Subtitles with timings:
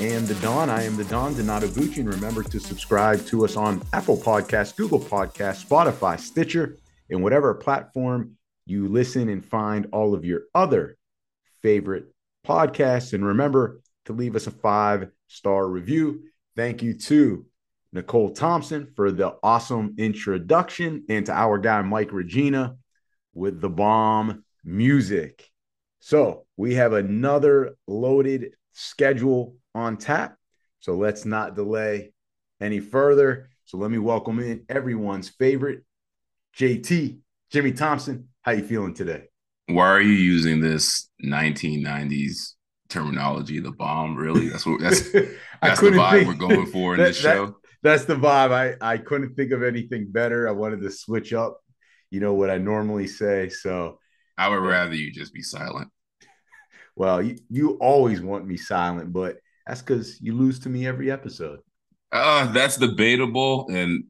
[0.00, 0.68] and the Don.
[0.68, 4.76] I am the Don Donato Bucci, and remember to subscribe to us on Apple Podcasts,
[4.76, 6.76] Google Podcasts, Spotify, Stitcher,
[7.08, 8.36] and whatever platform
[8.66, 10.98] you listen and find all of your other
[11.62, 12.12] favorite
[12.46, 13.14] podcasts.
[13.14, 16.24] And remember to leave us a five star review.
[16.56, 17.46] Thank you to
[17.92, 22.76] Nicole Thompson for the awesome introduction, and to our guy Mike Regina
[23.32, 25.48] with the bomb music.
[26.00, 30.36] So we have another loaded schedule on tap.
[30.80, 32.12] So let's not delay
[32.60, 33.50] any further.
[33.66, 35.84] So let me welcome in everyone's favorite
[36.56, 37.18] JT,
[37.50, 38.28] Jimmy Thompson.
[38.40, 39.24] How you feeling today?
[39.66, 42.52] Why are you using this 1990s
[42.88, 44.16] terminology, the bomb?
[44.16, 44.48] Really?
[44.48, 45.10] That's what that's
[45.62, 47.46] that's the vibe think, we're going for in that, this show.
[47.46, 48.52] That, that's the vibe.
[48.52, 50.48] I, I couldn't think of anything better.
[50.48, 51.60] I wanted to switch up,
[52.10, 53.48] you know, what I normally say.
[53.50, 53.98] So
[54.38, 55.88] I would rather you just be silent.
[56.94, 61.10] Well, you, you always want me silent, but that's because you lose to me every
[61.10, 61.60] episode.
[62.12, 64.04] Uh, that's debatable and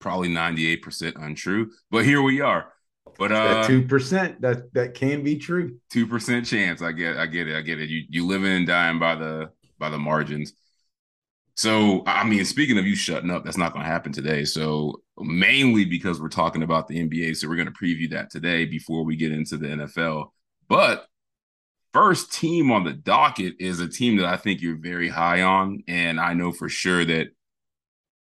[0.00, 1.70] probably 98% untrue.
[1.90, 2.72] But here we are.
[3.18, 5.78] But uh two percent that that can be true.
[5.90, 6.80] Two percent chance.
[6.80, 7.56] I get I get it.
[7.56, 7.88] I get it.
[7.88, 10.52] You you living and dying by the by the margins.
[11.56, 14.44] So I mean, speaking of you shutting up, that's not going to happen today.
[14.44, 18.64] So mainly because we're talking about the NBA, so we're going to preview that today
[18.64, 20.28] before we get into the NFL.
[20.68, 21.06] But
[21.98, 25.82] first team on the docket is a team that I think you're very high on,
[25.88, 27.26] and I know for sure that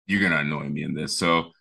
[0.07, 1.17] you're to annoy me in this.
[1.17, 1.51] So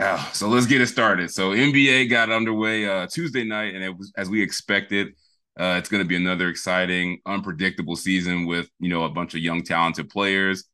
[0.00, 1.30] uh, so let's get it started.
[1.30, 5.14] So NBA got underway uh, Tuesday night, and it was as we expected.
[5.58, 9.40] Uh, it's going to be another exciting, unpredictable season with you know a bunch of
[9.40, 10.64] young, talented players,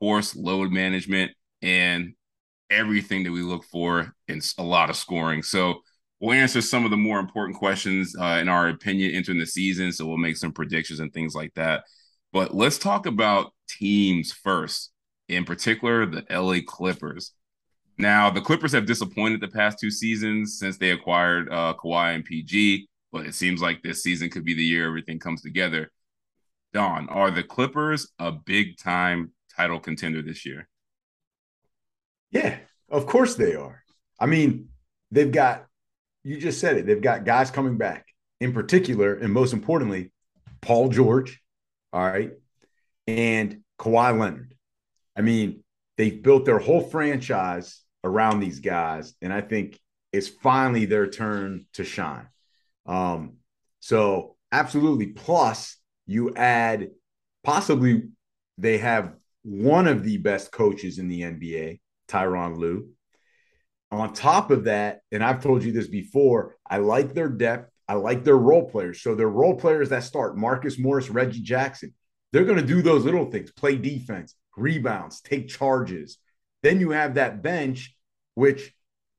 [0.00, 1.30] force load management,
[1.62, 2.14] and
[2.68, 5.44] everything that we look for in a lot of scoring.
[5.44, 5.82] So
[6.20, 9.92] we'll answer some of the more important questions uh, in our opinion entering the season.
[9.92, 11.84] So we'll make some predictions and things like that.
[12.32, 14.92] But let's talk about teams first.
[15.28, 17.32] In particular, the LA Clippers.
[17.98, 22.24] Now, the Clippers have disappointed the past two seasons since they acquired uh, Kawhi and
[22.24, 25.90] PG, but it seems like this season could be the year everything comes together.
[26.72, 30.68] Don, are the Clippers a big time title contender this year?
[32.30, 32.58] Yeah,
[32.90, 33.82] of course they are.
[34.20, 34.68] I mean,
[35.10, 35.65] they've got,
[36.26, 38.06] you just said it, they've got guys coming back.
[38.38, 40.12] In particular, and most importantly,
[40.60, 41.40] Paul George,
[41.90, 42.32] all right,
[43.06, 44.54] and Kawhi Leonard.
[45.16, 45.64] I mean,
[45.96, 49.80] they've built their whole franchise around these guys, and I think
[50.12, 52.28] it's finally their turn to shine.
[52.84, 53.36] Um,
[53.80, 55.06] so absolutely.
[55.06, 56.90] Plus, you add
[57.42, 58.02] possibly
[58.58, 62.90] they have one of the best coaches in the NBA, Tyronn Lue.
[63.90, 67.70] On top of that, and I've told you this before, I like their depth.
[67.88, 69.00] I like their role players.
[69.00, 71.94] So their role players that start Marcus Morris, Reggie Jackson,
[72.32, 76.18] they're going to do those little things, play defense, rebounds, take charges.
[76.62, 77.96] Then you have that bench
[78.36, 78.72] which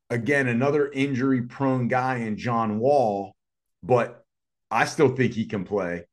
[0.10, 3.36] again, another injury prone guy in John Wall,
[3.84, 4.24] but
[4.72, 6.06] I still think he can play.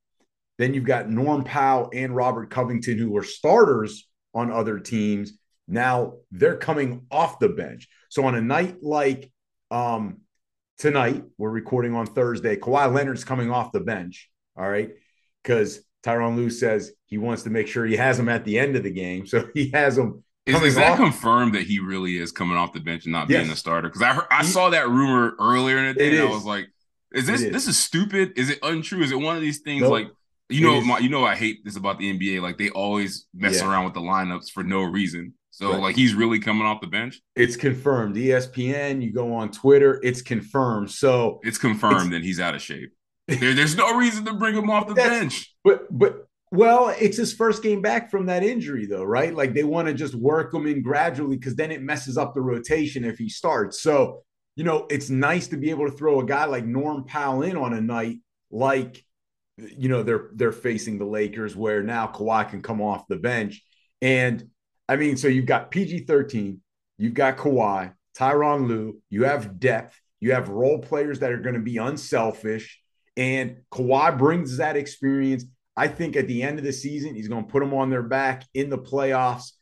[0.59, 5.33] Then you've got Norm Powell and Robert Covington, who were starters on other teams.
[5.69, 7.89] Now they're coming off the bench.
[8.15, 9.33] So on a night like
[9.73, 10.19] um,
[10.79, 14.31] tonight, we're recording on Thursday, Kawhi Leonard's coming off the bench.
[14.57, 14.93] All right.
[15.43, 18.77] Because Tyronn Lue says he wants to make sure he has him at the end
[18.77, 19.27] of the game.
[19.27, 20.99] So he has him is, is that off?
[20.99, 23.41] confirmed that he really is coming off the bench and not yes.
[23.41, 23.89] being a starter?
[23.89, 26.21] Because I heard, I saw that rumor earlier in the day, and is.
[26.21, 26.69] I was like,
[27.13, 27.51] "Is this is.
[27.51, 28.35] this is stupid?
[28.37, 29.03] Is it untrue?
[29.03, 29.91] Is it one of these things nope.
[29.91, 30.09] like
[30.51, 32.43] you know my, you know I hate this about the NBA?
[32.43, 33.69] Like they always mess yeah.
[33.69, 35.33] around with the lineups for no reason.
[35.55, 35.81] So right.
[35.81, 37.21] like he's really coming off the bench.
[37.37, 38.17] It's confirmed.
[38.17, 40.91] ESPN, you go on Twitter, it's confirmed.
[40.91, 42.91] So it's confirmed that he's out of shape.
[43.29, 45.55] There, there's no reason to bring him off the bench.
[45.63, 49.33] But but well, it's his first game back from that injury, though, right?
[49.33, 52.41] Like they want to just work him in gradually because then it messes up the
[52.41, 53.81] rotation if he starts.
[53.81, 54.25] So,
[54.57, 57.57] you know, it's nice to be able to throw a guy like Norm Powell in
[57.57, 58.19] on a night
[58.51, 59.05] like,
[59.57, 63.63] you know, they're they're facing the Lakers where now Kawhi can come off the bench.
[64.03, 64.51] And
[64.89, 66.61] I mean, so you've got PG 13,
[66.99, 71.55] you've got Kawhi, Tyronn Lue, you have depth, you have role players that are going
[71.55, 72.81] to be unselfish.
[73.17, 75.45] And Kawhi brings that experience
[75.77, 78.03] I think at the end of the season, he's going to put them on their
[78.03, 79.53] back in the playoffs.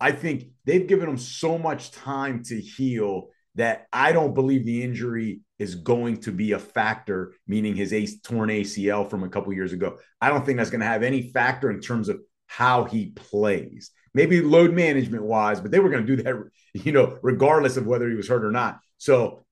[0.00, 4.82] I think they've given him so much time to heal that I don't believe the
[4.82, 9.52] injury is going to be a factor, meaning his ace, torn ACL from a couple
[9.52, 9.98] years ago.
[10.20, 13.90] I don't think that's going to have any factor in terms of how he plays.
[14.14, 16.34] Maybe load management wise, but they were going to do that,
[16.74, 18.80] you know, regardless of whether he was hurt or not.
[18.98, 19.44] So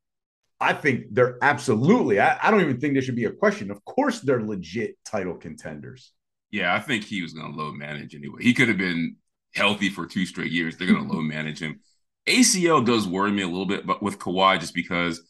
[0.61, 3.71] I think they're absolutely, I, I don't even think there should be a question.
[3.71, 6.13] Of course, they're legit title contenders.
[6.51, 8.43] Yeah, I think he was going to load manage anyway.
[8.43, 9.17] He could have been
[9.55, 10.77] healthy for two straight years.
[10.77, 11.81] They're going to load manage him.
[12.27, 15.23] ACL does worry me a little bit, but with Kawhi, just because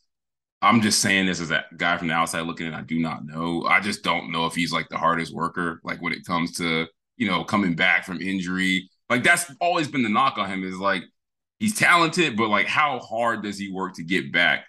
[0.63, 3.25] I'm just saying this as a guy from the outside looking in, I do not
[3.25, 3.65] know.
[3.65, 6.87] I just don't know if he's like the hardest worker, like when it comes to,
[7.17, 8.91] you know, coming back from injury.
[9.11, 11.03] Like that's always been the knock on him is like
[11.59, 14.65] he's talented, but like how hard does he work to get back?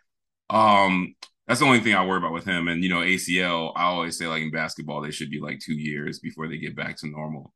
[0.49, 1.15] Um,
[1.47, 2.67] that's the only thing I worry about with him.
[2.67, 5.75] And you know, ACL, I always say like in basketball, they should be like two
[5.75, 7.53] years before they get back to normal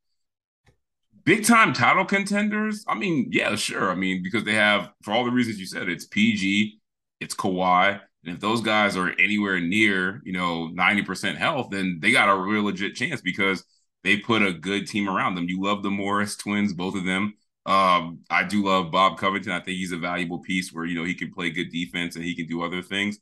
[1.26, 2.84] big time title contenders.
[2.88, 3.90] I mean, yeah, sure.
[3.90, 6.78] I mean, because they have for all the reasons you said, it's PG,
[7.20, 11.98] it's Kawhi, and if those guys are anywhere near, you know, ninety percent health, then
[12.00, 13.62] they got a real legit chance because
[14.06, 15.48] they put a good team around them.
[15.48, 17.34] You love the Morris twins, both of them.
[17.66, 19.50] Um, I do love Bob Covington.
[19.50, 22.24] I think he's a valuable piece where you know he can play good defense and
[22.24, 23.18] he can do other things.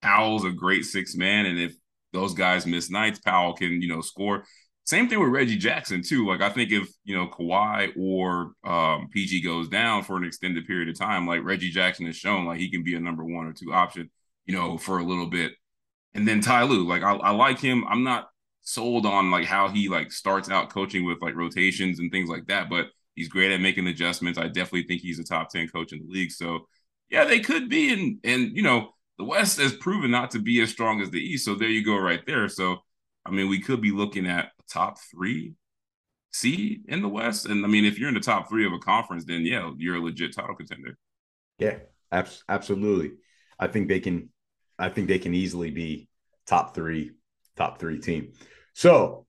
[0.00, 1.74] Powell's a great six man, and if
[2.14, 4.44] those guys miss nights, Powell can you know score.
[4.86, 6.26] Same thing with Reggie Jackson too.
[6.26, 10.66] Like I think if you know Kawhi or um, PG goes down for an extended
[10.66, 13.46] period of time, like Reggie Jackson has shown, like he can be a number one
[13.46, 14.10] or two option,
[14.46, 15.52] you know, for a little bit.
[16.14, 17.84] And then Ty Lue, like I, I like him.
[17.86, 18.28] I'm not
[18.64, 22.46] sold on like how he like starts out coaching with like rotations and things like
[22.46, 24.38] that, but he's great at making adjustments.
[24.38, 26.32] I definitely think he's a top ten coach in the league.
[26.32, 26.66] So
[27.10, 27.92] yeah, they could be.
[27.92, 31.20] And and you know the West has proven not to be as strong as the
[31.20, 31.44] East.
[31.44, 32.48] So there you go, right there.
[32.48, 32.78] So
[33.24, 35.54] I mean, we could be looking at top three
[36.32, 37.46] seed in the West.
[37.46, 39.96] And I mean, if you're in the top three of a conference, then yeah, you're
[39.96, 40.98] a legit title contender.
[41.58, 41.78] Yeah,
[42.48, 43.12] absolutely.
[43.58, 44.30] I think they can.
[44.78, 46.08] I think they can easily be
[46.46, 47.12] top three,
[47.56, 48.32] top three team.
[48.72, 49.26] So,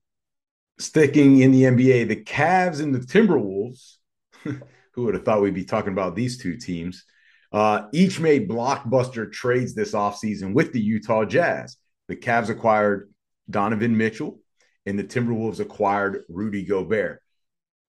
[0.78, 3.96] sticking in the NBA, the Cavs and the Timberwolves.
[4.96, 7.04] who would have thought we'd be talking about these two teams?
[7.52, 11.76] Uh, each made blockbuster trades this offseason with the Utah Jazz.
[12.08, 13.12] The Cavs acquired
[13.48, 14.40] Donovan Mitchell,
[14.86, 17.22] and the Timberwolves acquired Rudy Gobert.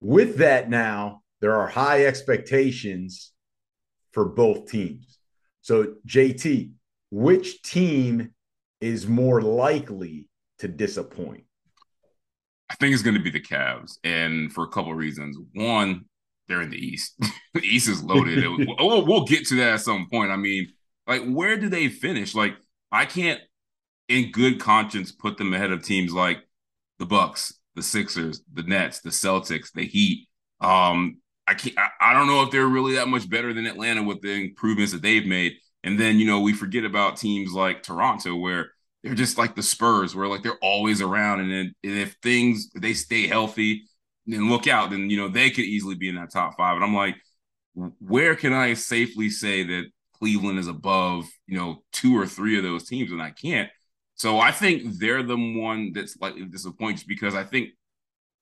[0.01, 3.31] With that, now there are high expectations
[4.11, 5.17] for both teams.
[5.61, 6.71] So, JT,
[7.09, 8.33] which team
[8.81, 10.27] is more likely
[10.59, 11.43] to disappoint?
[12.69, 15.37] I think it's going to be the Cavs, and for a couple of reasons.
[15.53, 16.05] One,
[16.47, 17.15] they're in the East.
[17.53, 18.43] the East is loaded.
[18.79, 20.31] we'll, we'll get to that at some point.
[20.31, 20.67] I mean,
[21.07, 22.35] like, where do they finish?
[22.35, 22.55] Like,
[22.91, 23.39] I can't,
[24.09, 26.39] in good conscience, put them ahead of teams like
[26.99, 30.27] the Bucks, the Sixers, the Nets, the Celtics, the Heat.
[30.59, 31.77] Um, I can't.
[31.77, 34.91] I, I don't know if they're really that much better than Atlanta with the improvements
[34.91, 35.53] that they've made.
[35.83, 38.71] And then you know we forget about teams like Toronto where
[39.03, 42.69] they're just like the Spurs, where like they're always around, and, then, and if things
[42.73, 43.83] they stay healthy,
[44.25, 46.75] then look out, then you know they could easily be in that top five.
[46.75, 47.15] And I'm like,
[47.99, 52.63] where can I safely say that Cleveland is above you know two or three of
[52.63, 53.69] those teams, and I can't.
[54.15, 57.69] So I think they're the one that's slightly disappoints because I think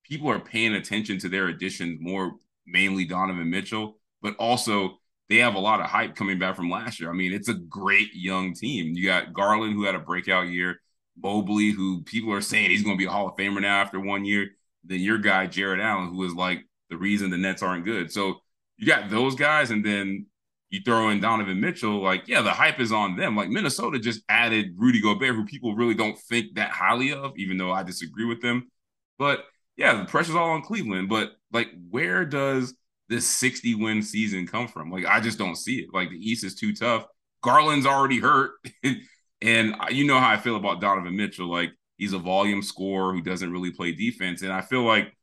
[0.05, 2.33] people are paying attention to their additions more,
[2.65, 6.99] mainly Donovan Mitchell, but also they have a lot of hype coming back from last
[6.99, 7.09] year.
[7.09, 8.93] I mean, it's a great young team.
[8.93, 10.79] You got Garland, who had a breakout year,
[11.21, 13.99] Mobley, who people are saying he's going to be a Hall of Famer now after
[13.99, 14.49] one year.
[14.83, 18.11] Then your guy, Jarrett Allen, who is like the reason the Nets aren't good.
[18.11, 18.35] So
[18.77, 20.27] you got those guys, and then
[20.69, 23.35] you throw in Donovan Mitchell, like, yeah, the hype is on them.
[23.35, 27.57] Like Minnesota just added Rudy Gobert, who people really don't think that highly of, even
[27.57, 28.69] though I disagree with them.
[29.17, 29.45] But
[29.77, 31.09] yeah, the pressure's all on Cleveland.
[31.09, 32.75] But like, where does
[33.09, 34.91] this 60 win season come from?
[34.91, 35.89] Like, I just don't see it.
[35.93, 37.05] Like, the East is too tough.
[37.41, 38.51] Garland's already hurt.
[39.41, 41.49] and you know how I feel about Donovan Mitchell.
[41.49, 44.41] Like, he's a volume scorer who doesn't really play defense.
[44.41, 45.13] And I feel like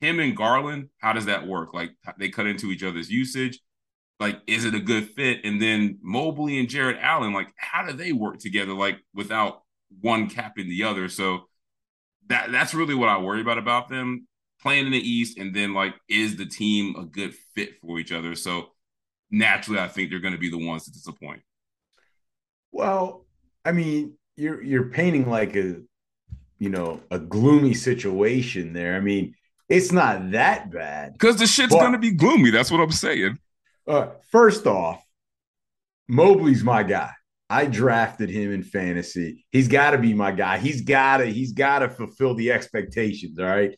[0.00, 1.74] him and Garland, how does that work?
[1.74, 3.60] Like, they cut into each other's usage
[4.22, 7.92] like is it a good fit and then mobley and Jarrett allen like how do
[7.92, 9.62] they work together like without
[10.00, 11.40] one capping the other so
[12.28, 14.26] that that's really what i worry about about them
[14.62, 18.12] playing in the east and then like is the team a good fit for each
[18.12, 18.68] other so
[19.30, 21.42] naturally i think they're going to be the ones to disappoint
[22.70, 23.26] well
[23.64, 25.76] i mean you're you're painting like a
[26.58, 29.34] you know a gloomy situation there i mean
[29.68, 33.36] it's not that bad because the shit's but, gonna be gloomy that's what i'm saying
[33.86, 35.04] uh, first off,
[36.08, 37.10] Mobley's my guy.
[37.50, 39.44] I drafted him in fantasy.
[39.50, 40.58] He's got to be my guy.
[40.58, 41.26] He's got to.
[41.26, 43.38] He's got to fulfill the expectations.
[43.38, 43.76] All right.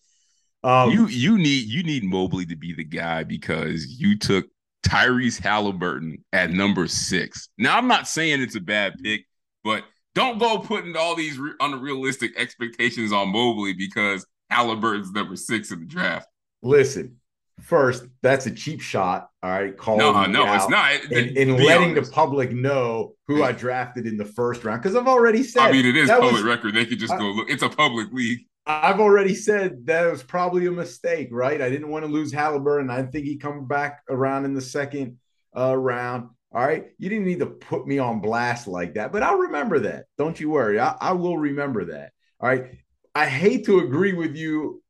[0.64, 4.47] Um, you you need you need Mobley to be the guy because you took
[4.85, 7.50] Tyrese Haliburton at number six.
[7.59, 9.26] Now I'm not saying it's a bad pick,
[9.62, 15.71] but don't go putting all these re- unrealistic expectations on Mobley because Haliburton's number six
[15.71, 16.28] in the draft.
[16.62, 17.16] Listen,
[17.61, 19.28] first, that's a cheap shot.
[19.42, 20.92] All right, call no, no, it's not.
[21.12, 22.11] And, and letting honest.
[22.11, 25.62] the public know who I drafted in the first round because I've already said.
[25.62, 26.75] I mean, it is public was, record.
[26.75, 27.50] They could just I, go look.
[27.50, 28.47] It's a public league.
[28.66, 31.61] I've already said that was probably a mistake, right?
[31.61, 32.90] I didn't want to lose Haliburton.
[32.90, 35.18] I think he come back around in the second
[35.56, 36.30] uh, round.
[36.52, 36.87] All right.
[36.99, 40.06] You didn't need to put me on blast like that, but I'll remember that.
[40.16, 40.78] Don't you worry.
[40.80, 42.12] I, I will remember that.
[42.40, 42.78] All right.
[43.14, 44.83] I hate to agree with you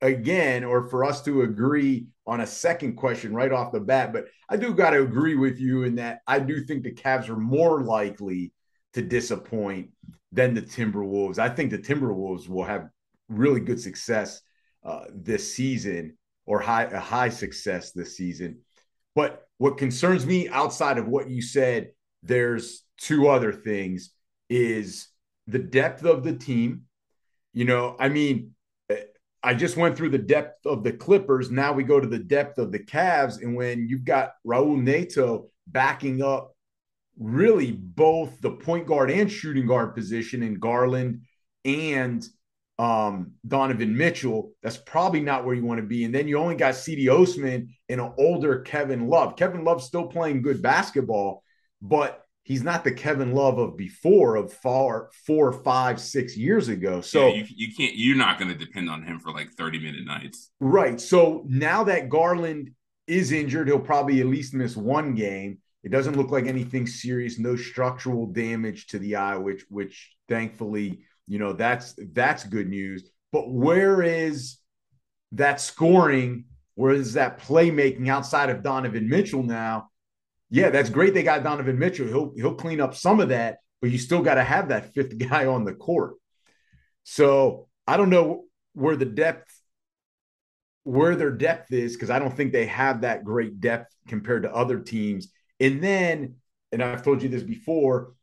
[0.00, 4.26] again or for us to agree on a second question right off the bat, but
[4.48, 7.36] I do got to agree with you in that I do think the Cavs are
[7.36, 8.52] more likely
[8.94, 9.90] to disappoint
[10.32, 11.38] than the Timberwolves.
[11.38, 12.88] I think the Timberwolves will have
[13.28, 14.40] really good success
[14.84, 16.16] uh, this season
[16.46, 18.60] or high a high success this season.
[19.14, 21.90] But what concerns me outside of what you said,
[22.22, 24.10] there's two other things
[24.48, 25.08] is
[25.46, 26.82] the depth of the team.
[27.52, 28.54] You know, I mean,
[29.42, 31.50] I just went through the depth of the Clippers.
[31.50, 33.42] Now we go to the depth of the Cavs.
[33.42, 36.54] And when you've got Raul Neto backing up
[37.18, 41.22] really both the point guard and shooting guard position in Garland
[41.64, 42.26] and
[42.78, 46.04] um, Donovan Mitchell, that's probably not where you want to be.
[46.04, 49.36] And then you only got Cedi Osman and an older Kevin Love.
[49.36, 51.42] Kevin Love's still playing good basketball,
[51.82, 57.00] but he's not the Kevin Love of before, of far four, five, six years ago.
[57.00, 59.80] So yeah, you, you can't, you're not going to depend on him for like 30
[59.80, 60.50] minute nights.
[60.60, 61.00] Right.
[61.00, 62.70] So now that Garland
[63.08, 65.58] is injured, he'll probably at least miss one game.
[65.82, 71.00] It doesn't look like anything serious, no structural damage to the eye, which, which thankfully
[71.28, 73.08] you know, that's that's good news.
[73.30, 74.58] But where is
[75.32, 76.46] that scoring?
[76.74, 79.90] Where is that playmaking outside of Donovan Mitchell now?
[80.50, 81.12] Yeah, that's great.
[81.12, 82.06] They got Donovan Mitchell.
[82.06, 85.16] He'll he'll clean up some of that, but you still got to have that fifth
[85.28, 86.14] guy on the court.
[87.04, 89.50] So I don't know where the depth,
[90.84, 94.54] where their depth is, because I don't think they have that great depth compared to
[94.54, 95.28] other teams.
[95.60, 96.36] And then,
[96.72, 98.14] and I've told you this before,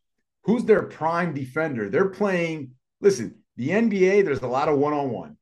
[0.43, 1.89] who's their prime defender?
[1.89, 2.74] They're playing
[3.05, 5.37] listen, the NBA, there's a lot of one on one.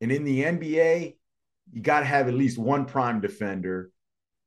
[0.00, 1.16] And in the NBA,
[1.72, 3.90] you got to have at least one prime defender.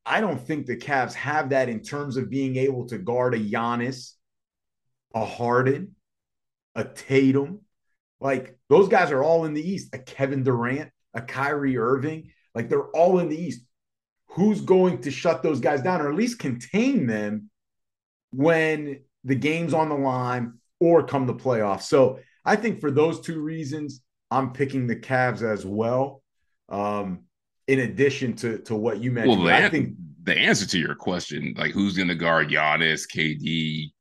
[0.06, 3.40] I don't think the Cavs have that in terms of being able to guard a
[3.40, 4.14] Giannis,
[5.14, 5.96] a Harden,
[6.74, 7.60] a Tatum.
[8.22, 9.94] Like those guys are all in the East.
[9.94, 12.32] A Kevin Durant, a Kyrie Irving.
[12.56, 13.66] Like they're all in the East.
[14.28, 17.50] Who's going to shut those guys down or at least contain them
[18.32, 21.84] when the game's on the line or come the playoffs?
[21.84, 26.24] So I think for those two reasons, I'm picking the Cavs as well.
[26.70, 27.22] Um,
[27.68, 31.54] in addition to to what you mentioned, well, I think the answer to your question,
[31.58, 33.92] like who's going to guard Giannis, KD,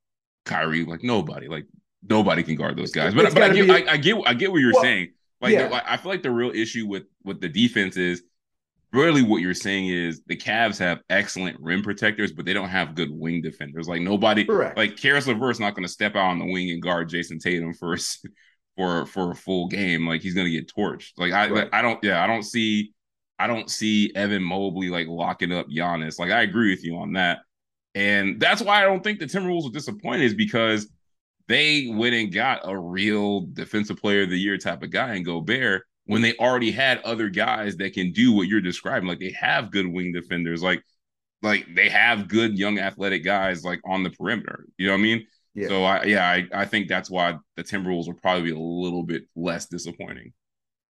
[0.45, 1.65] Kyrie, like nobody, like
[2.07, 3.13] nobody can guard those guys.
[3.13, 5.13] But, but I, get, I, I, get I get what you're well, saying.
[5.41, 5.81] Like, yeah.
[5.85, 8.23] I feel like the real issue with with the defense is
[8.93, 12.95] really what you're saying is the Cavs have excellent rim protectors, but they don't have
[12.95, 13.87] good wing defenders.
[13.87, 14.77] Like nobody, Correct.
[14.77, 17.73] like Caris LeVert's not going to step out on the wing and guard Jayson Tatum
[17.73, 17.97] for
[18.77, 20.07] for for a full game.
[20.07, 21.11] Like he's going to get torched.
[21.17, 21.69] Like I right.
[21.71, 22.93] I don't yeah I don't see
[23.39, 26.19] I don't see Evan Mobley like locking up Giannis.
[26.19, 27.39] Like I agree with you on that,
[27.95, 30.89] and that's why I don't think the Timberwolves are disappointed is because
[31.47, 35.25] they went and got a real defensive player of the year type of guy and
[35.25, 39.07] Gobert when they already had other guys that can do what you're describing.
[39.07, 40.83] Like they have good wing defenders, like
[41.41, 44.65] like they have good young athletic guys like on the perimeter.
[44.77, 45.27] You know what I mean?
[45.53, 45.67] Yeah.
[45.67, 49.03] So I yeah, I, I think that's why the Timberwolves will probably be a little
[49.03, 50.33] bit less disappointing.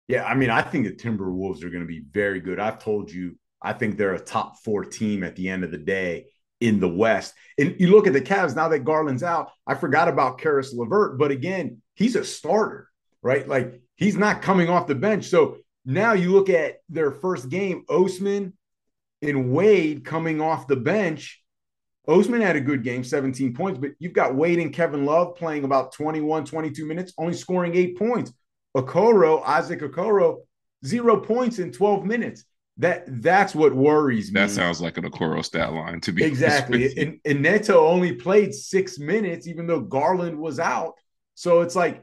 [0.07, 2.59] Yeah, I mean, I think the Timberwolves are going to be very good.
[2.59, 5.77] I've told you, I think they're a top four team at the end of the
[5.77, 6.25] day
[6.59, 7.33] in the West.
[7.57, 9.51] And you look at the Cavs now that Garland's out.
[9.65, 12.89] I forgot about Caris LeVert, but again, he's a starter,
[13.21, 13.47] right?
[13.47, 15.25] Like He's not coming off the bench.
[15.25, 18.53] So now you look at their first game, Osman
[19.21, 21.41] and Wade coming off the bench.
[22.07, 25.63] Osman had a good game, 17 points, but you've got Wade and Kevin Love playing
[25.63, 28.33] about 21, 22 minutes, only scoring eight points.
[28.75, 30.39] Okoro, Isaac Okoro,
[30.85, 32.43] zero points in 12 minutes.
[32.77, 34.41] That that's what worries me.
[34.41, 36.91] That sounds like an Okoro stat line to be exactly.
[36.97, 40.95] And, and Neto only played six minutes, even though Garland was out.
[41.35, 42.01] So it's like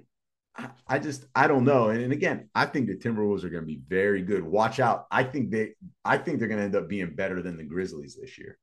[0.86, 1.88] I just I don't know.
[1.90, 4.42] And, and again, I think the Timberwolves are going to be very good.
[4.42, 5.06] Watch out.
[5.10, 8.16] I think they I think they're going to end up being better than the Grizzlies
[8.20, 8.58] this year.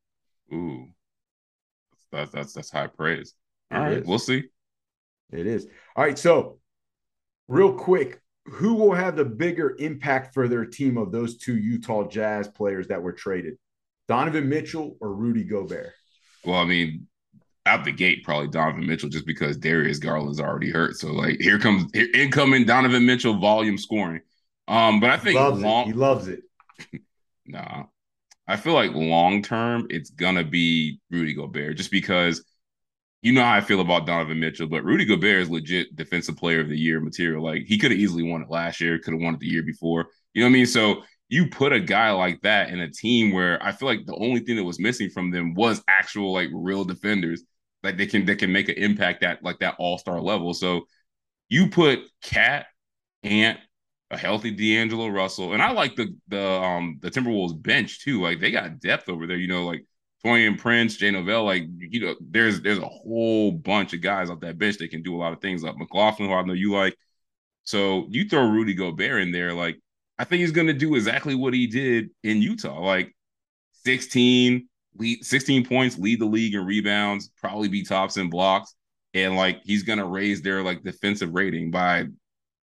[0.52, 0.86] Ooh.
[2.12, 3.34] That's that's that's high praise.
[3.70, 4.06] All it right, is.
[4.06, 4.44] we'll see.
[5.30, 5.66] It is.
[5.94, 6.58] All right, so
[7.48, 12.08] real quick, who will have the bigger impact for their team of those two Utah
[12.08, 13.58] Jazz players that were traded?
[14.06, 15.92] Donovan Mitchell or Rudy Gobert?
[16.44, 17.08] Well, I mean,
[17.68, 20.96] out the gate, probably Donovan Mitchell, just because Darius Garland's already hurt.
[20.96, 24.20] So like, here comes here, incoming Donovan Mitchell volume scoring.
[24.66, 26.42] Um, but I think loves long, he loves it.
[27.46, 27.84] nah,
[28.46, 32.44] I feel like long term it's gonna be Rudy Gobert, just because
[33.22, 36.60] you know how I feel about Donovan Mitchell, but Rudy Gobert is legit defensive player
[36.60, 37.42] of the year material.
[37.42, 39.62] Like he could have easily won it last year, could have won it the year
[39.62, 40.08] before.
[40.34, 40.66] You know what I mean?
[40.66, 44.16] So you put a guy like that in a team where I feel like the
[44.16, 47.42] only thing that was missing from them was actual like real defenders.
[47.82, 50.54] Like they can they can make an impact at like that all-star level.
[50.54, 50.86] So
[51.48, 52.66] you put KAT,
[53.22, 53.58] Ant,
[54.10, 58.22] a healthy D'Angelo Russell, and I like the the um the Timberwolves bench too.
[58.22, 59.36] Like they got depth over there.
[59.36, 59.84] You know, like
[60.24, 64.40] Taurean Prince, Jaylen Nowell, like you know, there's there's a whole bunch of guys off
[64.40, 65.62] that bench that can do a lot of things.
[65.62, 66.96] Like McLaughlin, who I know you like.
[67.64, 69.78] So you throw Rudy Gobert in there, like
[70.18, 72.80] I think he's gonna do exactly what he did in Utah.
[72.80, 73.14] Like
[73.84, 74.68] 16,
[74.98, 78.74] lead 16 points, lead the league in rebounds, probably be tops in blocks.
[79.14, 82.06] And like he's gonna raise their like defensive rating by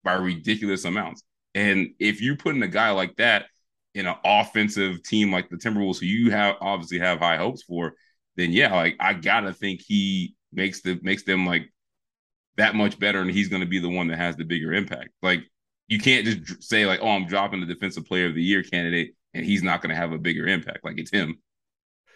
[0.03, 1.23] by ridiculous amounts.
[1.55, 3.47] And if you're putting a guy like that
[3.93, 7.93] in an offensive team like the Timberwolves, who you have obviously have high hopes for,
[8.35, 11.71] then yeah, like I gotta think he makes the makes them like
[12.57, 15.09] that much better, and he's gonna be the one that has the bigger impact.
[15.21, 15.41] Like
[15.87, 19.15] you can't just say like, oh, I'm dropping the defensive player of the year candidate,
[19.33, 20.83] and he's not gonna have a bigger impact.
[20.83, 21.37] Like it's him.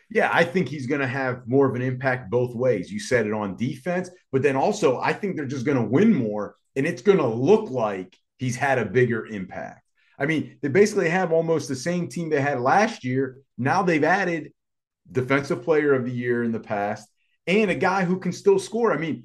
[0.09, 2.91] Yeah, I think he's going to have more of an impact both ways.
[2.91, 6.13] You said it on defense, but then also I think they're just going to win
[6.13, 9.83] more, and it's going to look like he's had a bigger impact.
[10.17, 13.37] I mean, they basically have almost the same team they had last year.
[13.57, 14.51] Now they've added
[15.11, 17.07] defensive player of the year in the past
[17.47, 18.93] and a guy who can still score.
[18.93, 19.23] I mean,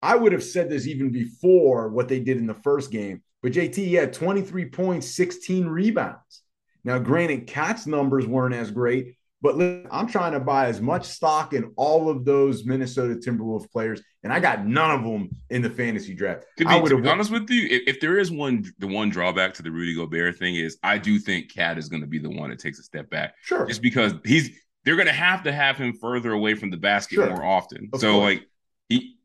[0.00, 3.52] I would have said this even before what they did in the first game, but
[3.52, 6.42] JT he had 23 points, 16 rebounds.
[6.84, 11.04] Now, granted, KAT's numbers weren't as great, but look, I'm trying to buy as much
[11.04, 15.62] stock in all of those Minnesota Timberwolves players, and I got none of them in
[15.62, 16.44] the fantasy draft.
[16.56, 19.54] Be, I would have honest with you, if, if, there is one, the one drawback
[19.54, 22.30] to the Rudy Gobert thing is I do think KAT is going to be the
[22.30, 23.34] one that takes a step back.
[23.42, 24.50] Sure, just because he's
[24.84, 27.30] they're going to have to have him further away from the basket sure.
[27.30, 27.90] more often.
[27.92, 28.24] Of so course.
[28.24, 28.48] like
[28.88, 29.18] he,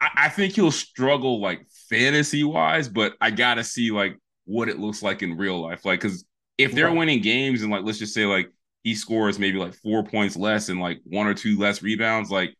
[0.00, 4.68] I, I think he'll struggle like fantasy wise, but I got to see like what
[4.70, 6.24] it looks like in real life, like because
[6.56, 6.96] if they're right.
[6.96, 8.50] winning games and like let's just say like
[8.82, 12.56] he scores maybe like four points less and like one or two less rebounds, like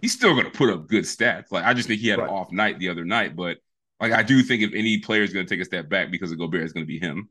[0.00, 1.50] he's still going to put up good stats.
[1.50, 2.28] Like I just think he had right.
[2.28, 3.58] an off night the other night, but
[4.00, 6.32] like I do think if any player is going to take a step back because
[6.32, 7.28] of Gobert, it's going to be him.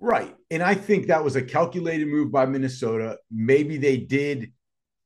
[0.00, 3.18] Right, and I think that was a calculated move by Minnesota.
[3.30, 4.52] Maybe they did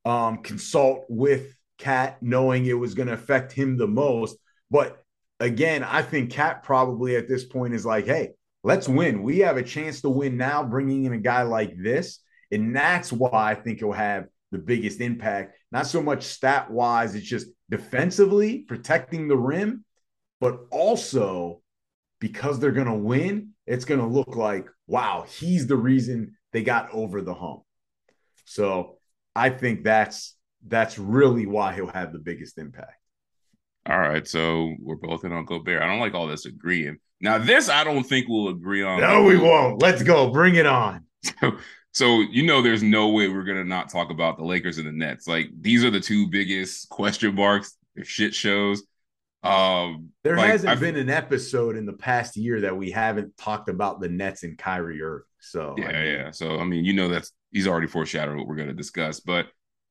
[0.05, 4.37] um, consult with KAT, knowing it was going to affect him the most.
[4.70, 5.03] But
[5.40, 8.31] again, I think KAT probably at this point is like, "Hey,
[8.62, 9.22] let's win.
[9.22, 13.12] We have a chance to win now, bringing in a guy like this." And that's
[13.12, 15.57] why I think he'll have the biggest impact.
[15.72, 19.85] Not so much stat wise, it's just defensively protecting the rim,
[20.40, 21.61] but also
[22.20, 26.62] because they're going to win, it's going to look like, wow, he's the reason they
[26.62, 27.62] got over the hump.
[28.44, 28.98] So
[29.35, 32.98] I think that's that's really why he'll have the biggest impact.
[33.87, 35.83] All right, so we're both in on Gobert.
[35.83, 36.96] I don't like all this agreeing.
[37.20, 39.00] Now, this I don't think we'll agree on.
[39.00, 39.83] No, we won't.
[39.83, 40.30] Let's go.
[40.30, 41.04] Bring it on.
[41.40, 41.57] So
[42.00, 45.28] you know, there's no way we're gonna not talk about the Lakers and the Nets.
[45.28, 47.76] Like these are the two biggest question marks.
[47.94, 48.83] They're shit shows.
[49.42, 53.37] Um, there like, hasn't I've, been an episode in the past year that we haven't
[53.37, 55.24] talked about the Nets and Kyrie Irving.
[55.38, 56.30] So yeah, I mean, yeah.
[56.30, 59.20] So I mean, you know, that's he's already foreshadowed what we're gonna discuss.
[59.20, 59.46] But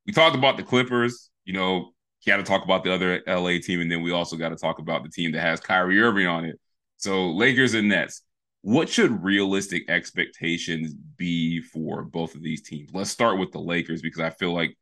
[0.05, 1.29] we talked about the Clippers.
[1.45, 1.93] You know,
[2.25, 4.55] you got to talk about the other LA team, and then we also got to
[4.55, 6.59] talk about the team that has Kyrie Irving on it.
[6.97, 8.22] So Lakers and Nets
[8.63, 12.89] what should realistic expectations be for both of these teams?
[12.93, 14.77] Let's start with the Lakers because I feel like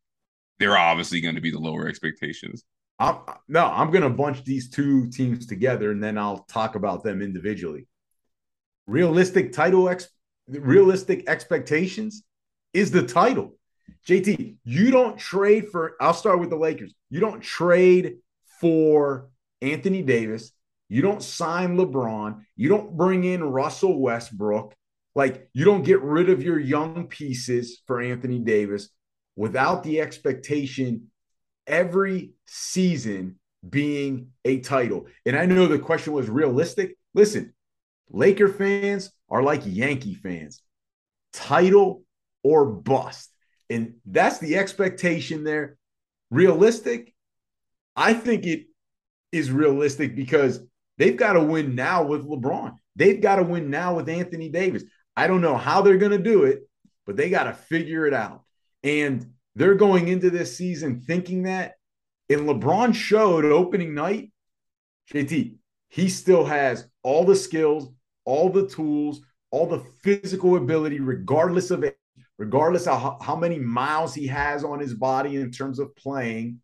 [0.60, 2.64] they're obviously going to be the lower expectations.
[3.00, 3.18] I'm,
[3.48, 7.24] no, I'm going to bunch these two teams together and then I'll talk about them
[7.24, 7.88] individually.
[8.86, 10.08] Realistic title ex
[10.48, 12.24] realistic expectations
[12.74, 13.58] is the title.
[14.08, 16.94] JT, you don't trade for I'll start with the Lakers.
[17.10, 18.18] You don't trade
[18.60, 20.52] for Anthony Davis
[20.92, 22.42] you don't sign LeBron.
[22.58, 24.76] You don't bring in Russell Westbrook.
[25.16, 28.90] Like, you don't get rid of your young pieces for Anthony Davis
[29.38, 31.08] without the expectation
[31.66, 35.06] every season being a title.
[35.26, 36.98] And I know the question was realistic.
[37.14, 37.54] Listen,
[38.10, 40.62] Laker fans are like Yankee fans
[41.32, 42.04] title
[42.44, 43.32] or bust.
[43.70, 45.78] And that's the expectation there.
[46.32, 47.14] Realistic?
[47.96, 48.66] I think it
[49.32, 50.60] is realistic because
[51.02, 52.76] They've got to win now with LeBron.
[52.96, 54.84] They've got to win now with Anthony Davis.
[55.18, 56.70] I don't know how they're going to do it,
[57.08, 58.44] but they got to figure it out.
[58.84, 61.74] And they're going into this season thinking that.
[62.30, 64.32] And LeBron showed opening night,
[65.12, 65.56] JT,
[65.90, 67.90] he still has all the skills,
[68.24, 71.84] all the tools, all the physical ability, regardless of
[72.38, 76.62] regardless of how, how many miles he has on his body in terms of playing.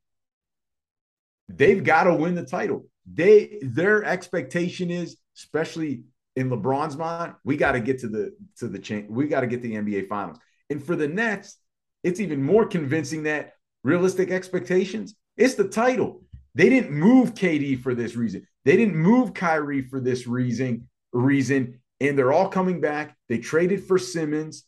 [1.49, 2.85] They've got to win the title.
[3.11, 6.03] They their expectation is, especially
[6.35, 9.07] in LeBron's mind, we got to get to the to the chain.
[9.09, 10.37] We got to get the NBA Finals.
[10.69, 11.57] And for the Nets,
[12.03, 16.21] it's even more convincing that realistic expectations, it's the title.
[16.55, 18.47] They didn't move KD for this reason.
[18.65, 23.15] They didn't move Kyrie for this reason, reason, and they're all coming back.
[23.29, 24.63] They traded for Simmons.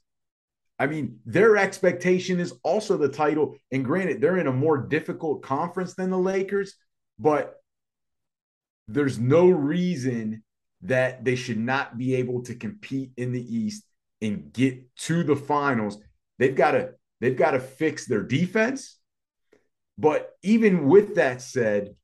[0.77, 3.57] I mean, their expectation is also the title.
[3.71, 6.75] And granted, they're in a more difficult conference than the Lakers,
[7.17, 7.58] but
[8.89, 10.43] there's no reason
[10.81, 13.83] that they should not be able to compete in the East
[14.21, 15.97] and get to the finals.
[16.37, 18.97] They've got to They've got to fix their defense.
[19.97, 21.95] But even with that said,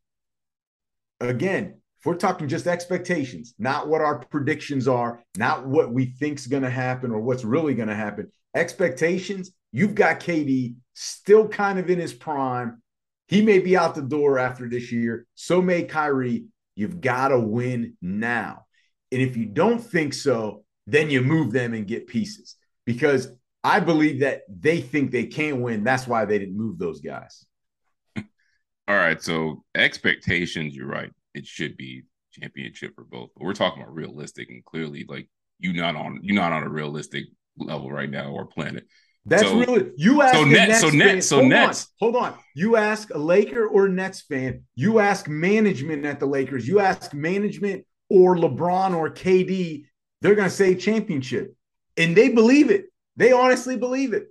[1.19, 6.47] again, if we're talking just expectations, not what our predictions are, not what we think's
[6.47, 11.79] going to happen or what's really going to happen, expectations, you've got KD still kind
[11.79, 12.81] of in his prime.
[13.27, 15.25] He may be out the door after this year.
[15.35, 16.45] So may Kyrie.
[16.75, 18.65] You've got to win now.
[19.11, 23.29] And if you don't think so, then you move them and get pieces because
[23.63, 25.83] I believe that they think they can win.
[25.83, 27.45] That's why they didn't move those guys.
[28.17, 29.21] All right.
[29.21, 31.11] So expectations, you're right.
[31.33, 33.29] It should be championship for both.
[33.35, 35.27] But we're talking about realistic and clearly like
[35.59, 37.25] you not on you're not on a realistic
[37.57, 38.85] level right now or planet.
[39.25, 41.87] That's so, really you ask so net, Nets so Nets so hold Nets.
[42.01, 42.37] On, hold on.
[42.53, 47.13] You ask a Laker or Nets fan, you ask management at the Lakers, you ask
[47.13, 49.85] management or LeBron or KD,
[50.21, 51.55] they're gonna say championship.
[51.97, 52.85] And they believe it.
[53.15, 54.27] They honestly believe it.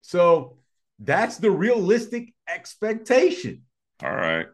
[0.00, 0.56] So
[0.98, 3.62] that's the realistic expectation.
[4.02, 4.46] All right.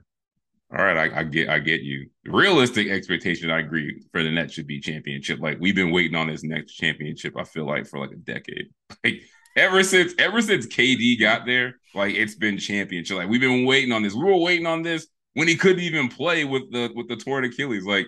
[0.70, 2.10] All right, I, I, get I get you.
[2.26, 5.40] Realistic expectation, I agree, for the Nets should be championship.
[5.40, 8.68] Like we've been waiting on this next championship, I feel like, for like a decade.
[9.04, 9.22] Like
[9.58, 13.16] ever since ever since KD got there, like it's been championship.
[13.16, 14.14] Like we've been waiting on this.
[14.14, 17.44] We were waiting on this when he couldn't even play with the with the torn
[17.44, 17.84] Achilles.
[17.84, 18.06] Like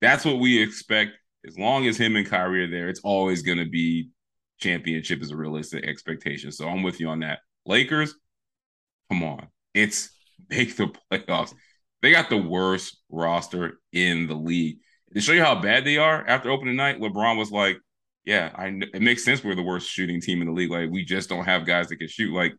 [0.00, 1.12] that's what we expect.
[1.46, 4.10] As long as him and Kyrie are there, it's always gonna be
[4.60, 6.52] championship is a realistic expectation.
[6.52, 7.40] So I'm with you on that.
[7.66, 8.14] Lakers,
[9.10, 9.48] come on.
[9.74, 10.10] It's
[10.50, 11.54] make the playoffs.
[12.00, 14.78] They got the worst roster in the league.
[15.14, 17.76] To show you how bad they are, after opening night, LeBron was like,
[18.24, 20.70] "Yeah, I it makes sense we're the worst shooting team in the league.
[20.70, 22.34] Like we just don't have guys that can shoot.
[22.34, 22.54] Like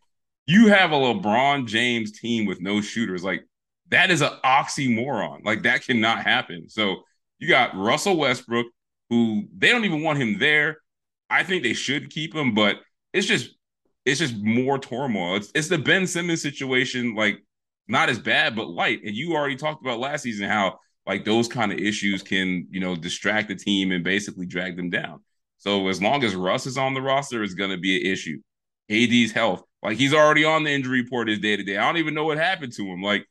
[0.45, 3.23] you have a LeBron James team with no shooters.
[3.23, 3.43] Like
[3.89, 5.45] that is an oxymoron.
[5.45, 6.69] Like that cannot happen.
[6.69, 7.03] So
[7.39, 8.67] you got Russell Westbrook,
[9.09, 10.77] who they don't even want him there.
[11.29, 12.77] I think they should keep him, but
[13.13, 13.51] it's just
[14.05, 15.37] it's just more turmoil.
[15.37, 17.43] It's it's the Ben Simmons situation, like
[17.87, 19.01] not as bad, but light.
[19.03, 22.79] And you already talked about last season how like those kind of issues can you
[22.79, 25.21] know distract the team and basically drag them down.
[25.63, 28.41] So as long as Russ is on the roster, it's going to be an issue.
[28.89, 31.77] AD's health, like he's already on the injury report, is day to day.
[31.77, 33.01] I don't even know what happened to him.
[33.01, 33.25] Like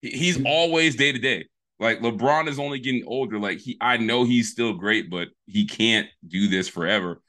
[0.00, 1.44] he's always day to day.
[1.78, 3.38] Like LeBron is only getting older.
[3.38, 7.20] Like he, I know he's still great, but he can't do this forever.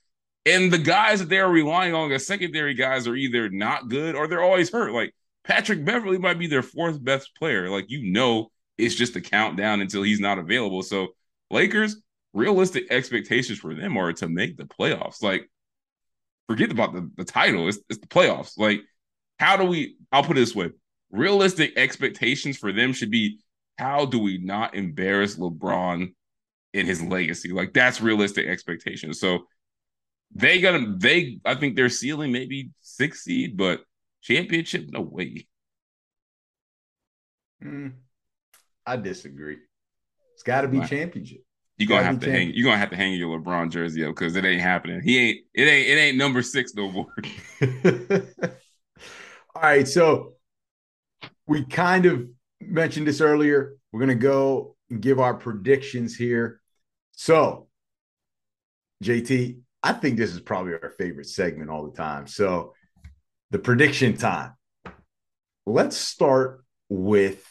[0.45, 4.25] And the guys that they're relying on as secondary guys are either not good or
[4.25, 4.93] they're always hurt.
[4.93, 5.13] Like
[5.43, 7.69] Patrick Beverley might be their fourth best player.
[7.69, 10.81] Like you know, it's just a countdown until he's not available.
[10.81, 11.09] So
[11.51, 11.97] Lakers,
[12.35, 15.23] realistic expectations for them are to make the playoffs.
[15.23, 15.49] Like,
[16.47, 17.67] forget about the, the title.
[17.67, 18.59] It's, it's the playoffs.
[18.59, 18.81] Like,
[19.39, 20.69] how do we I'll put it this way.
[21.11, 23.39] Realistic expectations for them should be
[23.77, 26.13] how do we not embarrass LeBron
[26.73, 27.51] in his legacy?
[27.51, 29.19] Like that's realistic expectations.
[29.19, 29.45] So
[30.33, 33.81] they got to, they I think their ceiling maybe six seed, but
[34.21, 35.47] championship, no way.
[37.63, 37.93] Mm,
[38.85, 39.57] I disagree.
[40.33, 40.89] It's got to be right.
[40.89, 41.44] championship.
[41.77, 42.51] You're gonna have to hang.
[42.53, 45.01] You're gonna have to hang your LeBron jersey up because it ain't happening.
[45.03, 45.39] He ain't.
[45.53, 45.87] It ain't.
[45.87, 47.13] It ain't number six no more.
[49.55, 50.33] All right, so
[51.47, 52.27] we kind of
[52.61, 53.75] mentioned this earlier.
[53.91, 56.61] We're gonna go and give our predictions here.
[57.11, 57.67] So,
[59.03, 62.27] JT, I think this is probably our favorite segment all the time.
[62.27, 62.73] So,
[63.51, 64.53] the prediction time.
[65.65, 67.45] Let's start with.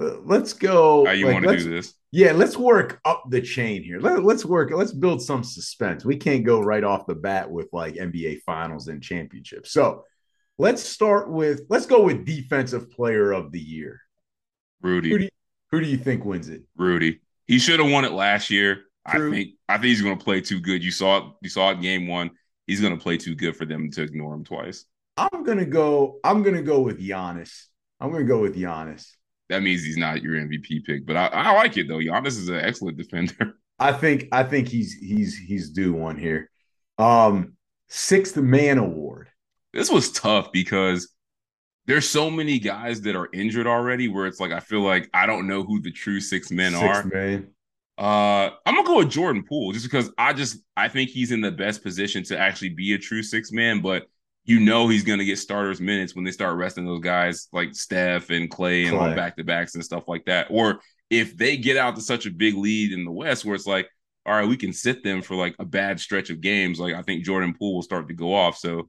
[0.00, 1.04] Uh, let's go.
[1.04, 1.94] How you like, want to do this?
[2.12, 4.00] Yeah, let's work up the chain here.
[4.00, 4.70] Let, let's work.
[4.72, 6.04] Let's build some suspense.
[6.04, 9.72] We can't go right off the bat with like NBA Finals and championships.
[9.72, 10.04] So,
[10.58, 11.62] let's start with.
[11.68, 14.00] Let's go with Defensive Player of the Year.
[14.82, 15.30] Rudy.
[15.70, 16.62] Who do you think wins it?
[16.76, 17.20] Rudy.
[17.46, 18.84] He should have won it last year.
[19.08, 19.28] True.
[19.28, 20.82] I think I think he's going to play too good.
[20.82, 21.24] You saw it.
[21.42, 22.30] You saw it game one.
[22.66, 24.84] He's going to play too good for them to ignore him twice.
[25.20, 26.18] I'm gonna go.
[26.24, 27.66] I'm gonna go with Giannis.
[28.00, 29.06] I'm gonna go with Giannis.
[29.50, 31.98] That means he's not your MVP pick, but I, I like it though.
[31.98, 33.54] Giannis is an excellent defender.
[33.80, 34.28] I think.
[34.30, 36.48] I think he's he's he's due one here.
[36.98, 37.54] Um,
[37.88, 39.28] sixth man award.
[39.72, 41.12] This was tough because
[41.86, 44.06] there's so many guys that are injured already.
[44.06, 46.84] Where it's like I feel like I don't know who the true six men Sixth
[46.84, 47.04] are.
[47.08, 47.48] man.
[47.98, 51.40] Uh, I'm gonna go with Jordan Poole just because I just I think he's in
[51.40, 54.06] the best position to actually be a true six man, but
[54.44, 58.30] you know he's gonna get starters minutes when they start resting those guys like Steph
[58.30, 59.00] and Klay and Klay.
[59.00, 60.46] on back to backs and stuff like that.
[60.50, 63.66] Or if they get out to such a big lead in the West where it's
[63.66, 63.88] like,
[64.26, 66.78] all right, we can sit them for like a bad stretch of games.
[66.80, 68.56] Like I think Jordan Poole will start to go off.
[68.56, 68.88] So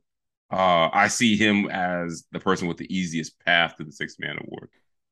[0.52, 4.38] uh I see him as the person with the easiest path to the six man
[4.42, 4.70] award.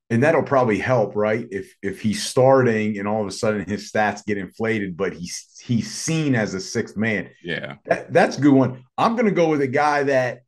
[0.09, 1.47] And that'll probably help, right?
[1.51, 5.61] If if he's starting and all of a sudden his stats get inflated, but he's
[5.61, 7.29] he's seen as a sixth man.
[7.43, 7.75] Yeah.
[7.85, 8.83] That, that's a good one.
[8.97, 10.39] I'm going to go with a guy that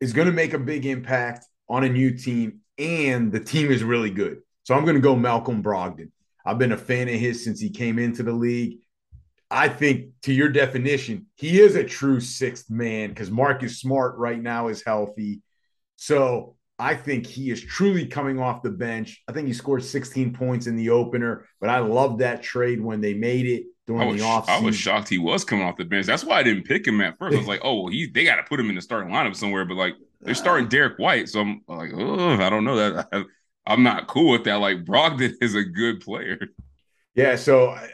[0.00, 3.82] is going to make a big impact on a new team, and the team is
[3.82, 4.42] really good.
[4.64, 6.10] So I'm going to go Malcolm Brogdon.
[6.44, 8.78] I've been a fan of his since he came into the league.
[9.50, 14.40] I think, to your definition, he is a true sixth man because Marcus Smart right
[14.40, 15.42] now is healthy.
[15.96, 19.22] So I think he is truly coming off the bench.
[19.28, 23.00] I think he scored 16 points in the opener, but I love that trade when
[23.00, 24.48] they made it during was, the offseason.
[24.48, 26.06] I was shocked he was coming off the bench.
[26.06, 27.36] That's why I didn't pick him at first.
[27.36, 29.36] I was like, oh, well, he they got to put him in the starting lineup
[29.36, 29.64] somewhere.
[29.64, 33.08] But like they're starting Derrick White, so I'm like, oh, I don't know that.
[33.12, 33.24] I,
[33.64, 34.56] I'm not cool with that.
[34.56, 36.40] Like Brogdon is a good player.
[37.14, 37.90] Yeah, so I,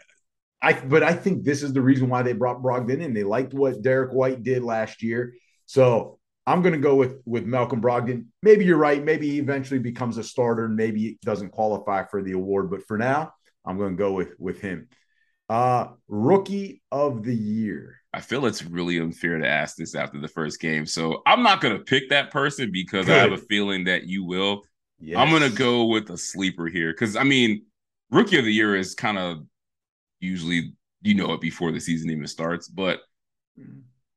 [0.62, 3.12] I but I think this is the reason why they brought Brogdon in.
[3.12, 5.35] They liked what Derrick White did last year.
[5.66, 6.17] So
[6.49, 8.25] I'm going to go with with Malcolm Brogdon.
[8.43, 9.05] Maybe you're right.
[9.05, 12.87] Maybe he eventually becomes a starter and maybe he doesn't qualify for the award, but
[12.87, 13.35] for now,
[13.67, 14.89] I'm going to go with with him.
[15.51, 17.97] Uh rookie of the year.
[18.13, 21.61] I feel it's really unfair to ask this after the first game, so I'm not
[21.61, 24.63] gonna pick that person because I have a feeling that you will.
[24.99, 25.19] Yes.
[25.19, 27.65] I'm gonna go with a sleeper here because I mean,
[28.11, 29.39] rookie of the year is kind of
[30.21, 33.01] usually you know it before the season even starts, but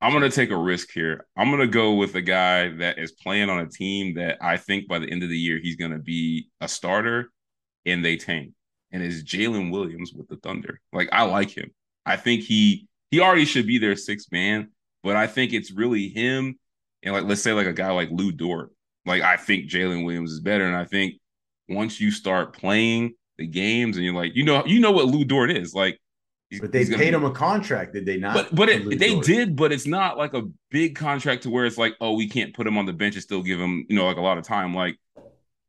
[0.01, 1.27] I'm gonna take a risk here.
[1.37, 4.87] I'm gonna go with a guy that is playing on a team that I think
[4.87, 7.31] by the end of the year he's gonna be a starter,
[7.85, 8.53] and they tank.
[8.91, 10.79] And is Jalen Williams with the Thunder?
[10.91, 11.71] Like I like him.
[12.05, 14.69] I think he he already should be their sixth man,
[15.03, 16.57] but I think it's really him
[17.03, 18.71] and like let's say like a guy like Lu Dort.
[19.05, 21.15] Like I think Jalen Williams is better, and I think
[21.69, 25.25] once you start playing the games and you're like, you know, you know what Lu
[25.25, 25.99] Dort is like.
[26.59, 28.33] But they paid him a contract, did they not?
[28.33, 29.25] but but it, they Dort?
[29.25, 32.53] did, but it's not like a big contract to where it's like, oh, we can't
[32.53, 34.43] put him on the bench and still give him, you know, like a lot of
[34.43, 34.73] time.
[34.73, 34.97] Like,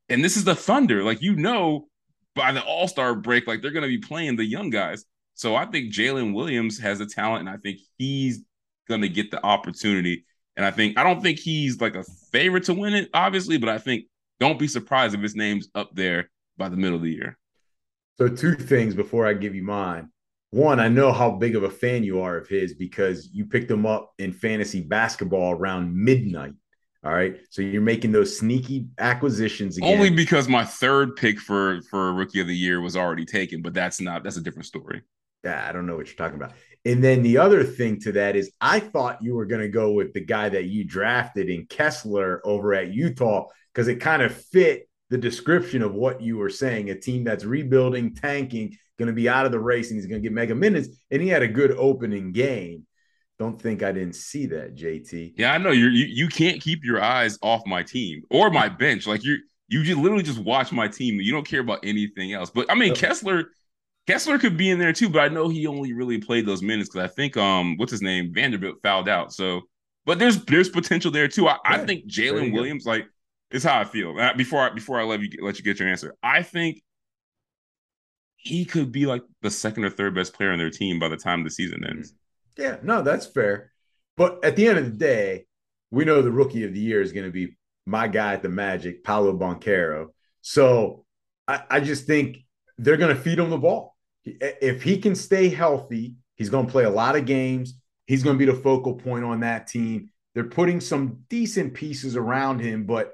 [0.08, 1.04] and this is the Thunder.
[1.04, 1.86] Like, you know,
[2.34, 5.04] by the All Star break, like they're gonna be playing the young guys.
[5.34, 8.40] So I think Jalen Williams has a talent, and I think he's
[8.88, 10.24] gonna get the opportunity.
[10.56, 13.68] And I think I don't think he's like a favorite to win it, obviously, but
[13.68, 14.06] I think
[14.40, 17.38] don't be surprised if his name's up there by the middle of the year.
[18.18, 20.10] So two things before I give you mine.
[20.52, 23.70] One, I know how big of a fan you are of his because you picked
[23.70, 26.52] him up in fantasy basketball around midnight.
[27.02, 27.38] All right.
[27.48, 29.94] So you're making those sneaky acquisitions again.
[29.94, 33.72] Only because my third pick for for rookie of the year was already taken, but
[33.72, 35.00] that's not that's a different story.
[35.42, 36.52] Yeah, I don't know what you're talking about.
[36.84, 39.92] And then the other thing to that is I thought you were going to go
[39.92, 44.36] with the guy that you drafted in Kessler over at Utah because it kind of
[44.36, 49.20] fit the description of what you were saying a team that's rebuilding, tanking, going to
[49.20, 50.88] be out of the race, and he's going to get mega minutes.
[51.10, 52.86] And he had a good opening game.
[53.38, 55.34] Don't think I didn't see that, JT.
[55.36, 58.68] Yeah, I know you're, you you can't keep your eyes off my team or my
[58.68, 59.06] bench.
[59.06, 59.38] Like you
[59.68, 61.20] you just literally just watch my team.
[61.20, 62.50] You don't care about anything else.
[62.50, 63.46] But I mean, Kessler
[64.06, 66.88] Kessler could be in there too, but I know he only really played those minutes
[66.90, 69.32] because I think um what's his name Vanderbilt fouled out.
[69.32, 69.62] So,
[70.04, 71.48] but there's there's potential there too.
[71.48, 72.54] I, I think Jalen go.
[72.54, 73.06] Williams like
[73.50, 74.18] is how I feel.
[74.18, 76.82] Uh, Before I before I let you let you get your answer, I think
[78.42, 81.16] he could be like the second or third best player on their team by the
[81.16, 81.98] time the season mm-hmm.
[81.98, 82.14] ends.
[82.58, 83.72] Yeah, no, that's fair.
[84.16, 85.46] But at the end of the day,
[85.90, 88.48] we know the rookie of the year is going to be my guy at the
[88.48, 90.08] Magic, Paolo Banchero.
[90.40, 91.04] So
[91.46, 92.38] I, I just think
[92.78, 93.96] they're going to feed him the ball.
[94.24, 97.74] If he can stay healthy, he's going to play a lot of games.
[98.06, 100.10] He's going to be the focal point on that team.
[100.34, 103.12] They're putting some decent pieces around him, but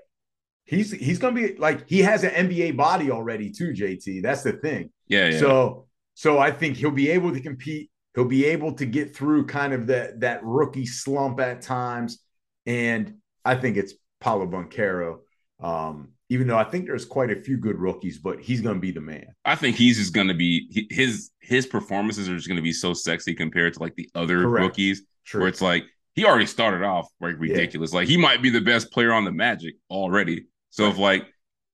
[0.64, 3.72] he's he's going to be like he has an NBA body already too.
[3.72, 4.90] JT, that's the thing.
[5.08, 5.38] Yeah, yeah.
[5.38, 7.90] So so I think he'll be able to compete.
[8.14, 12.18] He'll be able to get through kind of that that rookie slump at times,
[12.66, 15.18] and I think it's Paolo Banchero.
[15.60, 18.80] Um, even though I think there's quite a few good rookies, but he's going to
[18.80, 19.26] be the man.
[19.44, 22.72] I think he's just going to be his his performances are just going to be
[22.72, 24.62] so sexy compared to like the other Correct.
[24.62, 25.40] rookies, True.
[25.40, 27.92] where it's like he already started off like ridiculous.
[27.92, 28.00] Yeah.
[28.00, 30.46] Like he might be the best player on the Magic already.
[30.70, 30.92] So right.
[30.92, 31.26] if like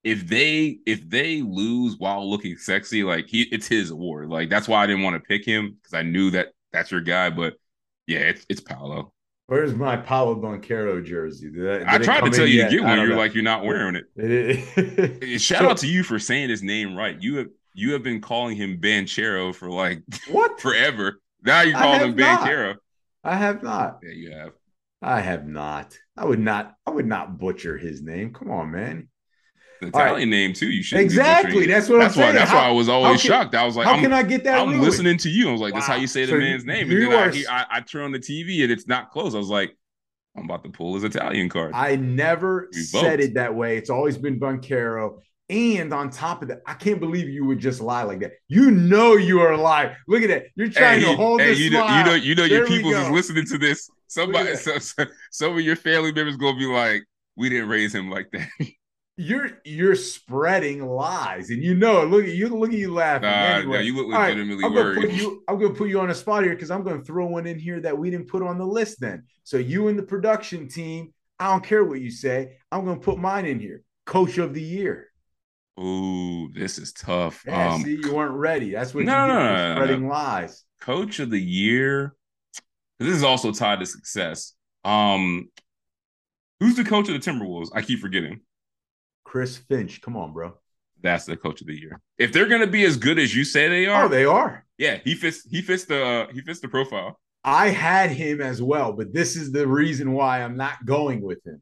[0.05, 4.29] if they if they lose while looking sexy, like he it's his award.
[4.29, 7.01] Like that's why I didn't want to pick him because I knew that that's your
[7.01, 7.31] guy.
[7.31, 7.55] But
[8.07, 9.13] yeah, it's it's Paolo.
[9.47, 11.51] Where's my Paolo Banchero jersey?
[11.51, 12.71] Did did I tried to tell you yet?
[12.71, 12.99] to get one.
[12.99, 13.17] You're know.
[13.17, 15.41] like, you're not wearing it.
[15.41, 17.21] Shout so, out to you for saying his name right.
[17.21, 21.21] You have you have been calling him Banchero for like what forever.
[21.43, 22.77] Now you call him Banchero.
[23.23, 24.01] I have not.
[24.03, 24.53] Yeah, you have.
[25.01, 25.97] I have not.
[26.17, 26.75] I would not.
[26.87, 28.33] I would not butcher his name.
[28.33, 29.09] Come on, man.
[29.81, 30.29] Italian right.
[30.29, 30.71] name too.
[30.71, 31.67] You should exactly.
[31.67, 32.35] That's what that's I'm why, saying.
[32.37, 33.55] That's how, why I was always can, shocked.
[33.55, 34.61] I was like, how can I get that?
[34.61, 35.49] I'm listening to you.
[35.49, 35.81] I was like, wow.
[35.81, 36.91] that's how you say the so man's name.
[36.91, 39.35] And then are, I, I, I turn on the TV and it's not close.
[39.35, 39.77] I was like,
[40.37, 41.73] I'm about to pull his Italian card.
[41.75, 43.77] I never said it that way.
[43.77, 45.21] It's always been Banchero.
[45.51, 48.33] And on top of that, I can't believe you would just lie like that.
[48.49, 49.95] You know you are a lying.
[50.09, 50.47] Look at that.
[50.57, 51.87] You're trying hey, to hold hey, you smile.
[51.87, 53.89] know, you know, you know, there your people is listening to this.
[54.07, 57.03] Somebody, so, so, some of your family members gonna be like,
[57.37, 58.49] "We didn't raise him like that."
[59.17, 62.05] you're you're spreading lies, and you know.
[62.05, 62.49] Look at you.
[62.49, 63.29] Look at you laughing.
[63.29, 64.95] Nah, anyway, you look legitimately right, I'm worried.
[64.97, 66.99] Gonna put you, I'm going to put you on a spot here because I'm going
[66.99, 69.01] to throw one in here that we didn't put on the list.
[69.01, 71.13] Then, so you and the production team.
[71.39, 72.59] I don't care what you say.
[72.71, 73.83] I'm going to put mine in here.
[74.07, 75.09] Coach of the year.
[75.81, 77.43] Ooh, this is tough.
[77.45, 78.71] Yeah, um, see, you weren't ready.
[78.71, 80.63] That's what no, you no, no, spreading lies.
[80.81, 82.15] Coach of the year.
[83.01, 84.53] This is also tied to success.
[84.85, 85.49] Um,
[86.61, 87.71] who's the coach of the Timberwolves?
[87.75, 88.41] I keep forgetting.
[89.35, 90.01] Chris Finch.
[90.01, 90.55] Come on, bro.
[91.03, 92.01] That's the coach of the year.
[92.19, 94.65] If they're gonna be as good as you say they are, oh, they are.
[94.79, 95.43] Yeah, he fits.
[95.51, 96.05] He fits the.
[96.05, 97.19] Uh, he fits the profile.
[97.43, 101.45] I had him as well, but this is the reason why I'm not going with
[101.45, 101.61] him.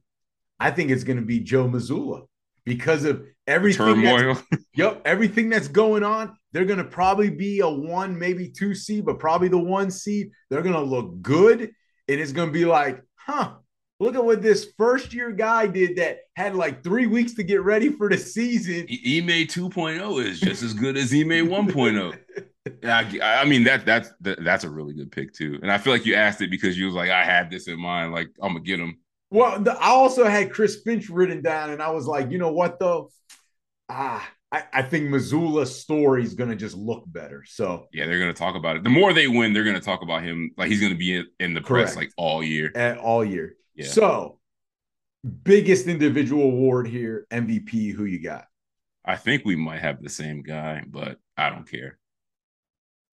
[0.60, 2.26] I think it's going to be Joe Mazzulla
[2.66, 4.02] because of everything.
[4.02, 4.36] Turmoil.
[4.74, 6.36] yep, everything that's going on.
[6.52, 10.30] They're going to probably be a one, maybe two seed, but probably the one seed.
[10.50, 13.54] They're going to look good, and it's going to be like, huh,
[14.02, 17.62] Look at what this first year guy did that had like three weeks to get
[17.62, 18.80] ready for the season.
[18.90, 22.18] Ime 2.0 is just as good as Ime 1.0.
[22.84, 25.92] I, I mean that that's that, that's a really good pick too, and I feel
[25.92, 28.54] like you asked it because you was like, I had this in mind, like I'm
[28.54, 28.98] gonna get him.
[29.30, 32.52] Well, the, I also had Chris Finch written down, and I was like, you know
[32.52, 33.10] what though,
[33.88, 37.44] ah, I, I think Mazzulla's story is gonna just look better.
[37.46, 38.82] So yeah, they're gonna talk about it.
[38.82, 40.50] The more they win, they're gonna talk about him.
[40.56, 41.86] Like he's gonna be in, in the Correct.
[41.92, 43.54] press like all year, At, all year.
[43.74, 43.86] Yeah.
[43.86, 44.38] So,
[45.44, 47.92] biggest individual award here, MVP.
[47.92, 48.46] Who you got?
[49.04, 51.98] I think we might have the same guy, but I don't care.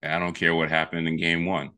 [0.03, 1.71] I don't care what happened in game one.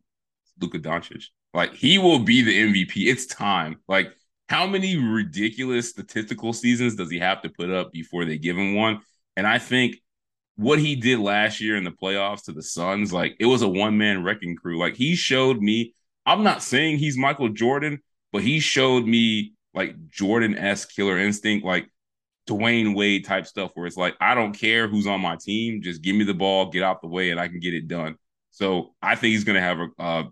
[0.59, 1.25] Luka Doncic.
[1.53, 3.07] Like he will be the MVP.
[3.07, 3.77] It's time.
[3.87, 4.13] Like
[4.47, 8.75] how many ridiculous statistical seasons does he have to put up before they give him
[8.75, 8.99] one?
[9.35, 9.95] And I think
[10.55, 13.67] what he did last year in the playoffs to the Suns, like it was a
[13.67, 14.77] one man wrecking crew.
[14.77, 15.95] Like he showed me.
[16.25, 17.99] I'm not saying he's Michael Jordan,
[18.31, 21.87] but he showed me like Jordan s killer instinct, like
[22.47, 26.01] Dwyane Wade type stuff, where it's like I don't care who's on my team, just
[26.01, 28.15] give me the ball, get out the way, and I can get it done.
[28.51, 29.87] So I think he's gonna have a.
[30.01, 30.23] Uh,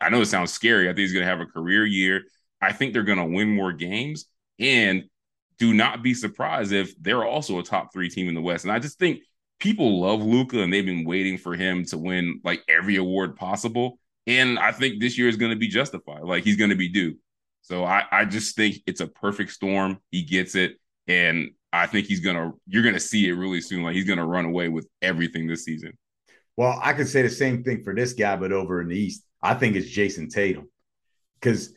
[0.00, 0.86] I know it sounds scary.
[0.86, 2.22] I think he's gonna have a career year.
[2.60, 4.26] I think they're gonna win more games,
[4.58, 5.04] and
[5.58, 8.64] do not be surprised if they're also a top three team in the West.
[8.64, 9.20] And I just think
[9.60, 13.98] people love Luka, and they've been waiting for him to win like every award possible.
[14.26, 16.22] And I think this year is going to be justified.
[16.22, 17.16] Like he's going to be due.
[17.64, 19.98] So I, I just think it's a perfect storm.
[20.10, 20.76] He gets it.
[21.08, 23.82] And I think he's gonna you're gonna see it really soon.
[23.82, 25.98] Like he's gonna run away with everything this season.
[26.56, 29.24] Well, I could say the same thing for this guy, but over in the East,
[29.42, 30.70] I think it's Jayson Tatum.
[31.40, 31.76] Because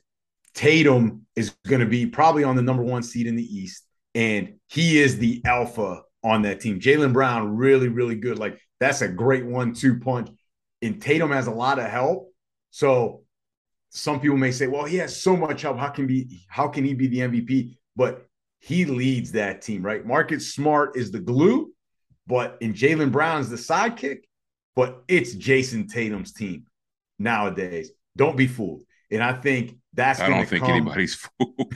[0.53, 4.99] Tatum is to be probably on the number one seed in the East, and he
[4.99, 6.79] is the alpha on that team.
[6.79, 8.37] Jaylen Brown, really, really good.
[8.37, 10.29] Like that's a great one-two punch.
[10.81, 12.31] And Tatum has a lot of help.
[12.69, 13.23] So
[13.89, 15.77] some people may say, well, he has so much help.
[15.77, 17.75] How can be how can he be the MVP?
[17.95, 18.27] But
[18.59, 20.05] he leads that team, right?
[20.05, 21.71] Marcus Smart is the glue,
[22.25, 24.19] but in Jaylen Brown's the sidekick,
[24.75, 26.65] but it's Jayson Tatum's team
[27.19, 27.91] nowadays.
[28.15, 28.83] Don't be fooled.
[29.11, 30.71] And I think that's I don't think come.
[30.71, 31.73] anybody's fooled.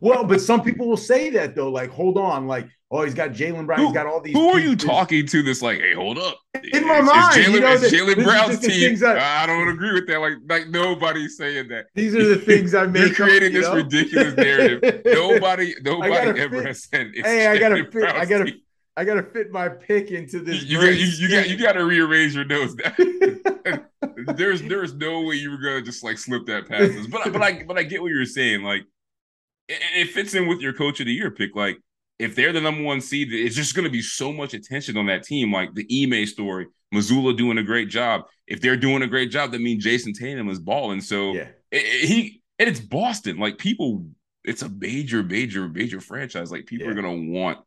[0.00, 3.30] well, but some people will say that though, like, hold on, like, oh, he's got
[3.30, 4.34] Jaylen Brown, who, he's got all these.
[4.34, 5.42] Who are you talking to?
[5.42, 6.38] This like, hey, hold up.
[6.72, 8.96] In my mind, Jaylen, you know, Jaylen Brown's team.
[8.98, 10.18] That, I don't agree with that.
[10.20, 11.86] Like, like nobody's saying that.
[11.94, 13.06] These are the things I make.
[13.06, 13.74] You're creating up, you this know?
[13.74, 15.02] ridiculous narrative.
[15.04, 17.12] nobody, nobody ever fit, has said.
[17.14, 18.04] hey, I gotta fit.
[18.04, 18.44] I gotta.
[18.46, 18.60] Team.
[18.98, 20.64] I gotta fit my pick into this.
[20.64, 22.74] You, got, you, you got you got to rearrange your notes.
[24.36, 27.06] there's there's no way you were gonna just like slip that past us.
[27.06, 28.62] But but I but I get what you're saying.
[28.62, 28.86] Like
[29.68, 31.54] it, it fits in with your coach of the year pick.
[31.54, 31.78] Like
[32.18, 35.06] if they're the number one seed, it's just going to be so much attention on
[35.06, 35.52] that team.
[35.52, 38.22] Like the Ime story, Mazzulla doing a great job.
[38.46, 41.00] If they're doing a great job, that means Jayson Tatum is balling.
[41.00, 41.48] So yeah.
[41.70, 43.38] it, it, he and it's Boston.
[43.38, 44.06] Like people,
[44.44, 46.50] it's a major, major, major franchise.
[46.50, 46.92] Like people yeah.
[46.92, 47.58] are gonna want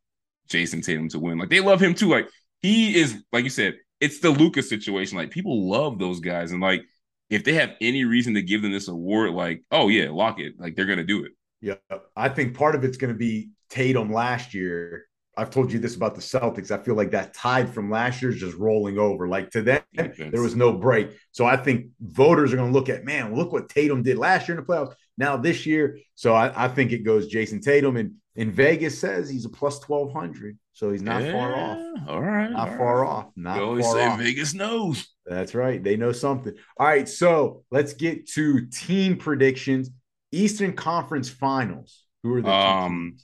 [0.48, 1.38] Jayson Tatum to win.
[1.38, 2.10] Like they love him too.
[2.10, 2.28] Like
[2.62, 5.18] he is, like you said, it's the Luka's situation.
[5.18, 6.84] Like people love those guys, and like
[7.30, 10.54] if they have any reason to give them this award, like oh yeah, lock it.
[10.58, 11.34] Like they're gonna do it.
[11.62, 11.76] Yeah,
[12.16, 15.06] I think part of it's going to be Tatum last year.
[15.38, 16.70] I've told you this about the Celtics.
[16.70, 19.28] I feel like that tide from last year is just rolling over.
[19.28, 20.32] Like to them, Defense.
[20.34, 21.12] there was no break.
[21.32, 24.50] So I think voters are going to look at, man, look what Tatum did last
[24.50, 24.96] year in the playoffs.
[25.18, 29.30] Now this year, so I, I think it goes Jayson Tatum, and in Vegas says
[29.30, 31.78] he's a plus twelve hundred, so he's not yeah, far off.
[32.08, 33.10] All right, not all far right.
[33.10, 33.32] off.
[33.36, 34.20] Not you always say off.
[34.20, 35.08] Vegas knows.
[35.26, 35.84] That's right.
[35.84, 36.54] They know something.
[36.78, 39.90] All right, so let's get to team predictions.
[40.32, 42.04] Eastern Conference Finals.
[42.24, 43.18] Who are the um?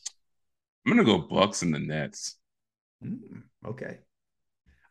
[0.85, 2.37] I'm gonna go Bucks and the Nets.
[3.03, 3.99] Mm, okay,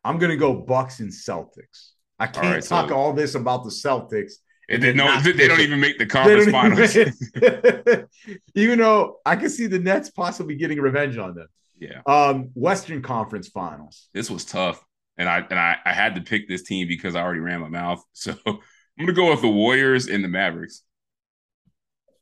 [0.03, 1.91] I'm gonna go Bucks and Celtics.
[2.19, 4.35] I can't all right, talk so all this about the Celtics.
[4.69, 6.97] And they, no, they don't even make the conference finals.
[6.97, 8.09] Even,
[8.55, 11.49] even though I can see the Nets possibly getting revenge on them.
[11.79, 12.01] Yeah.
[12.07, 14.09] Um, Western Conference Finals.
[14.15, 14.83] This was tough,
[15.19, 17.69] and I and I, I had to pick this team because I already ran my
[17.69, 18.03] mouth.
[18.15, 20.83] So I'm gonna go with the Warriors and the Mavericks.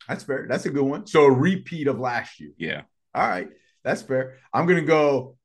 [0.09, 0.47] That's fair.
[0.49, 1.07] That's a good one.
[1.07, 2.51] So a repeat of last year.
[2.57, 2.83] Yeah.
[3.15, 3.49] All right.
[3.85, 4.39] That's fair.
[4.53, 5.37] I'm gonna go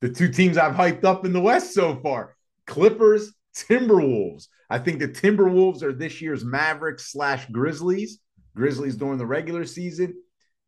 [0.00, 2.36] the two teams I've hyped up in the West so far:
[2.66, 4.48] Clippers, Timberwolves.
[4.68, 8.18] I think the Timberwolves are this year's Mavericks slash Grizzlies.
[8.54, 10.14] Grizzlies during the regular season,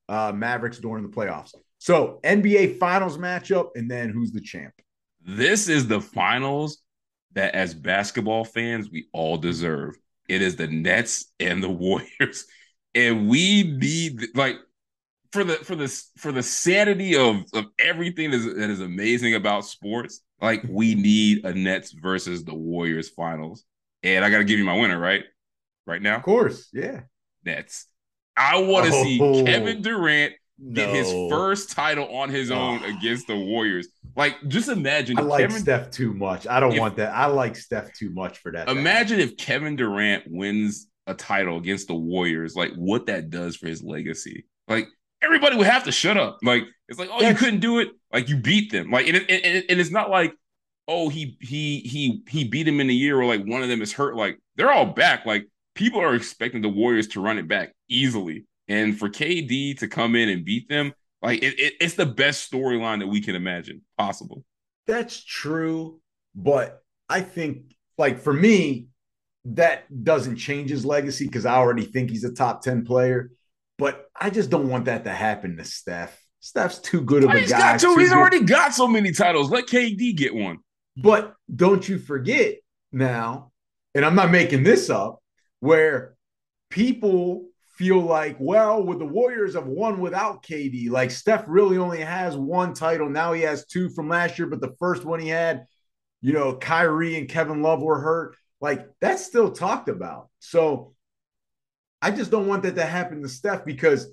[0.09, 1.55] uh, Mavericks during the playoffs.
[1.79, 4.75] So NBA Finals matchup, and then who's the champ?
[5.25, 6.79] This is the finals
[7.33, 9.97] that, as basketball fans, we all deserve.
[10.29, 12.47] It is the Nets and the Warriors
[12.95, 14.57] and we need like
[15.33, 19.35] for the for the for the sanity of of everything that is, that is amazing
[19.35, 20.21] about sports.
[20.41, 23.65] Like we need a Nets versus the Warriors finals,
[24.03, 25.25] and I got to give you my winner right,
[25.87, 26.17] right now.
[26.17, 27.03] Of course, yeah,
[27.45, 27.87] Nets.
[28.37, 30.35] I want to oh, see Kevin Durant
[30.73, 32.97] get his first title on his own oh.
[32.97, 33.89] against the Warriors.
[34.17, 35.19] Like, just imagine.
[35.19, 36.47] I like Kevin, Steph too much.
[36.47, 37.15] I don't if, want that.
[37.15, 38.69] I like Steph too much for that.
[38.69, 43.67] Imagine if Kevin Durant wins a title against the Warriors, like what that does for
[43.67, 44.47] his legacy.
[44.67, 44.89] Like
[45.29, 46.39] everybody would have to shut up.
[46.43, 47.91] Like it's like, oh, That's, you couldn't do it.
[48.13, 48.91] Like you beat them.
[48.91, 50.35] Like and, it, and, and it's not like,
[50.89, 53.83] oh, he he he he beat him in a year or like one of them
[53.83, 54.17] is hurt.
[54.17, 55.27] Like they're all back.
[55.27, 58.47] Like people are expecting the Warriors to run it back easily.
[58.67, 62.51] And for KD to come in and beat them, like it, it, it's the best
[62.51, 64.45] storyline that we can imagine possible.
[64.87, 66.01] That's true,
[66.35, 68.89] but I think like for me,
[69.45, 73.31] that doesn't change his legacy because I already think he's a top 10 player.
[73.79, 76.21] But I just don't want that to happen to Steph.
[76.41, 77.59] Steph's too good of a he's guy.
[77.59, 78.19] Got two, he's good.
[78.19, 79.51] already got so many titles.
[79.51, 80.59] Let KD get one.
[80.97, 82.57] But don't you forget
[82.93, 83.53] now,
[83.95, 85.21] and I'm not making this up,
[85.61, 86.17] where
[86.71, 92.01] people feel like, well, with the Warriors have won without KD, like Steph really only
[92.01, 93.09] has one title.
[93.09, 95.67] Now he has two from last year, but the first one he had,
[96.21, 98.37] you know, Kyrie and Kevin Love were hurt.
[98.61, 100.29] Like that's still talked about.
[100.41, 100.95] So
[102.01, 104.09] I just don't want that to happen to Steph because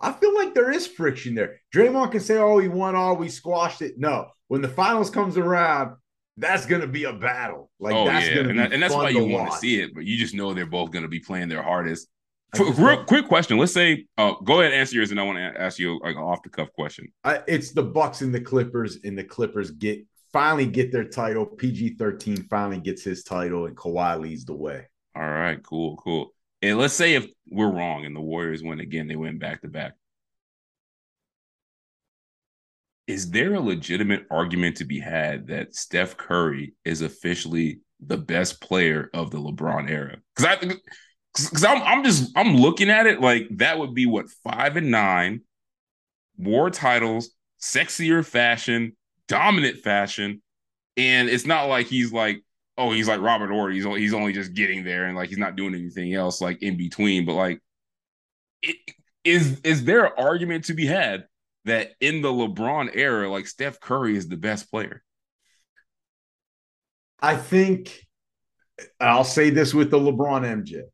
[0.00, 1.60] I feel like there is friction there.
[1.74, 5.36] Draymond can say, "Oh, he won all, we squashed it." No, when the finals comes
[5.36, 5.96] around,
[6.36, 7.70] that's going to be a battle.
[7.78, 8.34] Like oh, that's yeah.
[8.34, 9.94] going to and, that, and that's why you want to see it.
[9.94, 12.08] But you just know they're both going to be playing their hardest.
[12.58, 13.58] real quick question.
[13.58, 16.16] Let's say, uh, go ahead and answer yours, and I want to ask you like
[16.16, 17.12] an off the cuff question.
[17.22, 21.46] I, it's the Bucks and the Clippers, and the Clippers get finally get their title.
[21.46, 24.86] PG 13 finally gets his title, and Kawhi leads the way.
[25.14, 26.32] All right, cool, cool.
[26.62, 29.68] And let's say if we're wrong and the Warriors win again, they win back to
[29.68, 29.94] back.
[33.06, 38.60] Is there a legitimate argument to be had that Steph Curry is officially the best
[38.60, 40.18] player of the LeBron era?
[40.36, 40.74] Because I
[41.34, 44.90] because I'm I'm just I'm looking at it like that would be what five and
[44.90, 45.40] nine,
[46.38, 47.30] more titles,
[47.60, 48.96] sexier fashion,
[49.26, 50.42] dominant fashion.
[50.96, 52.42] And it's not like he's like,
[52.80, 53.74] oh, he's like Robert Horry.
[53.74, 56.62] He's only, he's only just getting there and like he's not doing anything else like
[56.62, 57.26] in between.
[57.26, 57.60] But like,
[58.62, 58.76] it,
[59.22, 61.26] is is there an argument to be had
[61.66, 65.02] that in the LeBron era, like Steph Curry is the best player?
[67.20, 68.06] I think
[68.98, 70.84] I'll say this with the LeBron MJ.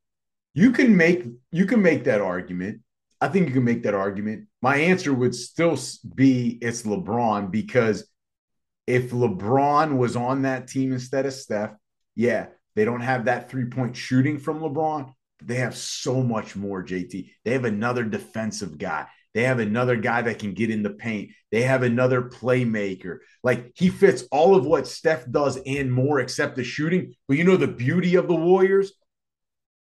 [0.55, 2.81] You can make you can make that argument.
[3.21, 4.49] I think you can make that argument.
[4.61, 5.79] My answer would still
[6.17, 8.09] be it's LeBron because
[8.87, 11.75] if LeBron was on that team instead of Steph,
[12.15, 16.57] yeah, they don't have that three point shooting from LeBron, but they have so much
[16.57, 17.31] more, JT.
[17.45, 19.07] They have another defensive guy.
[19.35, 21.31] They have another guy that can get in the paint.
[21.51, 23.19] They have another playmaker.
[23.43, 27.15] Like he fits all of what Steph does and more, except the shooting.
[27.29, 28.93] But you know the beauty of the Warriors?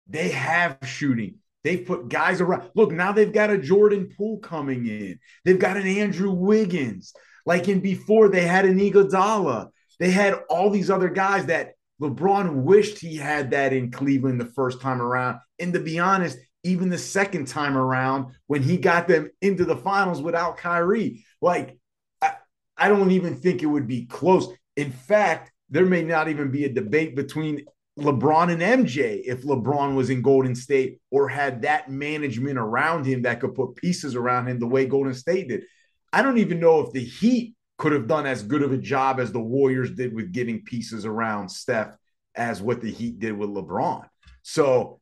[0.06, 1.36] They have shooting.
[1.64, 2.70] They've put guys around.
[2.74, 5.18] Look, now they've got a Jordan Poole coming in.
[5.44, 7.12] They've got an Andrew Wiggins.
[7.46, 9.70] Like in before, they had an Iguodala.
[9.98, 14.46] They had all these other guys that LeBron wished he had that in Cleveland the
[14.46, 15.38] first time around.
[15.58, 19.76] And to be honest, even the second time around when he got them into the
[19.76, 21.24] finals without Kyrie.
[21.40, 21.78] Like,
[22.20, 22.32] I,
[22.76, 24.48] I don't even think it would be close.
[24.76, 27.64] In fact, there may not even be a debate between
[27.98, 33.22] LeBron and MJ if LeBron was in Golden State or had that management around him
[33.22, 35.64] that could put pieces around him the way Golden State did.
[36.12, 39.20] I don't even know if the Heat could have done as good of a job
[39.20, 41.96] as the Warriors did with getting pieces around Steph
[42.34, 44.06] as what the Heat did with LeBron.
[44.42, 45.00] So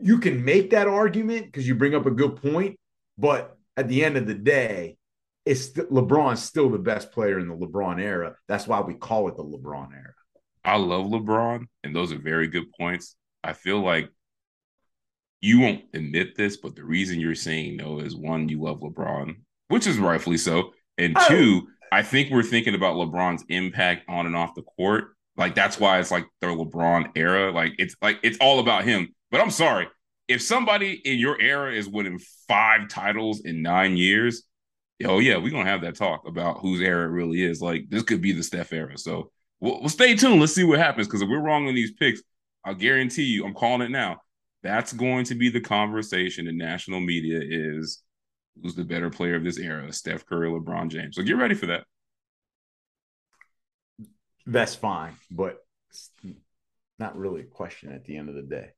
[0.00, 2.78] you can make that argument because you bring up a good point,
[3.16, 4.96] but at the end of the day,
[5.44, 8.34] it's LeBron's still the best player in the LeBron era.
[8.48, 10.14] That's why we call it the LeBron era.
[10.64, 13.14] I love LeBron, and those are very good points.
[13.44, 14.10] I feel like
[15.40, 19.36] you won't admit this, but the reason you're saying no is one, you love LeBron,
[19.68, 21.28] which is rightfully so, and oh.
[21.28, 25.16] two, I think we're thinking about LeBron's impact on and off the court.
[25.36, 27.52] Like that's why it's like the LeBron era.
[27.52, 29.14] Like it's like it's all about him.
[29.30, 29.88] But I'm sorry,
[30.28, 34.44] if somebody in your era is winning five titles in nine years,
[35.04, 37.60] oh yeah, we're gonna have that talk about whose era it really is.
[37.60, 38.96] Like this could be the Steph era.
[38.96, 40.40] So we'll, we'll stay tuned.
[40.40, 41.06] Let's see what happens.
[41.06, 42.22] Because if we're wrong on these picks,
[42.64, 44.22] I'll guarantee you, I'm calling it now.
[44.62, 48.02] That's going to be the conversation in national media is
[48.62, 51.16] who's the better player of this era, Steph Curry, LeBron James.
[51.16, 51.84] So get ready for that.
[54.46, 55.58] That's fine, but
[56.98, 58.70] not really a question at the end of the day.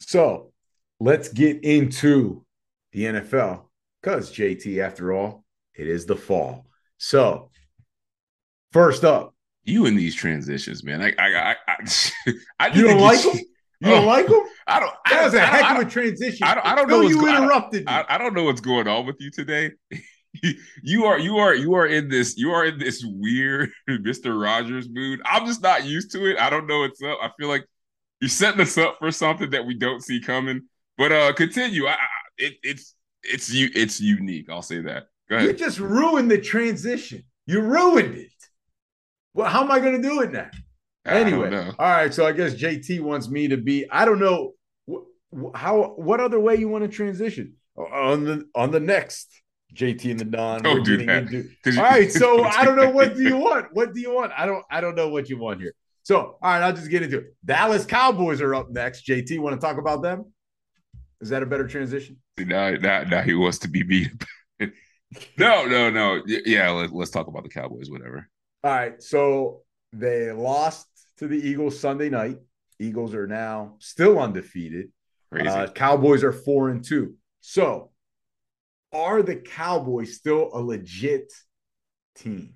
[0.00, 0.52] So
[0.98, 2.44] let's get into
[2.92, 3.64] the NFL
[4.02, 6.66] because JT, after all, it is the fall.
[6.98, 7.50] So
[8.72, 11.02] first up, you in these transitions, man.
[11.02, 13.36] I, I, I, I, I you don't like them.
[13.80, 14.43] You don't oh, like them?
[14.66, 14.94] I don't.
[15.10, 16.46] That was a heck of a transition.
[16.46, 17.02] I don't, I don't know.
[17.02, 19.72] you interrupted I, I, don't know what's going on with you today.
[20.82, 24.40] you are you are you are in this you are in this weird Mr.
[24.40, 25.20] Rogers mood.
[25.24, 26.38] I'm just not used to it.
[26.38, 27.18] I don't know what's up.
[27.22, 27.66] I feel like
[28.20, 30.62] you're setting us up for something that we don't see coming.
[30.96, 31.86] But uh continue.
[31.86, 31.96] I, I
[32.38, 34.48] it, it's it's you it's unique.
[34.50, 35.08] I'll say that.
[35.28, 35.48] Go ahead.
[35.48, 37.24] You just ruined the transition.
[37.46, 38.30] You ruined it.
[39.34, 40.50] Well, how am I going to do it now?
[41.06, 42.12] Anyway, all right.
[42.14, 43.84] So I guess JT wants me to be.
[43.90, 44.52] I don't know
[45.54, 45.94] how.
[45.96, 49.28] What other way you want to transition on the on the next
[49.74, 50.62] JT and the Don?
[50.62, 51.24] Don't do that.
[51.24, 52.10] Into, all right.
[52.10, 52.90] So I don't know.
[52.90, 53.66] What do you want?
[53.72, 54.32] What do you want?
[54.36, 54.64] I don't.
[54.70, 55.74] I don't know what you want here.
[56.04, 57.34] So, all right, I'll just get into it.
[57.42, 59.06] Dallas Cowboys are up next.
[59.06, 60.26] JT, want to talk about them?
[61.22, 62.18] Is that a better transition?
[62.36, 64.10] Now, now, now he wants to be beat.
[65.38, 66.22] no, no, no.
[66.26, 68.28] Yeah, let, let's talk about the Cowboys, whatever.
[68.62, 69.02] All right.
[69.02, 69.62] So
[69.94, 70.86] they lost
[71.18, 72.38] to the Eagles Sunday night.
[72.78, 74.90] Eagles are now still undefeated.
[75.32, 77.14] Uh, Cowboys are four and two.
[77.40, 77.90] So,
[78.92, 81.32] are the Cowboys still a legit
[82.16, 82.54] team?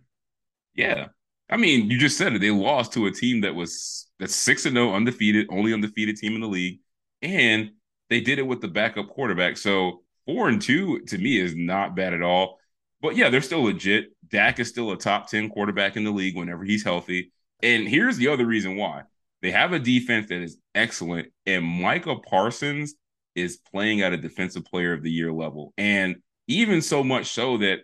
[0.75, 1.09] Yeah,
[1.51, 2.41] I mean, you just said it.
[2.41, 6.35] They lost to a team that was that's six and no, undefeated, only undefeated team
[6.35, 6.81] in the league,
[7.23, 7.71] and
[8.11, 9.57] they did it with the backup quarterback.
[9.57, 12.59] So four and two to me is not bad at all.
[13.01, 14.07] But yeah, they're still legit.
[14.29, 17.33] Dak is still a top ten quarterback in the league whenever he's healthy.
[17.63, 19.03] And here's the other reason why
[19.43, 22.95] they have a defense that is excellent, and Micah Parsons
[23.35, 27.59] is playing at a defensive player of the year level, and even so much so
[27.59, 27.81] that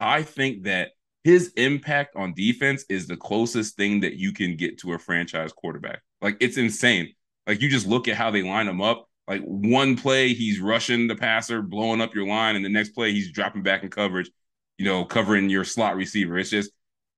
[0.00, 0.90] I think that
[1.24, 5.52] his impact on defense is the closest thing that you can get to a franchise
[5.52, 6.00] quarterback.
[6.20, 7.12] Like it's insane.
[7.46, 9.08] Like you just look at how they line him up.
[9.26, 13.12] Like one play, he's rushing the passer, blowing up your line, and the next play,
[13.12, 14.30] he's dropping back in coverage,
[14.78, 16.38] you know, covering your slot receiver.
[16.38, 16.70] It's just,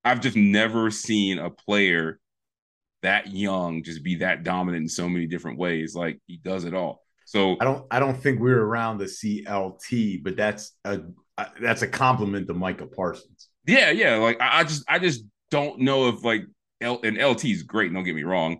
[0.05, 2.19] I've just never seen a player
[3.03, 5.95] that young just be that dominant in so many different ways.
[5.95, 7.03] Like he does it all.
[7.25, 11.01] So I don't, I don't think we are around the CLT, but that's a,
[11.39, 13.49] uh, that's a compliment to Micah Parsons.
[13.67, 14.17] Yeah, yeah.
[14.17, 16.43] Like I, I just I just don't know if like
[16.81, 17.93] L and LT is great.
[17.93, 18.59] Don't get me wrong.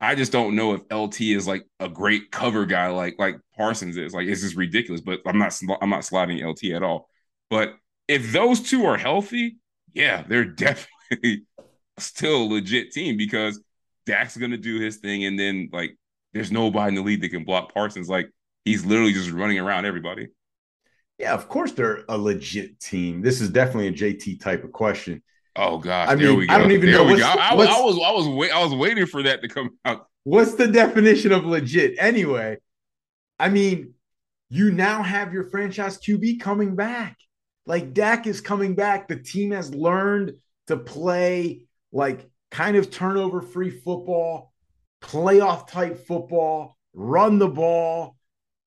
[0.00, 3.96] I just don't know if LT is like a great cover guy like like Parsons
[3.96, 4.12] is.
[4.12, 5.00] Like it's just ridiculous.
[5.00, 7.08] But I'm not I'm not sliding LT at all.
[7.50, 7.74] But
[8.08, 9.56] if those two are healthy,
[9.94, 11.44] yeah, they're definitely
[11.98, 13.60] still a legit team because
[14.06, 15.96] Dak's gonna do his thing, and then like
[16.32, 18.08] there's nobody in the league that can block Parsons.
[18.08, 18.30] Like
[18.64, 20.28] he's literally just running around everybody.
[21.18, 23.22] Yeah, of course they're a legit team.
[23.22, 25.22] This is definitely a JT type of question.
[25.54, 27.04] Oh gosh, I mean, I don't even there know.
[27.04, 29.78] What's, I, what's, I, was I was wait, I was waiting for that to come
[29.84, 30.06] out.
[30.24, 32.56] What's the definition of legit anyway?
[33.38, 33.94] I mean,
[34.48, 37.16] you now have your franchise QB coming back.
[37.66, 39.08] Like Dak is coming back.
[39.08, 40.34] The team has learned
[40.66, 44.52] to play like kind of turnover free football,
[45.00, 48.16] playoff type football, run the ball.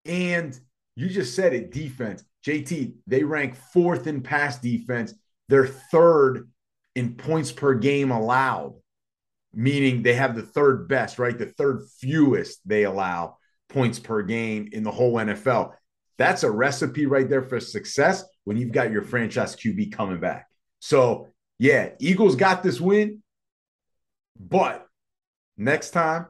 [0.06, 0.58] And
[0.96, 2.24] you just said it defense.
[2.46, 5.14] JT, they rank fourth in pass defense.
[5.50, 6.50] They're third
[6.96, 8.76] in points per game allowed,
[9.54, 11.38] meaning they have the third best, right?
[11.38, 13.38] The third fewest they allow
[13.68, 15.74] points per game in the whole NFL.
[16.18, 20.48] That's a recipe right there for success when you've got your franchise QB coming back.
[20.80, 21.28] So,
[21.60, 23.22] yeah, Eagles got this win,
[24.40, 24.86] but
[25.58, 26.28] next time,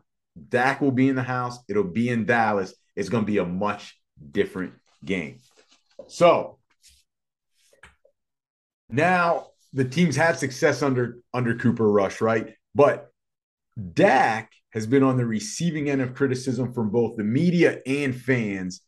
[0.49, 1.59] Dak will be in the house.
[1.69, 2.73] It'll be in Dallas.
[2.95, 3.99] It's going to be a much
[4.31, 5.37] different game.
[6.07, 6.57] So,
[8.89, 12.53] now the teams had success under under Cooper Rush, right?
[12.73, 13.11] But
[13.93, 18.81] Dak has been on the receiving end of criticism from both the media and fans.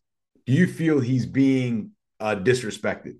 [0.45, 3.18] Do you feel he's being uh, disrespected?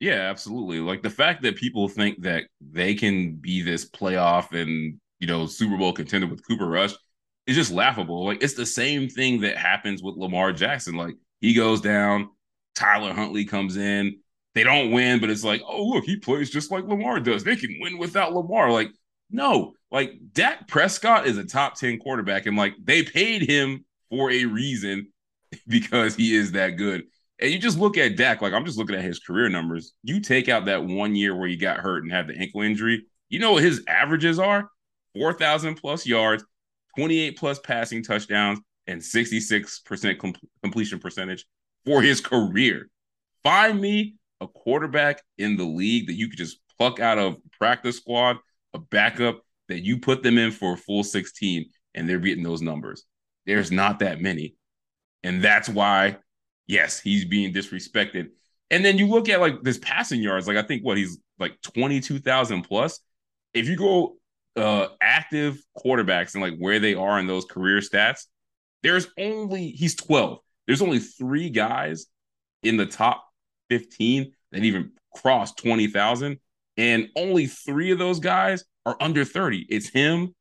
[0.00, 0.80] Yeah, absolutely.
[0.80, 5.46] Like the fact that people think that they can be this playoff and you know
[5.46, 6.94] Super Bowl contender with Cooper Rush
[7.46, 8.24] is just laughable.
[8.24, 10.94] Like it's the same thing that happens with Lamar Jackson.
[10.94, 12.30] Like he goes down,
[12.76, 14.20] Tyler Huntley comes in,
[14.54, 17.42] they don't win, but it's like, oh look, he plays just like Lamar does.
[17.42, 18.70] They can win without Lamar.
[18.70, 18.90] Like
[19.30, 24.30] no, like Dak Prescott is a top ten quarterback, and like they paid him for
[24.30, 25.08] a reason
[25.66, 27.04] because he is that good.
[27.40, 29.92] And you just look at Dak, like I'm just looking at his career numbers.
[30.02, 33.06] You take out that one year where he got hurt and had the ankle injury.
[33.28, 34.70] You know what his averages are?
[35.14, 36.44] 4,000 plus yards,
[36.96, 41.44] 28 plus passing touchdowns, and 66% com- completion percentage
[41.84, 42.88] for his career.
[43.42, 47.96] Find me a quarterback in the league that you could just pluck out of practice
[47.96, 48.38] squad,
[48.74, 52.62] a backup that you put them in for a full 16 and they're getting those
[52.62, 53.04] numbers.
[53.46, 54.54] There's not that many.
[55.22, 56.18] And that's why,
[56.68, 58.28] yes, he's being disrespected.
[58.70, 61.60] And then you look at like this passing yards, like I think what he's like
[61.62, 63.00] 22,000 plus.
[63.54, 64.16] If you go
[64.56, 68.26] uh active quarterbacks and like where they are in those career stats,
[68.82, 70.38] there's only he's 12.
[70.66, 72.06] There's only three guys
[72.62, 73.24] in the top
[73.70, 76.38] 15 that even crossed 20,000.
[76.76, 79.66] And only three of those guys are under 30.
[79.68, 80.34] It's him,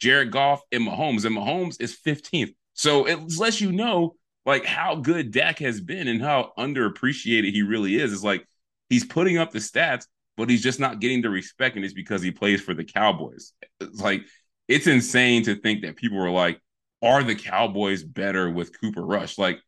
[0.00, 1.24] Jared Goff, and Mahomes.
[1.24, 2.54] And Mahomes is 15th.
[2.74, 4.16] So it lets you know
[4.48, 8.14] like how good Dak has been and how underappreciated he really is.
[8.14, 8.46] It's like
[8.88, 10.06] he's putting up the stats,
[10.38, 13.52] but he's just not getting the respect, and it's because he plays for the Cowboys.
[13.78, 14.22] It's like
[14.66, 16.62] it's insane to think that people are like,
[17.02, 19.36] are the Cowboys better with Cooper Rush?
[19.36, 19.58] Like,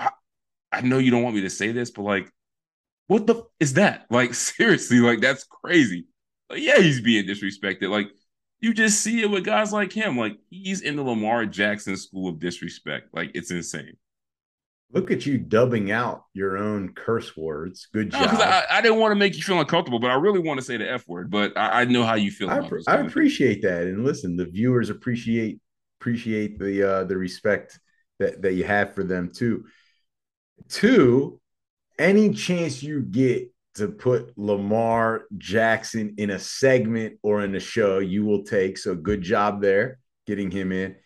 [0.00, 0.10] I,
[0.72, 2.28] I know you don't want me to say this, but like,
[3.06, 4.06] what the f- is that?
[4.10, 6.06] Like, seriously, like that's crazy.
[6.50, 7.90] Like, yeah, he's being disrespected.
[7.90, 8.08] Like,
[8.60, 10.16] you just see it with guys like him.
[10.16, 13.08] Like he's in the Lamar Jackson school of disrespect.
[13.12, 13.96] Like it's insane.
[14.92, 17.86] Look at you dubbing out your own curse words.
[17.92, 18.32] Good job.
[18.32, 20.66] No, I, I, didn't want to make you feel uncomfortable, but I really want to
[20.66, 21.30] say the F word.
[21.30, 22.50] But I, I know how you feel.
[22.50, 25.60] I, I appreciate that, and listen, the viewers appreciate
[26.00, 27.78] appreciate the uh, the respect
[28.18, 29.64] that that you have for them too.
[30.68, 31.40] Two,
[31.98, 37.98] any chance you get to put Lamar Jackson in a segment or in a show,
[37.98, 38.76] you will take.
[38.76, 40.96] So good job there getting him in.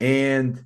[0.00, 0.64] And,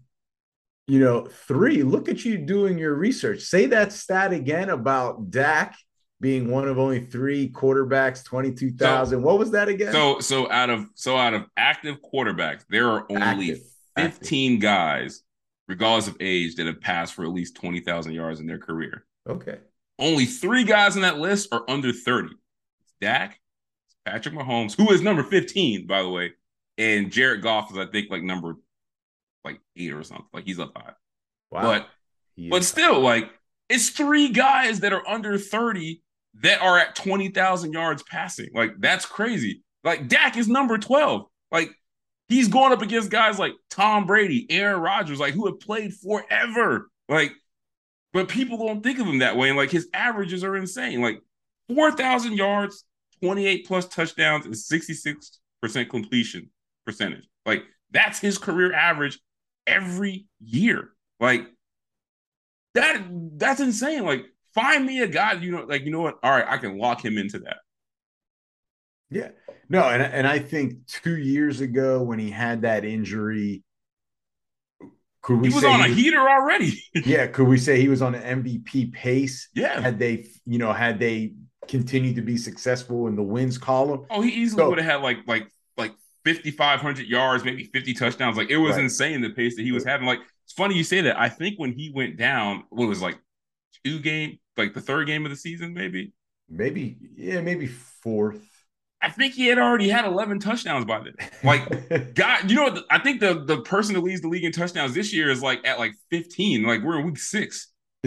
[0.88, 3.42] you know, three, look at you doing your research.
[3.42, 5.76] Say that stat again about Dak
[6.18, 9.20] being one of only three quarterbacks, 22,000.
[9.20, 9.92] So, what was that again?
[9.92, 13.50] So, so out of, so out of active quarterbacks, there are only
[13.96, 14.62] active, 15 active.
[14.62, 15.22] guys,
[15.68, 19.04] regardless of age, that have passed for at least 20,000 yards in their career.
[19.28, 19.58] Okay.
[19.98, 22.30] Only three guys on that list are under 30.
[22.30, 23.38] It's Dak,
[24.06, 26.32] Patrick Mahomes, who is number 15, by the way,
[26.78, 28.54] and Jared Goff is, I think, like number
[29.48, 30.26] like eight or something.
[30.32, 30.92] Like he's up high.
[31.50, 31.62] Wow.
[31.62, 31.88] But
[32.50, 33.00] but still, high.
[33.00, 33.30] like
[33.68, 36.02] it's three guys that are under 30
[36.42, 38.48] that are at 20,000 yards passing.
[38.54, 39.62] Like that's crazy.
[39.84, 41.26] Like Dak is number 12.
[41.50, 41.70] Like
[42.28, 46.90] he's going up against guys like Tom Brady, Aaron Rodgers, like who have played forever.
[47.08, 47.32] Like
[48.12, 49.48] but people don't think of him that way.
[49.48, 51.00] And like his averages are insane.
[51.00, 51.20] Like
[51.74, 52.84] 4,000 yards,
[53.22, 56.50] 28 plus touchdowns, and 66% completion
[56.86, 57.28] percentage.
[57.44, 59.18] Like that's his career average
[59.68, 60.90] every year.
[61.20, 61.46] Like
[62.74, 63.02] that,
[63.36, 64.04] that's insane.
[64.04, 66.18] Like find me a guy, you know, like, you know what?
[66.22, 67.58] All right, I can lock him into that.
[69.10, 69.28] Yeah.
[69.68, 73.62] No, and, and I think two years ago when he had that injury,
[75.22, 76.82] could we say he was on a heater already.
[76.94, 79.48] yeah, could we say he was on an MVP pace?
[79.54, 79.80] Yeah.
[79.80, 81.34] Had they, you know, had they
[81.66, 84.06] continued to be successful in the wins column?
[84.10, 85.50] Oh, he easily so, would have had like like
[86.24, 88.36] 5500 yards, maybe 50 touchdowns.
[88.36, 88.84] Like it was right.
[88.84, 90.06] insane the pace that he was having.
[90.06, 91.18] Like it's funny you say that.
[91.18, 93.18] I think when he went down, what was like
[93.84, 96.12] two game, like the third game of the season, maybe.
[96.48, 98.42] Maybe, yeah, maybe fourth.
[99.00, 101.14] I think he had already had 11 touchdowns by then.
[101.44, 102.84] Like, God, you know what?
[102.90, 105.66] I think the the person that leads the league in touchdowns this year is like
[105.66, 106.64] at like 15.
[106.64, 107.68] Like we're in week six.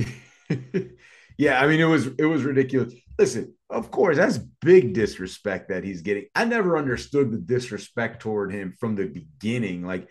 [1.37, 2.93] yeah, I mean it was it was ridiculous.
[3.17, 6.25] Listen, of course, that's big disrespect that he's getting.
[6.35, 9.85] I never understood the disrespect toward him from the beginning.
[9.85, 10.07] Like,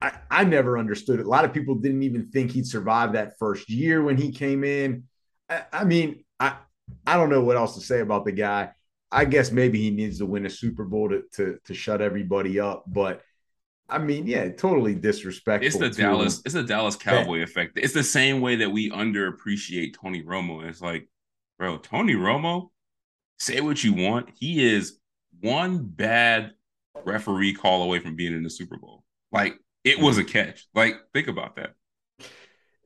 [0.00, 1.26] I, I never understood it.
[1.26, 4.64] A lot of people didn't even think he'd survive that first year when he came
[4.64, 5.04] in.
[5.48, 6.56] I, I mean, I
[7.06, 8.70] I don't know what else to say about the guy.
[9.12, 12.58] I guess maybe he needs to win a Super Bowl to to, to shut everybody
[12.58, 12.84] up.
[12.86, 13.22] But
[13.88, 15.66] I mean, yeah, totally disrespectful.
[15.66, 16.36] It's the Dallas.
[16.36, 16.42] Him.
[16.46, 17.44] It's the Dallas Cowboy yeah.
[17.44, 17.78] effect.
[17.78, 20.66] It's the same way that we underappreciate Tony Romo.
[20.68, 21.08] It's like,
[21.58, 22.70] bro, Tony Romo,
[23.40, 24.28] say what you want.
[24.38, 24.98] He is
[25.40, 26.52] one bad
[27.04, 29.02] referee call away from being in the Super Bowl.
[29.32, 30.68] Like it was a catch.
[30.74, 31.74] Like think about that.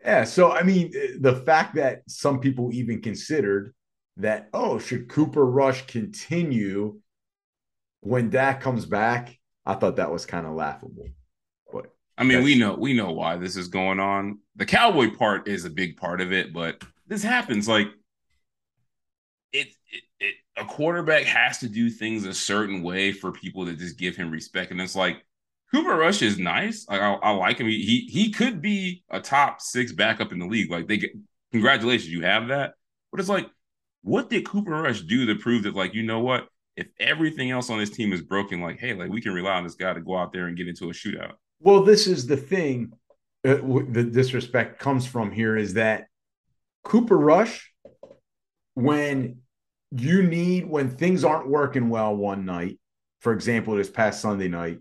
[0.03, 0.25] Yeah.
[0.25, 3.75] So I mean, the fact that some people even considered
[4.19, 7.01] that, oh, should Cooper Rush continue
[8.01, 9.39] when Dak comes back?
[9.67, 11.09] I thought that was kind of laughable.
[11.73, 11.87] But
[12.17, 14.39] I mean, we know we know why this is going on.
[14.57, 17.67] The cowboy part is a big part of it, but this happens.
[17.67, 17.89] Like
[19.53, 20.04] it, it, it
[20.57, 24.31] a quarterback has to do things a certain way for people to just give him
[24.31, 24.71] respect.
[24.71, 25.25] And it's like
[25.73, 26.87] Cooper Rush is nice.
[26.89, 27.67] Like I, I like him.
[27.67, 30.71] He, he he could be a top six backup in the league.
[30.71, 31.03] Like they
[31.53, 32.75] congratulations, you have that.
[33.11, 33.49] But it's like
[34.05, 36.47] what did Cooper Rush do to prove that, like, you know what?
[36.77, 39.65] If everything else on this team is broken, like, hey, like we can rely on
[39.65, 41.33] this guy to go out there and get into a shootout.
[41.61, 42.93] Well, this is the thing.
[43.47, 43.57] Uh,
[43.89, 46.07] the disrespect comes from here is that
[46.83, 47.73] Cooper Rush,
[48.75, 49.39] when
[49.97, 52.79] you need when things aren't working well one night,
[53.21, 54.81] for example, this past Sunday night,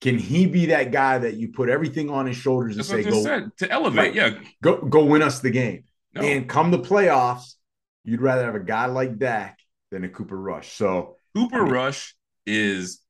[0.00, 3.22] can he be that guy that you put everything on his shoulders and say, "Go
[3.22, 4.14] said, to elevate"?
[4.14, 5.84] Yeah, go go win us the game."
[6.14, 6.22] No.
[6.22, 7.54] And come the playoffs,
[8.04, 9.58] you'd rather have a guy like Dak
[9.90, 10.72] than a Cooper Rush.
[10.74, 12.14] So Cooper I mean, Rush
[12.46, 13.00] is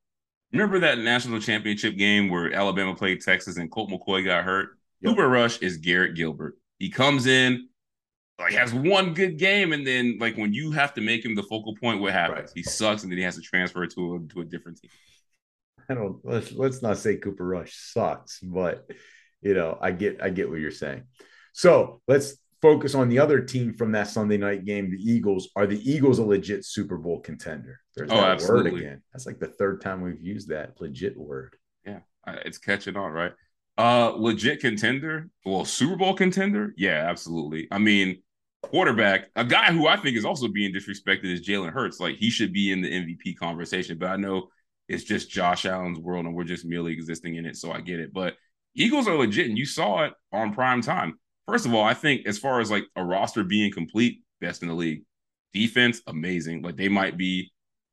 [0.53, 4.79] remember that national championship game where Alabama played Texas and Colt McCoy got hurt?
[5.01, 5.13] Yep.
[5.13, 6.57] Cooper Rush is Garrett Gilbert.
[6.79, 7.69] He comes in,
[8.39, 11.43] like has one good game, and then like when you have to make him the
[11.43, 12.49] focal point, what happens?
[12.49, 12.53] Right.
[12.55, 14.91] He sucks, and then he has to transfer to a to a different team.
[15.89, 18.91] I don't let's let's not say Cooper Rush sucks, but
[19.41, 21.05] you know, I get I get what you're saying.
[21.53, 25.49] So let's focus on the other team from that Sunday night game, the Eagles.
[25.57, 27.81] Are the Eagles a legit Super Bowl contender?
[27.95, 28.73] There's oh, that absolutely.
[28.73, 29.03] word again.
[29.13, 31.57] That's like the third time we've used that legit word.
[31.87, 33.33] Yeah, it's catching on, right?
[33.79, 35.29] Uh, legit contender.
[35.45, 36.75] Well, Super Bowl contender.
[36.77, 37.69] Yeah, absolutely.
[37.71, 38.23] I mean,
[38.69, 42.01] quarterback, a guy who I think is also being disrespected is Jalen Hurts.
[42.01, 44.49] Like he should be in the MVP conversation, but I know
[44.89, 47.57] it's just Josh Allen's world and we're just merely existing in it.
[47.57, 48.13] So I get it.
[48.13, 48.35] But
[48.75, 51.19] Eagles are legit, and you saw it on prime time.
[51.47, 54.69] First of all, I think as far as like a roster being complete, best in
[54.69, 55.03] the league.
[55.55, 56.63] Defense, amazing.
[56.63, 57.51] Like they might be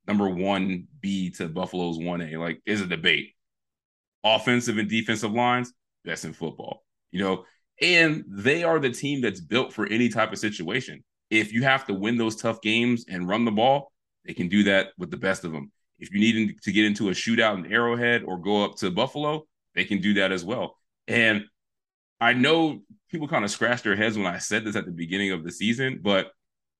[0.07, 2.37] number one B to Buffalo's one A.
[2.37, 3.29] Like is a debate.
[4.25, 5.71] Offensive and defensive lines,
[6.03, 6.83] best in football.
[7.11, 7.45] You know,
[7.83, 11.03] and they are the team that's built for any type of situation.
[11.29, 13.91] If you have to win those tough games and run the ball,
[14.25, 15.71] they can do that with the best of them.
[15.99, 19.45] If you need to get into a shootout in Arrowhead or go up to Buffalo,
[19.75, 20.77] they can do that as well.
[21.09, 21.43] And
[22.21, 22.79] I know
[23.11, 25.51] people kind of scratched their heads when I said this at the beginning of the
[25.51, 26.31] season, but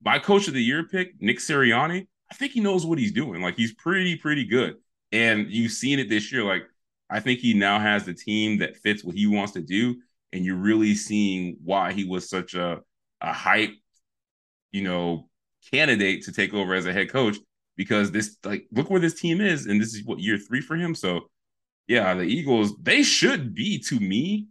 [0.02, 3.42] my coach of the year pick, Nick Sirianni, I think he knows what he's doing.
[3.42, 4.76] Like he's pretty, pretty good.
[5.12, 6.44] And you've seen it this year.
[6.44, 6.64] Like
[7.10, 9.98] I think he now has the team that fits what he wants to do.
[10.34, 12.82] And you're really seeing why he was such a,
[13.22, 13.72] a hype,
[14.74, 15.30] you know,
[15.72, 17.38] candidate to take over as a head coach
[17.78, 20.76] because this like look where this team is and this is what year 3 for
[20.76, 21.22] him so
[21.88, 24.48] yeah the Eagles they should be to me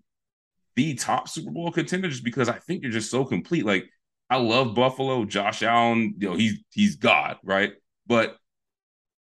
[0.76, 3.66] the top Super Bowl contender just because I think they're just so complete.
[3.66, 3.88] Like
[4.30, 7.72] I love Buffalo, Josh Allen, you know, he's he's God, right?
[8.06, 8.36] But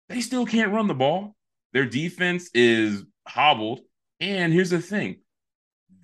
[0.08, 1.36] they still can't run the ball.
[1.72, 3.80] Their defense is hobbled.
[4.20, 5.20] And here's the thing.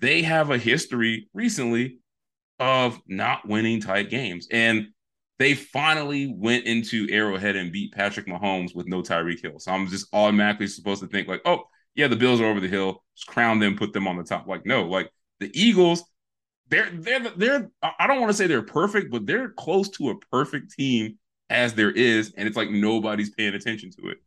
[0.03, 1.99] They have a history recently
[2.59, 4.49] of not winning tight games.
[4.51, 4.87] And
[5.39, 9.59] they finally went into Arrowhead and beat Patrick Mahomes with no Tyreek Hill.
[9.59, 11.63] So I'm just automatically supposed to think like, oh,
[11.95, 13.01] yeah, the Bills are over the hill.
[13.15, 14.45] Just crown them, put them on the top.
[14.45, 16.03] Like, no, like the Eagles,
[16.67, 20.19] they're they're they're I don't want to say they're perfect, but they're close to a
[20.31, 21.17] perfect team
[21.49, 24.17] as there is, and it's like nobody's paying attention to it.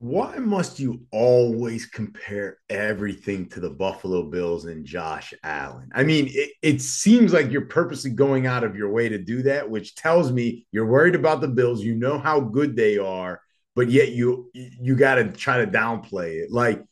[0.00, 5.90] Why must you always compare everything to the Buffalo Bills and Josh Allen?
[5.94, 9.42] I mean, it, it seems like you're purposely going out of your way to do
[9.42, 11.84] that, which tells me you're worried about the Bills.
[11.84, 13.42] You know how good they are,
[13.76, 16.50] but yet you you got to try to downplay it.
[16.50, 16.82] Like,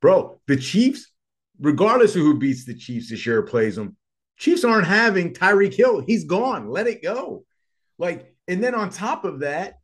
[0.00, 1.06] bro, the Chiefs
[1.60, 3.96] regardless of who beats the Chiefs this year plays them,
[4.38, 6.00] Chiefs aren't having Tyreek Hill.
[6.00, 6.68] He's gone.
[6.68, 7.44] Let it go.
[7.96, 9.78] Like, and then on top of that,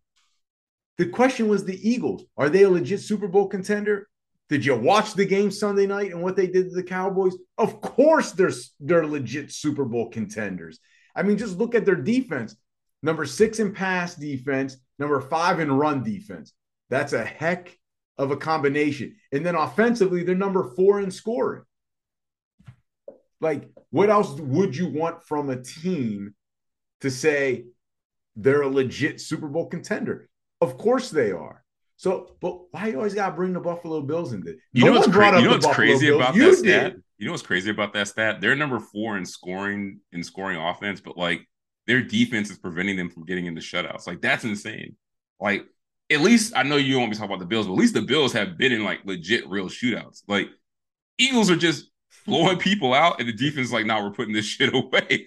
[1.03, 2.23] the question was the Eagles.
[2.37, 4.07] Are they a legit Super Bowl contender?
[4.49, 7.35] Did you watch the game Sunday night and what they did to the Cowboys?
[7.59, 10.79] Of course, they're, they're legit Super Bowl contenders.
[11.17, 12.55] I mean, just look at their defense.
[13.03, 16.53] Number six in pass defense, number five in run defense.
[16.89, 17.77] That's a heck
[18.17, 19.17] of a combination.
[19.33, 21.65] And then offensively, they're number four in scoring.
[23.41, 26.37] Like, what else would you want from a team
[27.01, 27.65] to say
[28.37, 30.29] they're a legit Super Bowl contender?
[30.63, 31.65] Of course they are.
[31.97, 34.57] So, but why you always gotta bring the Buffalo Bills into?
[34.73, 36.21] You know what's, cra- you know what's crazy Bills.
[36.21, 36.59] about you that did.
[36.59, 36.97] stat?
[37.19, 38.41] You know what's crazy about that stat?
[38.41, 41.47] They're number four in scoring in scoring offense, but like
[41.87, 44.07] their defense is preventing them from getting into shutouts.
[44.07, 44.97] Like that's insane.
[45.41, 45.65] Like
[46.11, 47.79] at least I know you don't want me to talk about the Bills, but at
[47.79, 50.23] least the Bills have been in like legit real shootouts.
[50.29, 50.49] Like
[51.19, 51.91] Eagles are just
[52.27, 55.27] blowing people out, and the defense is like, "Now nah, we're putting this shit away."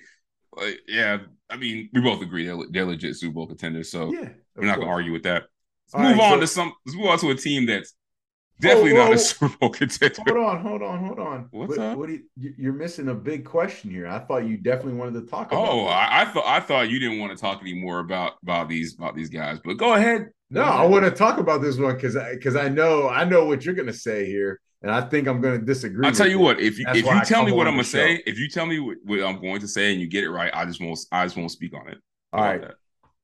[0.56, 1.20] Like, yeah,
[1.50, 4.80] I mean, we both agree they're, they're legit Super Bowl contenders, so yeah, we're not
[4.80, 5.46] gonna argue with that.
[5.94, 6.74] Let's move right, on so, to some.
[6.86, 9.70] Let's move on to a team that's oh, definitely whoa, whoa, not a Super Bowl
[9.70, 10.16] contender.
[10.28, 11.48] Hold on, hold on, hold on.
[11.52, 11.98] What's what, up?
[11.98, 14.08] What you, you're missing a big question here.
[14.08, 15.52] I thought you definitely wanted to talk.
[15.52, 18.70] about Oh, I, I, thought I thought you didn't want to talk anymore about about
[18.70, 20.30] these about these guys, but go ahead.
[20.50, 20.82] No, go ahead.
[20.82, 23.66] I want to talk about this one because because I, I know I know what
[23.66, 26.06] you're going to say here, and I think I'm going to disagree.
[26.06, 26.44] I'll tell you it.
[26.44, 26.60] what.
[26.60, 28.66] If you That's if you tell me what I'm going to say, if you tell
[28.66, 31.00] me what, what, I'm going to say and you get it right, I just won't
[31.12, 31.98] I just won't speak on it.
[32.34, 32.62] All right.
[32.62, 32.76] That.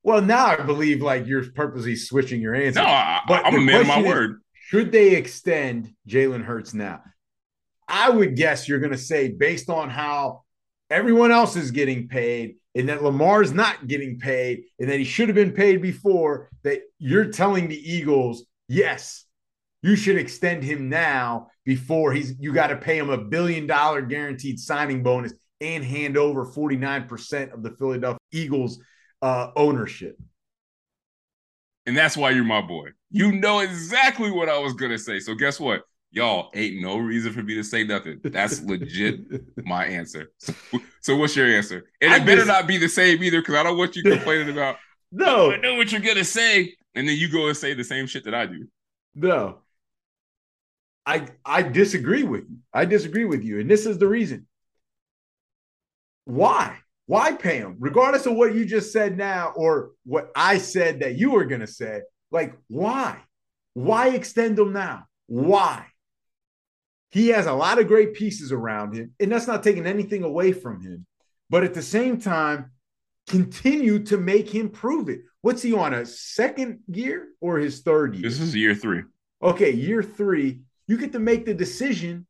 [0.04, 2.82] Well, now I believe like you're purposely switching your answer.
[2.82, 4.32] No, I, but I'm a man of my word.
[4.32, 4.38] Is,
[4.68, 7.02] should they extend Jalen Hurts now?
[7.88, 10.44] I would guess you're going to say based on how
[10.90, 15.28] everyone else is getting paid and that Lamar's not getting paid and that he should
[15.28, 19.26] have been paid before that you're telling the Eagles, yes,
[19.84, 24.02] you should extend him now before he's you got to pay him a billion dollar
[24.02, 28.80] guaranteed signing bonus and hand over 49% of the Philadelphia Eagles
[29.22, 30.20] uh, ownership.
[31.86, 32.90] And that's why you're my boy.
[33.10, 35.20] You know exactly what I was gonna say.
[35.20, 35.84] So guess what?
[36.12, 38.20] Y'all ain't no reason for me to say nothing.
[38.24, 39.22] That's legit
[39.66, 40.32] my answer.
[40.40, 40.54] So,
[41.00, 41.86] so, what's your answer?
[42.02, 44.04] And it I better just, not be the same either, because I don't want you
[44.04, 44.76] complaining about.
[45.12, 48.08] No, I know what you're gonna say, and then you go and say the same
[48.08, 48.68] shit that I do.
[49.16, 49.60] No,
[51.06, 52.58] I I disagree with you.
[52.74, 54.48] I disagree with you, and this is the reason.
[56.26, 56.78] Why?
[57.12, 57.76] Why pay him?
[57.78, 61.60] Regardless of what you just said now or what I said that you were going
[61.60, 63.18] to say, like, why?
[63.74, 65.08] Why extend him now?
[65.28, 65.88] Why?
[67.10, 70.54] He has a lot of great pieces around him, and that's not taking anything away
[70.54, 71.06] from him.
[71.50, 72.72] But at the same time,
[73.28, 75.20] continue to make him prove it.
[75.42, 78.24] What's he on a second year or his third year?
[78.24, 79.04] This is year three.
[79.44, 80.62] Okay, year three.
[80.88, 82.26] You get to make the decision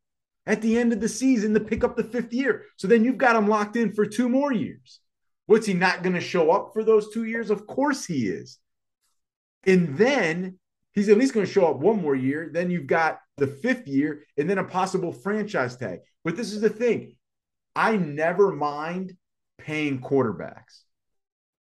[0.46, 2.66] at the end of the season to pick up the fifth year.
[2.78, 5.00] So then you've got him locked in for two more years.
[5.46, 7.50] What's he not going to show up for those two years?
[7.50, 8.58] Of course he is.
[9.66, 10.58] And then
[10.94, 12.50] he's at least going to show up one more year.
[12.52, 16.00] Then you've got the fifth year and then a possible franchise tag.
[16.24, 17.16] But this is the thing
[17.76, 19.16] I never mind
[19.58, 20.82] paying quarterbacks,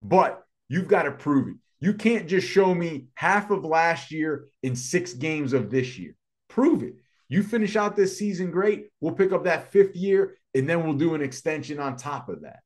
[0.02, 1.54] but you've got to prove it.
[1.80, 6.14] You can't just show me half of last year in six games of this year.
[6.48, 6.94] Prove it.
[7.28, 10.94] You finish out this season great, we'll pick up that fifth year and then we'll
[10.94, 12.60] do an extension on top of that.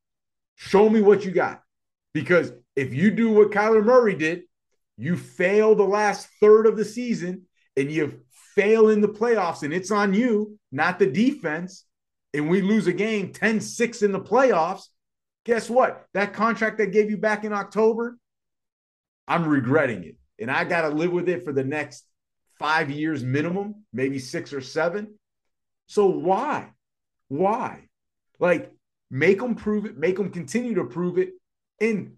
[0.57, 1.63] Show me what you got.
[2.13, 4.43] Because if you do what Kyler Murray did,
[4.97, 7.47] you fail the last third of the season
[7.77, 8.21] and you
[8.55, 11.85] fail in the playoffs, and it's on you, not the defense,
[12.35, 14.85] and we lose a game 10 6 in the playoffs.
[15.45, 16.05] Guess what?
[16.15, 18.19] That contract that gave you back in October,
[19.27, 20.17] I'm regretting it.
[20.39, 22.05] And I got to live with it for the next
[22.61, 25.15] five years minimum, maybe six or seven.
[25.87, 26.71] So why?
[27.29, 27.89] Why?
[28.39, 28.71] Like,
[29.11, 31.31] make them prove it, make them continue to prove it.
[31.81, 32.17] And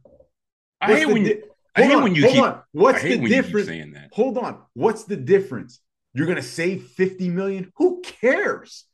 [0.81, 1.43] I hate when di- you,
[1.77, 2.63] I hate on, when you hold keep, on.
[2.73, 3.69] What's the difference?
[3.69, 4.11] saying that.
[4.13, 4.61] Hold on.
[4.75, 5.81] What's the difference?
[6.13, 7.73] You're gonna save 50 million?
[7.77, 8.85] Who cares?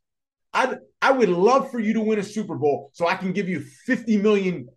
[0.52, 3.48] I I would love for you to win a Super Bowl so I can give
[3.48, 4.68] you 50 million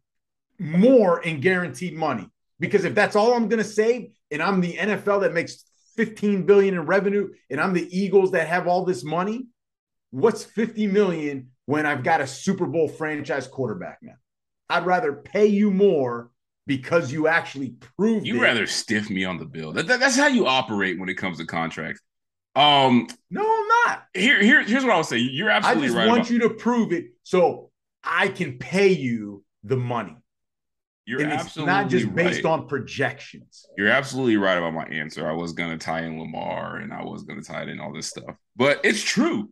[0.57, 2.27] more in guaranteed money.
[2.59, 5.65] Because if that's all I'm gonna save, and I'm the NFL that makes
[6.05, 9.45] 15 billion in revenue and I'm the Eagles that have all this money,
[10.09, 14.15] what's 50 million when I've got a Super Bowl franchise quarterback now?
[14.67, 16.31] I'd rather pay you more
[16.65, 19.73] because you actually proved you rather stiff me on the bill.
[19.73, 22.01] That, that, that's how you operate when it comes to contracts.
[22.55, 24.05] Um, no, I'm not.
[24.15, 25.17] Here, here, here's what I'll say.
[25.17, 25.89] You're absolutely right.
[25.89, 27.69] I just right want about- you to prove it so
[28.03, 30.17] I can pay you the money.
[31.05, 32.51] You're and absolutely not just based right.
[32.51, 33.65] on projections.
[33.77, 35.27] You're absolutely right about my answer.
[35.27, 38.07] I was gonna tie in Lamar and I was gonna tie it in all this
[38.07, 39.49] stuff, but it's true.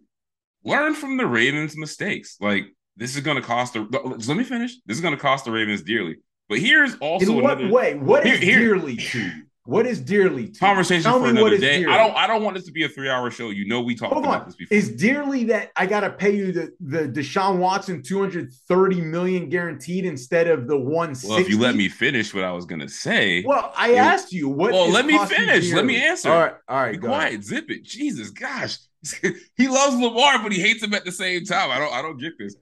[0.63, 2.37] learn from the Ravens' mistakes.
[2.39, 2.65] Like
[2.99, 3.81] this is going to cost the.
[4.27, 4.73] Let me finish.
[4.85, 6.17] This is going to cost the Ravens dearly.
[6.49, 7.95] But here's also in what another, way?
[7.95, 9.43] What is here, dearly to you?
[9.69, 11.81] What is dearly to conversation Tell for me another what is day?
[11.81, 11.93] dearly.
[11.93, 12.15] I don't.
[12.17, 13.51] I don't want this to be a three-hour show.
[13.51, 14.45] You know, we talked Hold about on.
[14.47, 14.75] this before.
[14.75, 20.05] Is dearly that I got to pay you the the Deshaun Watson 230 million guaranteed
[20.05, 21.13] instead of the one?
[21.23, 23.43] well, if you let me finish what I was going to say.
[23.45, 24.71] Well, I it- asked you what.
[24.71, 25.71] well, is let me costing finish.
[25.71, 26.31] Let me answer.
[26.31, 27.19] All right, all right, Be go ahead.
[27.29, 27.43] quiet.
[27.43, 27.83] Zip it.
[27.83, 28.77] Jesus, gosh.
[29.55, 31.69] he loves Lamar, but he hates him at the same time.
[31.69, 31.93] I don't.
[31.93, 32.55] I don't get this.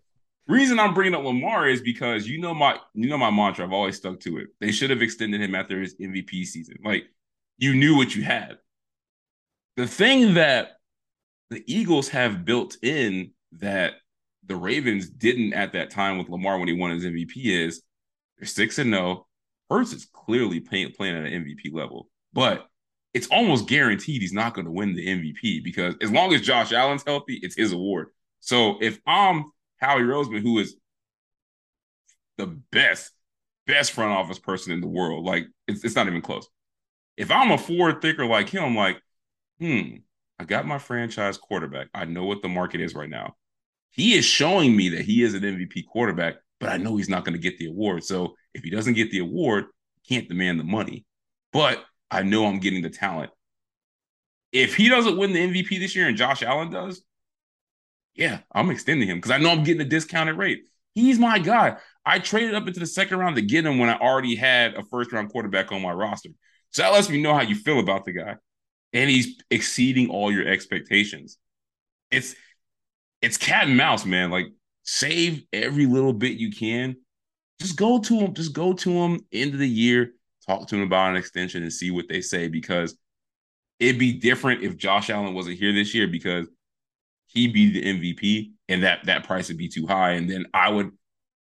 [0.48, 3.66] Reason I'm bringing up Lamar is because you know my you know my mantra.
[3.66, 4.48] I've always stuck to it.
[4.62, 6.78] They should have extended him after his MVP season.
[6.84, 7.06] Like
[7.58, 8.58] you knew what you had.
[9.76, 10.78] The thing that
[11.50, 13.94] the Eagles have built in that
[14.46, 17.82] the Ravens didn't at that time with Lamar when he won his MVP is
[18.38, 19.28] they're six and no.
[19.70, 22.68] Hurts is clearly playing playing at an MVP level, but
[23.14, 26.72] it's almost guaranteed he's not going to win the MVP because as long as Josh
[26.72, 28.10] Allen's healthy, it's his award.
[28.40, 30.76] So if I'm Howie Roseman, who is
[32.38, 33.12] the best,
[33.66, 36.48] best front office person in the world, like it's, it's not even close.
[37.16, 39.02] If I'm a forward thinker like him, I'm like,
[39.60, 39.98] hmm,
[40.40, 41.88] I got my franchise quarterback.
[41.94, 43.36] I know what the market is right now.
[43.90, 47.26] He is showing me that he is an MVP quarterback, but I know he's not
[47.26, 48.04] going to get the award.
[48.04, 49.66] So if he doesn't get the award,
[50.08, 51.06] can't demand the money.
[51.52, 53.32] But I know I'm getting the talent.
[54.52, 57.02] If he doesn't win the MVP this year and Josh Allen does,
[58.18, 60.64] yeah, I'm extending him because I know I'm getting a discounted rate.
[60.96, 61.78] He's my guy.
[62.04, 64.84] I traded up into the second round to get him when I already had a
[64.84, 66.30] first round quarterback on my roster.
[66.72, 68.36] So that lets me know how you feel about the guy.
[68.94, 71.38] And he's exceeding all your expectations.
[72.10, 72.36] It's
[73.22, 74.32] it's cat and mouse, man.
[74.32, 74.48] Like
[74.84, 76.96] save every little bit you can.
[77.62, 78.34] Just go to him.
[78.34, 80.14] Just go to him end of the year.
[80.48, 82.98] Talk to him about an extension and see what they say because
[83.80, 86.48] it'd be different if Josh Allen wasn't here this year because
[87.38, 90.12] he'd be the MVP and that that price would be too high.
[90.12, 90.92] And then I would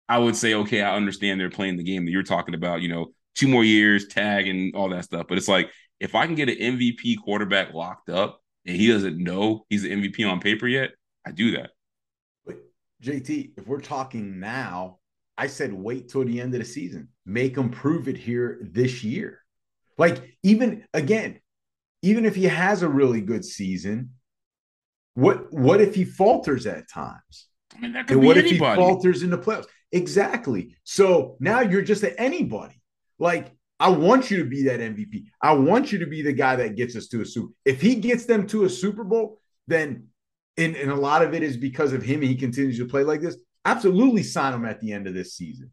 [0.09, 2.89] I would say, okay, I understand they're playing the game that you're talking about, you
[2.89, 5.27] know, two more years, tag and all that stuff.
[5.29, 5.69] But it's like
[5.99, 9.91] if I can get an MVP quarterback locked up and he doesn't know he's an
[9.91, 10.91] MVP on paper yet,
[11.25, 11.69] I do that.
[12.45, 12.57] But
[13.01, 14.99] JT, if we're talking now,
[15.37, 17.07] I said wait till the end of the season.
[17.25, 19.39] Make him prove it here this year.
[19.97, 21.39] Like even again,
[22.01, 24.11] even if he has a really good season,
[25.15, 27.47] what what if he falters at times?
[27.75, 29.65] I mean, that could And be what if he falters in the playoffs?
[29.91, 30.75] Exactly.
[30.83, 32.81] So now you're just an anybody.
[33.19, 35.25] Like I want you to be that MVP.
[35.41, 37.51] I want you to be the guy that gets us to a Super.
[37.65, 40.07] If he gets them to a Super Bowl, then
[40.57, 43.03] and, and a lot of it is because of him and he continues to play
[43.03, 43.37] like this.
[43.65, 45.71] Absolutely sign him at the end of this season.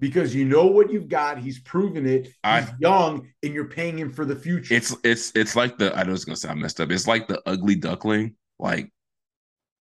[0.00, 1.38] Because you know what you've got.
[1.38, 2.26] He's proven it.
[2.26, 4.74] He's I- young and you're paying him for the future.
[4.74, 6.90] It's it's it's like the I know it's gonna sound messed up.
[6.90, 8.36] It's like the ugly duckling.
[8.58, 8.90] Like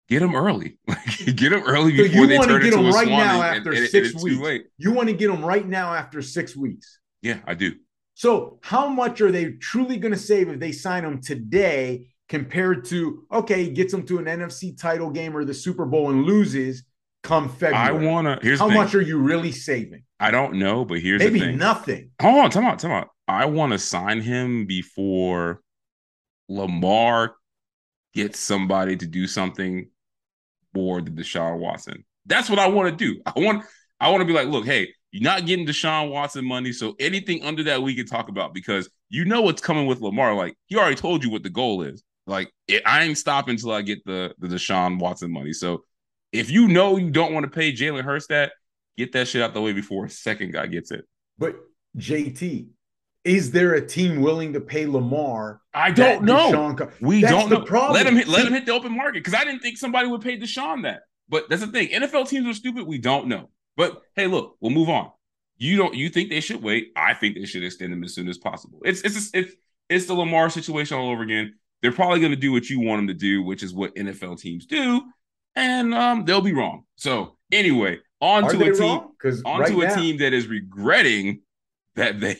[0.09, 0.77] get them early.
[0.87, 3.41] Like get them early So before you they turn get into a right swan now
[3.41, 4.67] and- after and- and six it's weeks.
[4.77, 6.99] you want to get them right now after six weeks.
[7.21, 7.73] Yeah, I do.
[8.13, 12.83] So, how much are they truly going to save if they sign them today compared
[12.85, 16.23] to, okay, he gets them to an NFC title game or the Super Bowl and
[16.23, 16.83] loses
[17.21, 17.75] come February?
[17.75, 20.03] I wanna here's how much are you really saving?
[20.19, 21.57] I don't know, but here's Maybe the thing.
[21.57, 22.09] nothing.
[22.21, 23.09] Hold on, time out, time out.
[23.27, 25.61] I want to sign him before
[26.49, 27.35] Lamar
[28.17, 29.87] gets somebody to do something
[30.73, 32.03] for the Deshaun Watson.
[32.25, 33.21] That's what I want to do.
[33.27, 33.63] I want
[33.99, 37.43] I want to be like, look, hey, you're not getting Deshaun Watson money, so anything
[37.43, 40.33] under that we can talk about because you know what's coming with Lamar.
[40.33, 42.01] Like he already told you what the goal is.
[42.25, 45.53] Like it, I ain't stopping until I get the the Deshaun Watson money.
[45.53, 45.83] So
[46.31, 48.53] if you know you don't want to pay Jalen Hurts that,
[48.97, 51.05] get that shit out the way before a second guy gets it.
[51.37, 51.55] But
[51.95, 52.69] JT,
[53.27, 55.61] is there a team willing to pay Lamar?
[55.73, 56.51] I don't know.
[56.51, 57.65] Deshaun co- We That's don't the know.
[57.65, 57.93] problem.
[57.93, 60.21] Let him hit, let him hit the open market because I didn't think somebody would
[60.21, 61.01] pay Deshaun that.
[61.29, 61.89] But that's the thing.
[61.89, 62.87] NFL teams are stupid.
[62.87, 63.49] We don't know.
[63.75, 65.11] But hey, look, we'll move on.
[65.57, 65.93] You don't.
[65.93, 66.91] You think they should wait?
[66.95, 68.79] I think they should extend him as soon as possible.
[68.85, 69.53] It's it's it's
[69.89, 71.55] it's the Lamar situation all over again.
[71.81, 74.39] They're probably going to do what you want them to do, which is what NFL
[74.39, 75.01] teams do,
[75.55, 76.83] and um, they'll be wrong.
[76.95, 79.01] So anyway, on Are to a team?
[79.19, 81.41] Because onto right a now, team that is regretting
[81.95, 82.37] that they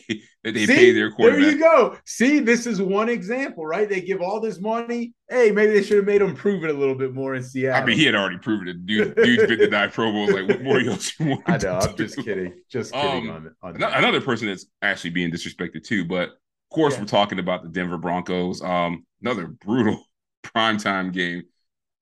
[0.48, 1.40] that they See, pay their quarterback.
[1.42, 1.96] There you go.
[2.04, 3.88] See, this is one example, right?
[3.88, 5.14] They give all this money.
[5.28, 7.82] Hey, maybe they should have made him prove it a little bit more in Seattle.
[7.82, 8.86] I mean, he had already proven it.
[8.86, 10.30] Dude, dude's been denied Pro Bowls.
[10.30, 11.42] Like, what more else you want?
[11.46, 11.78] I to know.
[11.78, 12.04] I'm do?
[12.06, 12.54] just kidding.
[12.70, 13.82] Just kidding Um, on, on.
[13.94, 16.04] Another person that's actually being disrespected too.
[16.04, 16.36] But of
[16.74, 17.00] course, Yeah.
[17.00, 18.62] we're talking about the Denver Broncos.
[18.62, 20.02] Um, another brutal
[20.44, 21.42] primetime game.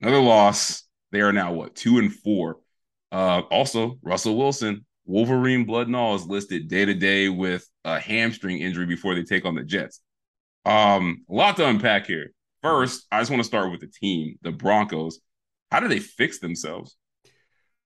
[0.01, 0.83] Another loss.
[1.13, 2.59] They are now what two and four.
[3.13, 7.99] Uh, also, Russell Wilson, Wolverine blood and all, is listed day to day with a
[7.99, 10.01] hamstring injury before they take on the Jets.
[10.65, 12.33] Um, a lot to unpack here.
[12.63, 15.21] First, I just want to start with the team, the Broncos.
[15.71, 16.97] How do they fix themselves?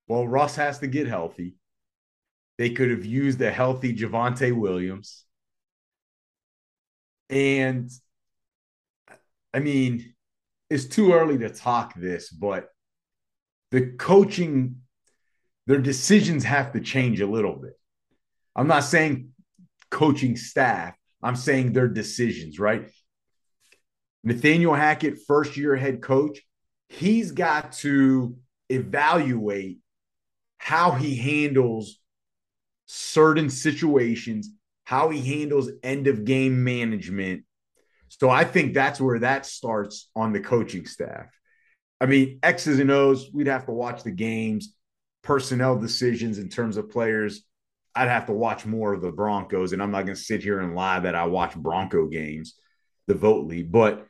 [0.08, 1.54] Well, Russ has to get healthy.
[2.58, 5.24] They could have used a healthy Javonte Williams.
[7.28, 7.90] And
[9.52, 10.14] I mean,
[10.68, 12.68] it's too early to talk this, but
[13.70, 14.82] the coaching,
[15.70, 17.78] their decisions have to change a little bit.
[18.56, 19.28] I'm not saying
[19.88, 22.90] coaching staff, I'm saying their decisions, right?
[24.24, 26.40] Nathaniel Hackett, first year head coach,
[26.88, 28.36] he's got to
[28.68, 29.78] evaluate
[30.58, 32.00] how he handles
[32.86, 34.50] certain situations,
[34.82, 37.44] how he handles end of game management.
[38.08, 41.26] So I think that's where that starts on the coaching staff.
[42.00, 44.74] I mean, X's and O's, we'd have to watch the games,
[45.22, 47.42] personnel decisions in terms of players.
[47.94, 50.60] I'd have to watch more of the Broncos, and I'm not going to sit here
[50.60, 52.54] and lie that I watch Bronco games,
[53.08, 54.06] devoutly, but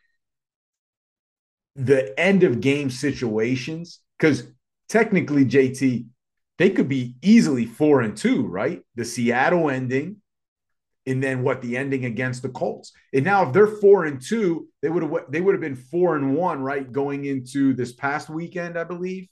[1.77, 4.47] the end of game situations, because
[4.89, 6.07] technically, JT,
[6.59, 8.83] they could be easily four and two, right?
[8.97, 10.17] The Seattle ending,
[11.07, 12.93] and then what the ending against the Colts.
[13.15, 16.17] And now if they're four and two, they would have they would have been four
[16.17, 16.91] and one, right?
[16.91, 19.29] Going into this past weekend, I believe.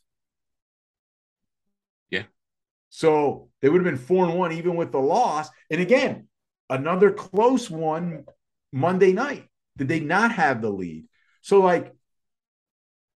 [2.91, 5.49] So they would have been four and one even with the loss.
[5.71, 6.29] And again,
[6.71, 8.25] another close one
[8.73, 9.47] Monday night.
[9.77, 11.07] Did they not have the lead?
[11.41, 11.95] So like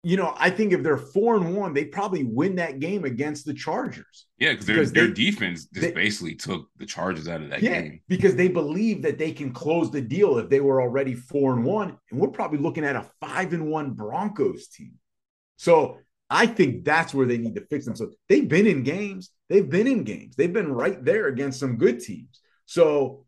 [0.02, 3.46] you know, I think if they're four and one, they probably win that game against
[3.46, 4.28] the Chargers.
[4.38, 7.82] Yeah, because their their defense just they, basically took the Chargers out of that yeah,
[7.82, 8.02] game.
[8.08, 11.66] Because they believe that they can close the deal if they were already four and
[11.66, 11.98] one.
[12.12, 14.94] And we're probably looking at a five and one Broncos team.
[15.58, 15.98] So
[16.30, 18.16] I think that's where they need to fix themselves.
[18.30, 22.00] They've been in games, they've been in games, they've been right there against some good
[22.00, 22.42] teams.
[22.66, 23.26] So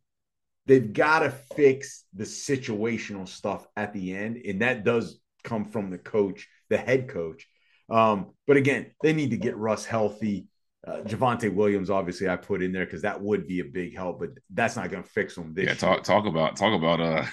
[0.67, 4.37] they've got to fix the situational stuff at the end.
[4.37, 7.45] And that does come from the coach the head coach.
[7.89, 10.47] Um, but again, they need to get Russ healthy.
[10.87, 14.19] Uh, Javonte Williams, obviously, I put in there because that would be a big help,
[14.19, 15.53] but that's not going to fix them.
[15.53, 16.03] This yeah, talk year.
[16.03, 17.25] talk about talk about uh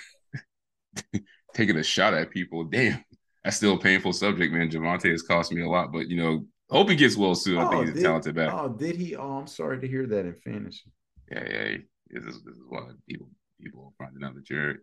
[1.55, 2.64] taking a shot at people.
[2.64, 3.03] Damn,
[3.43, 4.68] that's still a painful subject, man.
[4.68, 7.59] Javonte has cost me a lot, but you know, hope he gets well soon.
[7.59, 8.53] I think he's did, a talented back.
[8.53, 9.16] Oh, did he?
[9.16, 10.93] Oh, I'm sorry to hear that in fantasy.
[11.31, 11.77] Yeah, yeah.
[12.11, 13.29] This is, this is why people
[13.61, 14.77] people finding out that you're.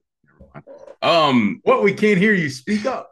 [1.02, 2.50] Um, what we can't hear you.
[2.50, 3.12] Speak up.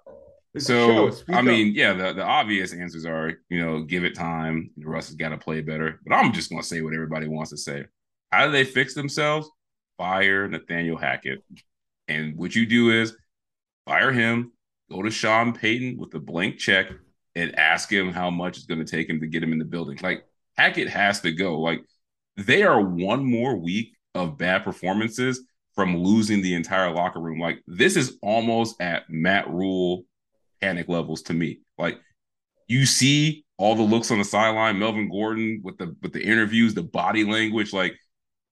[0.57, 1.75] So I mean, up.
[1.75, 4.69] yeah, the, the obvious answers are, you know, give it time.
[4.77, 5.99] Russ has got to play better.
[6.05, 7.85] But I'm just gonna say what everybody wants to say.
[8.31, 9.49] How do they fix themselves?
[9.97, 11.43] Fire Nathaniel Hackett.
[12.07, 13.15] And what you do is
[13.85, 14.51] fire him,
[14.91, 16.91] go to Sean Payton with a blank check,
[17.35, 19.97] and ask him how much it's gonna take him to get him in the building.
[20.01, 20.25] Like
[20.57, 21.59] Hackett has to go.
[21.59, 21.81] Like
[22.37, 25.41] they are one more week of bad performances
[25.75, 27.39] from losing the entire locker room.
[27.39, 30.05] Like this is almost at Matt Rhule
[30.61, 31.59] panic levels to me.
[31.77, 31.99] Like
[32.67, 36.73] you see all the looks on the sideline, Melvin Gordon with the with the interviews,
[36.73, 37.73] the body language.
[37.73, 37.95] Like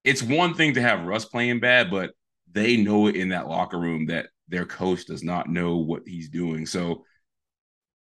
[0.04, 2.12] it's one thing to have Russ playing bad, but
[2.52, 6.30] they know it in that locker room that their coach does not know what he's
[6.30, 6.66] doing.
[6.66, 7.06] So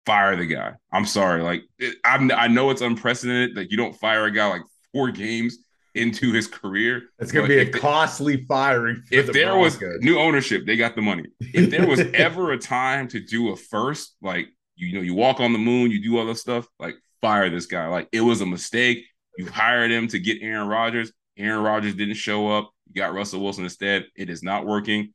[0.09, 0.73] fire the guy.
[0.91, 1.43] I'm sorry.
[1.43, 1.61] Like
[2.03, 5.59] I'm, I know it's unprecedented that you don't fire a guy like four games
[5.93, 7.03] into his career.
[7.19, 9.03] It's going to be a costly firing.
[9.11, 9.79] if the there Broncos.
[9.79, 11.25] was new ownership, they got the money.
[11.39, 15.39] If there was ever a time to do a first, like you know, you walk
[15.39, 17.85] on the moon, you do all this stuff, like fire this guy.
[17.85, 19.05] Like it was a mistake.
[19.37, 21.11] You hired him to get Aaron Rodgers.
[21.37, 22.71] Aaron Rodgers didn't show up.
[22.87, 24.07] You got Russell Wilson instead.
[24.15, 25.13] It is not working.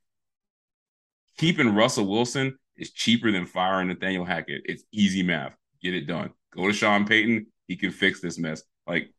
[1.36, 4.62] Keeping Russell Wilson is cheaper than firing Nathaniel Hackett.
[4.64, 5.56] It's easy math.
[5.82, 6.30] Get it done.
[6.52, 7.46] Go to Sean Payton.
[7.66, 8.62] He can fix this mess.
[8.86, 9.10] Like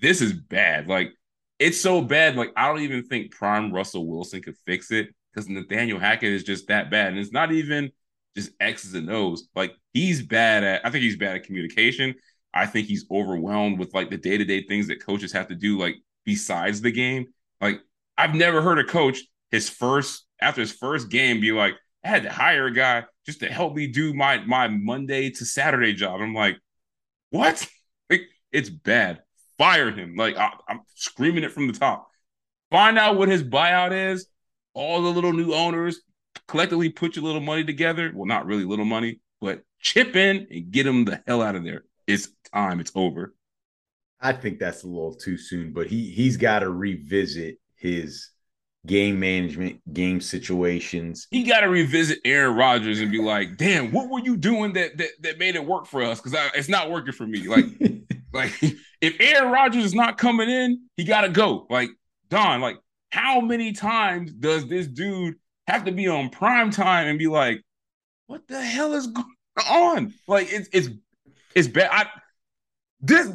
[0.00, 0.88] this is bad.
[0.88, 1.12] Like
[1.58, 2.36] it's so bad.
[2.36, 6.44] Like I don't even think prime Russell Wilson could fix it because Nathaniel Hackett is
[6.44, 7.90] just that bad, and it's not even
[8.36, 9.48] just X's and O's.
[9.54, 10.84] Like he's bad at.
[10.84, 12.14] I think he's bad at communication.
[12.52, 15.54] I think he's overwhelmed with like the day to day things that coaches have to
[15.54, 17.26] do, like besides the game.
[17.60, 17.80] Like
[18.16, 19.20] I've never heard a coach
[19.50, 21.74] his first after his first game be like,
[22.04, 25.44] I had to hire a guy just to help me do my my Monday to
[25.44, 26.20] Saturday job.
[26.20, 26.58] I'm like,
[27.30, 27.66] what?
[28.10, 29.22] Like it's bad
[29.58, 30.16] fire him.
[30.16, 32.08] Like I, am screaming it from the top.
[32.70, 34.26] Find out what his buyout is.
[34.74, 36.00] All the little new owners
[36.48, 38.10] collectively put your little money together.
[38.14, 41.64] Well, not really little money, but chip in and get him the hell out of
[41.64, 41.84] there.
[42.06, 42.80] It's time.
[42.80, 43.34] It's over.
[44.20, 48.30] I think that's a little too soon, but he he's got to revisit his
[48.86, 51.26] game management, game situations.
[51.30, 54.96] He got to revisit Aaron Rodgers and be like, "Damn, what were you doing that
[54.98, 56.20] that, that made it work for us?
[56.20, 57.66] Because it's not working for me." Like
[58.34, 58.52] Like
[59.00, 61.66] if Aaron Rodgers is not coming in, he got to go.
[61.70, 61.88] Like
[62.28, 62.76] Don, like
[63.10, 65.36] how many times does this dude
[65.68, 67.62] have to be on prime time and be like,
[68.26, 69.26] "What the hell is going
[69.70, 70.88] on?" Like it's it's
[71.54, 71.90] It's bad.
[71.92, 72.06] I
[73.00, 73.30] this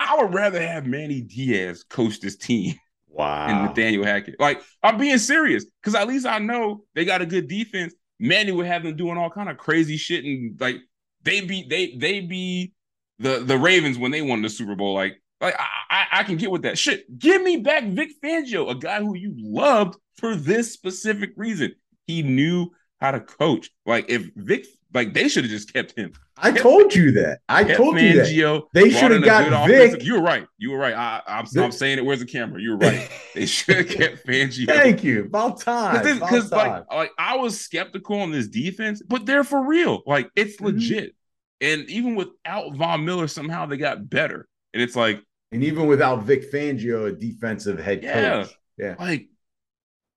[0.00, 2.74] I would rather have Manny Diaz coach this team
[3.16, 3.46] Wow.
[3.46, 4.38] and Nathaniel Hackett.
[4.38, 7.94] Like I'm being serious because at least I know they got a good defense.
[8.20, 10.76] Manny would have them doing all kind of crazy shit and like
[11.22, 12.72] they be they they be
[13.18, 14.94] the the Ravens when they won the Super Bowl.
[14.94, 17.18] Like like I, I, I can get with that shit.
[17.18, 21.74] Give me back Vic Fangio, a guy who you loved for this specific reason.
[22.06, 22.70] He knew
[23.00, 23.70] how to coach.
[23.84, 26.12] Like if Vic, like they should have just kept him.
[26.38, 27.38] I told you that.
[27.48, 28.62] I Kept told you that.
[28.74, 29.76] They should have got Vic.
[29.92, 30.46] offensive- You were right.
[30.58, 30.94] You were right.
[30.94, 32.04] I, I'm, I'm saying it.
[32.04, 32.60] Where's the camera?
[32.60, 33.10] You were right.
[33.34, 34.66] They should have kept Fangio.
[34.66, 35.24] Thank you.
[35.24, 36.02] About time.
[36.02, 40.02] Because like, like I was skeptical on this defense, but they're for real.
[40.06, 40.64] Like it's Mhm.
[40.66, 41.14] legit.
[41.60, 44.46] And even without Von Miller, somehow they got better.
[44.74, 45.22] And it's like,
[45.52, 48.42] and even without Vic Fangio, a defensive head Yeah.
[48.42, 49.28] coach, yeah, like,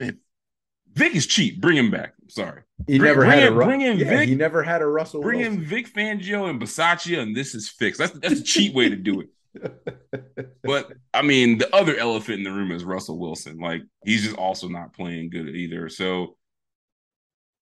[0.01, 0.17] man,
[0.93, 1.61] Vic is cheap.
[1.61, 2.13] Bring him back.
[2.29, 2.61] Sorry.
[2.87, 4.29] he Bring- never bring had a in- Ru- bring in yeah, Vic.
[4.29, 5.21] He never had a Russell.
[5.21, 5.59] Bring Wilson.
[5.59, 7.99] in Vic Fangio and Bisaccia, and this is fixed.
[7.99, 9.29] That's that's a cheap way to do it.
[10.63, 13.57] But I mean, the other elephant in the room is Russell Wilson.
[13.57, 15.89] Like he's just also not playing good either.
[15.89, 16.37] So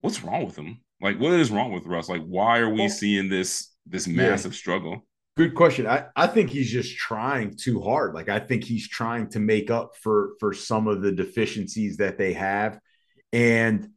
[0.01, 0.81] what's wrong with him?
[1.01, 2.09] Like what is wrong with Russ?
[2.09, 4.17] Like why are we Well- seeing this this Yeah.
[4.29, 5.05] massive struggle?
[5.37, 5.87] Good question.
[5.87, 8.13] I, I think he's just trying too hard.
[8.13, 12.17] Like I think he's trying to make up for for some of the deficiencies that
[12.17, 12.77] they have.
[13.31, 13.87] And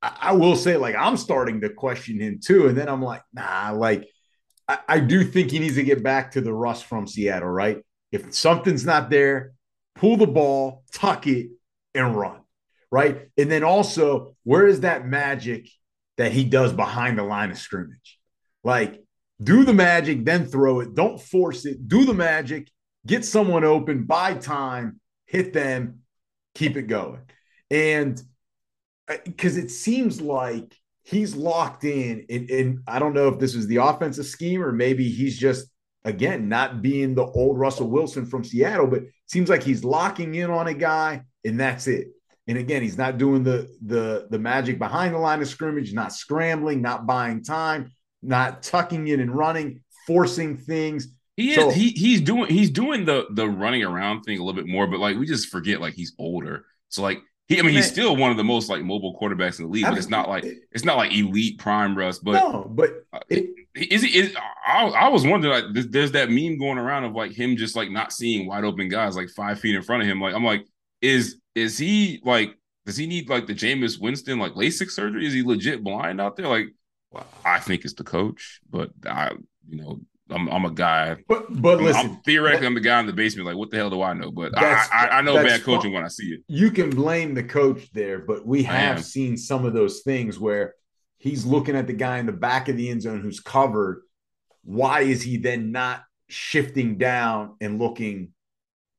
[0.00, 2.68] I, will say, like, I'm starting to question him too.
[2.68, 4.08] And then I'm like, nah, like
[4.68, 7.78] I, I do think he needs to get back to the Russ from Seattle, right?
[8.12, 9.52] If something's not there,
[9.96, 11.50] pull the ball, tuck it,
[11.94, 12.40] and run.
[12.90, 13.28] Right.
[13.36, 15.68] And then also, where is that magic
[16.16, 18.18] that he does behind the line of scrimmage?
[18.64, 19.02] Like,
[19.42, 20.94] do the magic, then throw it.
[20.94, 21.86] Don't force it.
[21.86, 22.70] Do the magic,
[23.06, 26.00] get someone open, buy time, hit them,
[26.54, 27.20] keep it going.
[27.70, 28.20] And
[29.24, 30.74] because it seems like
[31.04, 34.72] he's locked in, and, and I don't know if this is the offensive scheme or
[34.72, 35.66] maybe he's just,
[36.04, 40.34] again, not being the old Russell Wilson from Seattle, but it seems like he's locking
[40.34, 42.08] in on a guy and that's it.
[42.46, 46.14] And again, he's not doing the the the magic behind the line of scrimmage, not
[46.14, 51.08] scrambling, not buying time, not tucking in and running, forcing things.
[51.36, 54.58] He is So- he he's doing he's doing the the running around thing a little
[54.58, 56.64] bit more, but like we just forget like he's older.
[56.88, 59.66] So like he I mean he's still one of the most like mobile quarterbacks in
[59.66, 62.90] the league, but it's not like it's not like elite prime Russ, but no, but
[63.12, 64.18] Uh, it, Is he?
[64.18, 67.56] Is I, I was wondering like there's, there's that meme going around of like him
[67.56, 70.20] just like not seeing wide open guys like five feet in front of him.
[70.20, 70.66] Like I'm like,
[71.00, 72.54] is is he like
[72.86, 75.26] does he need like the Jameis Winston like LASIK surgery?
[75.26, 76.48] Is he legit blind out there?
[76.48, 76.68] Like
[77.44, 79.32] I think it's the coach, but I
[79.68, 80.00] you know
[80.30, 81.16] I'm I'm a guy.
[81.28, 83.46] but but I'm- listen, I'm, theoretically, I'm the guy in the basement.
[83.46, 84.30] Like, what the hell do I know?
[84.30, 85.92] But I, I, I know bad coaching fine.
[85.92, 86.40] when I see it.
[86.48, 90.74] you can blame the coach there, but we have seen some of those things where
[91.18, 94.02] he's looking at the guy in the back of the end zone who's covered.
[94.64, 98.32] Why is he then not shifting down and looking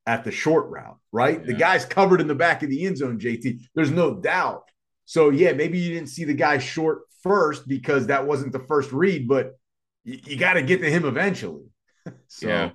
[0.06, 0.98] at the short route?
[1.12, 3.18] Right, the guy's covered in the back of the end zone.
[3.18, 4.64] JT, there's no doubt.
[5.04, 8.92] So yeah, maybe you didn't see the guy short first because that wasn't the first
[8.92, 9.52] read, but
[10.04, 11.64] you, you got to get to him eventually.
[12.28, 12.70] so Yeah.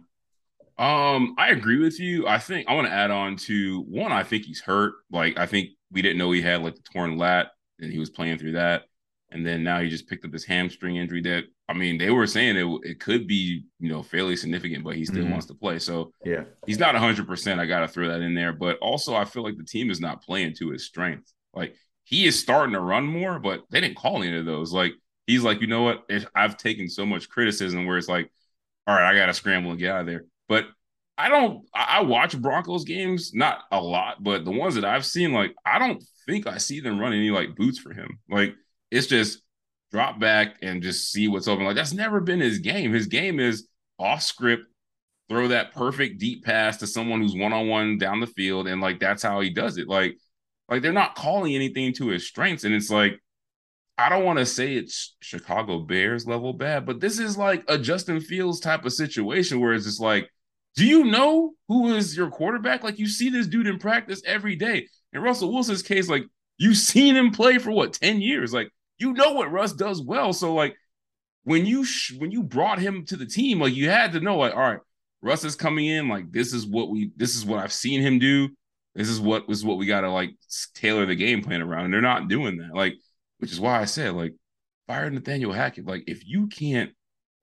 [0.78, 2.28] Um, I agree with you.
[2.28, 4.12] I think I want to add on to one.
[4.12, 4.96] I think he's hurt.
[5.10, 8.10] Like, I think we didn't know he had like the torn lat, and he was
[8.10, 8.84] playing through that.
[9.32, 11.22] And then now he just picked up this hamstring injury.
[11.22, 14.96] That I mean, they were saying it it could be you know fairly significant, but
[14.98, 15.32] he still Mhm.
[15.32, 15.80] wants to play.
[15.80, 17.26] So yeah, he's not 100.
[17.26, 18.52] percent I got to throw that in there.
[18.52, 21.32] But also, I feel like the team is not playing to his strength.
[21.54, 24.74] Like he is starting to run more, but they didn't call any of those.
[24.74, 24.92] Like
[25.28, 26.10] he's like, you know what?
[26.36, 28.32] I've taken so much criticism where it's like,
[28.88, 30.26] all right, I got to scramble and get out of there.
[30.48, 30.66] But
[31.18, 31.66] I don't.
[31.74, 35.56] I I watch Broncos games, not a lot, but the ones that I've seen, like
[35.66, 38.20] I don't think I see them run any like boots for him.
[38.30, 38.56] Like
[38.92, 39.42] it's just
[39.92, 41.66] drop back and just see what's open.
[41.66, 42.92] Like that's never been his game.
[42.92, 44.66] His game is off script,
[45.30, 48.82] throw that perfect deep pass to someone who's one on one down the field, and
[48.82, 49.88] like that's how he does it.
[49.88, 50.18] Like,
[50.70, 53.20] like they're not calling anything to his strengths, and it's like
[53.98, 57.78] I don't want to say it's Chicago Bears level bad, but this is like a
[57.78, 60.30] Justin Fields type of situation where it's just like,
[60.76, 62.84] do you know who is your quarterback?
[62.84, 64.88] Like you see this dude in practice every day.
[65.14, 66.24] In Russell Wilson's case, like
[66.58, 68.54] you've seen him play for what 10 years.
[68.54, 70.34] Like you know what Russ does well.
[70.34, 70.76] So like
[71.44, 74.38] when you sh- when you brought him to the team, like you had to know,
[74.38, 74.80] like, all right,
[75.22, 78.20] Russ is coming in, like this is what we this is what I've seen him
[78.20, 78.50] do.
[78.96, 80.32] This is what was what we gotta like
[80.74, 81.86] tailor the game plan around.
[81.86, 82.74] And they're not doing that.
[82.74, 82.96] Like,
[83.46, 84.34] which is why I said, like,
[84.88, 85.86] fire Nathaniel Hackett.
[85.86, 86.90] Like, if you can't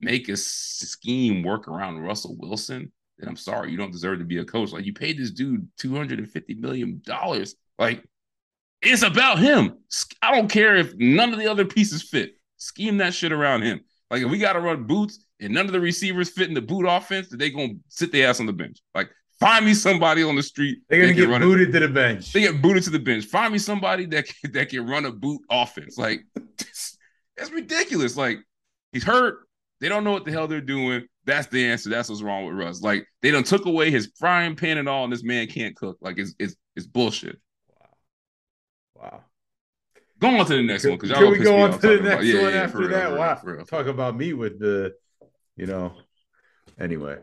[0.01, 4.39] make a scheme work around Russell Wilson, then I'm sorry, you don't deserve to be
[4.39, 4.73] a coach.
[4.73, 7.01] Like, you paid this dude $250 million.
[7.79, 8.03] Like,
[8.81, 9.77] it's about him.
[10.21, 12.33] I don't care if none of the other pieces fit.
[12.57, 13.79] Scheme that shit around him.
[14.11, 16.61] Like, if we got to run boots and none of the receivers fit in the
[16.61, 18.81] boot offense, they gonna sit their ass on the bench.
[18.93, 19.09] Like
[19.43, 20.79] find me somebody on the street.
[20.89, 22.33] They're gonna get booted to the bench.
[22.33, 23.25] They get booted to the bench.
[23.25, 25.97] Find me somebody that can, that can run a boot offense.
[25.97, 28.15] Like that's ridiculous.
[28.17, 28.39] Like
[28.91, 29.47] he's hurt.
[29.81, 31.05] They don't know what the hell they're doing.
[31.25, 31.89] That's the answer.
[31.89, 32.81] That's what's wrong with Russ.
[32.81, 35.97] Like they don't took away his frying pan and all, and this man can't cook.
[36.01, 37.39] Like it's it's it's bullshit.
[37.69, 37.89] Wow.
[38.95, 39.23] Wow.
[40.19, 41.29] Go on to the next one because y'all.
[41.29, 43.09] We go on to the next yeah, one yeah, after that?
[43.09, 43.41] Real, wow.
[43.43, 44.93] Real, Talk about me with the,
[45.57, 45.93] you know.
[46.79, 47.17] Anyway,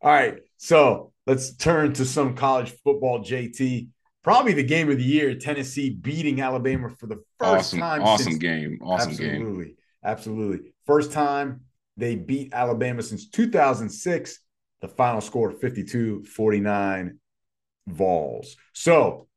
[0.00, 0.38] all right.
[0.56, 3.20] So let's turn to some college football.
[3.20, 3.88] JT,
[4.24, 5.34] probably the game of the year.
[5.34, 8.02] Tennessee beating Alabama for the first awesome, time.
[8.02, 8.78] Awesome since, game.
[8.82, 9.42] Awesome absolutely, game.
[9.42, 10.72] Absolutely, absolutely.
[10.86, 11.60] First time
[11.96, 14.40] they beat Alabama since 2006.
[14.80, 17.18] The final score 52 49
[17.88, 18.56] Vols.
[18.72, 19.28] So,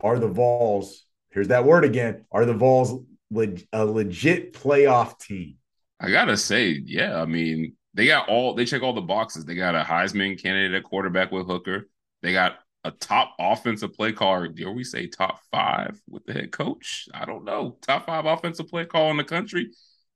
[0.00, 5.56] are the Vols, here's that word again, are the Vols leg, a legit playoff team?
[6.00, 7.20] I got to say, yeah.
[7.20, 9.46] I mean, they got all, they check all the boxes.
[9.46, 11.88] They got a Heisman candidate at quarterback with Hooker.
[12.22, 14.46] They got a top offensive play call.
[14.48, 17.08] Dare we say top five with the head coach?
[17.14, 17.78] I don't know.
[17.80, 19.70] Top five offensive play call in the country.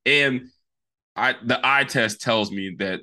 [0.04, 0.50] And
[1.16, 3.00] I the eye test tells me that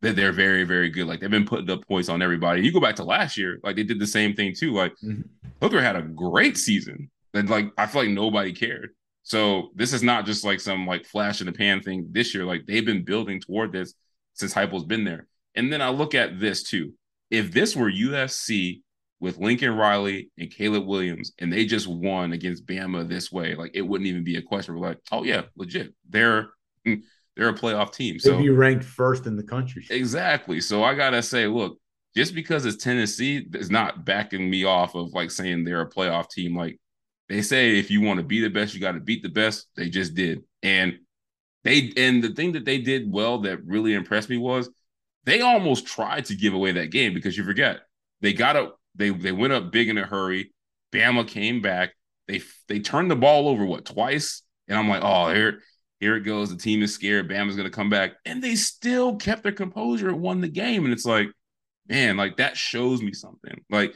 [0.00, 1.06] that they're very very good.
[1.06, 2.62] Like they've been putting up points on everybody.
[2.62, 4.72] You go back to last year, like they did the same thing too.
[4.72, 5.22] Like mm-hmm.
[5.62, 8.90] Hooker had a great season, and like I feel like nobody cared.
[9.28, 12.46] So this is not just like some like flash in the pan thing this year.
[12.46, 13.92] Like they've been building toward this
[14.32, 15.26] since Heupel's been there.
[15.54, 16.94] And then I look at this too.
[17.30, 18.80] If this were USC
[19.20, 23.72] with Lincoln Riley and Caleb Williams, and they just won against Bama this way, like
[23.74, 24.74] it wouldn't even be a question.
[24.74, 25.92] We're like, oh yeah, legit.
[26.08, 26.48] They're
[26.86, 28.18] they're a playoff team.
[28.18, 29.86] So They'd be ranked first in the country.
[29.90, 30.62] Exactly.
[30.62, 31.78] So I gotta say, look,
[32.16, 36.30] just because it's Tennessee is not backing me off of like saying they're a playoff
[36.30, 36.56] team.
[36.56, 36.78] Like
[37.28, 39.68] they say, if you want to be the best, you got to beat the best.
[39.76, 40.98] They just did, and
[41.64, 44.70] they and the thing that they did well that really impressed me was
[45.24, 47.80] they almost tried to give away that game because you forget
[48.20, 50.52] they got up, they they went up big in a hurry.
[50.92, 51.90] Bama came back.
[52.26, 55.60] They they turned the ball over what twice, and I'm like, oh, here
[56.00, 56.50] here it goes.
[56.50, 57.28] The team is scared.
[57.28, 58.12] Bama's going to come back.
[58.24, 60.84] And they still kept their composure and won the game.
[60.84, 61.28] And it's like,
[61.88, 63.64] man, like that shows me something.
[63.68, 63.94] Like,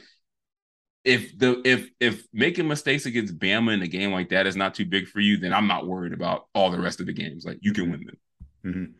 [1.03, 4.73] if the if if making mistakes against Bama in a game like that is not
[4.73, 7.45] too big for you, then I'm not worried about all the rest of the games.
[7.45, 8.17] Like you can win them.
[8.65, 8.91] Mm-hmm.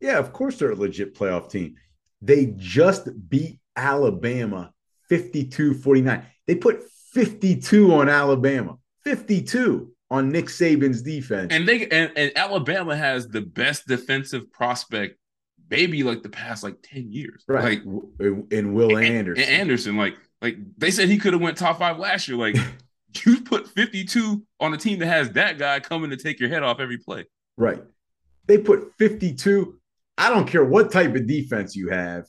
[0.00, 1.76] Yeah, of course they're a legit playoff team.
[2.20, 4.72] They just beat Alabama
[5.10, 6.24] 52-49.
[6.46, 8.78] They put 52 on Alabama.
[9.04, 11.52] 52 on Nick Saban's defense.
[11.52, 15.18] And they and, and Alabama has the best defensive prospect,
[15.68, 17.44] maybe like the past like 10 years.
[17.46, 17.84] Right.
[17.84, 19.44] Like in Will and, Anderson.
[19.44, 22.36] And Anderson, like, like they said he could have went top five last year.
[22.36, 22.56] Like
[23.24, 26.62] you put 52 on a team that has that guy coming to take your head
[26.62, 27.26] off every play.
[27.56, 27.82] Right.
[28.46, 29.78] They put 52.
[30.18, 32.26] I don't care what type of defense you have.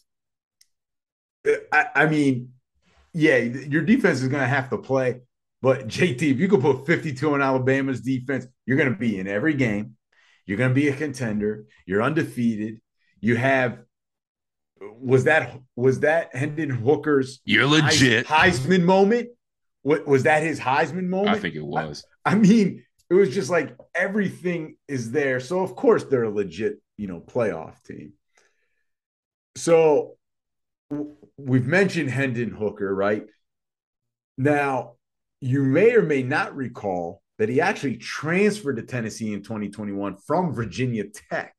[1.74, 2.54] I, I mean,
[3.14, 5.22] yeah, your defense is going to have to play.
[5.62, 9.28] But JT, if you could put 52 on Alabama's defense, you're going to be in
[9.28, 9.96] every game.
[10.46, 11.66] You're going to be a contender.
[11.86, 12.82] You're undefeated.
[13.22, 13.80] You have
[15.00, 19.30] was that was that Hendon Hooker's You're legit Heisman moment?
[19.82, 21.36] What was that his Heisman moment?
[21.36, 22.06] I think it was.
[22.26, 25.40] I, I mean, it was just like everything is there.
[25.40, 28.14] So of course they're a legit, you know, playoff team.
[29.56, 30.16] So
[31.38, 33.26] we've mentioned Hendon Hooker, right?
[34.38, 34.94] Now,
[35.42, 40.54] you may or may not recall that he actually transferred to Tennessee in 2021 from
[40.54, 41.56] Virginia Tech.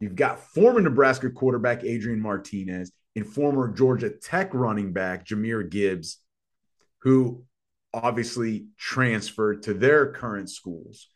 [0.00, 6.18] You've got former Nebraska quarterback Adrian Martinez and former Georgia Tech running back Jahmyr Gibbs,
[7.02, 7.44] who
[7.92, 11.08] obviously transferred to their current schools.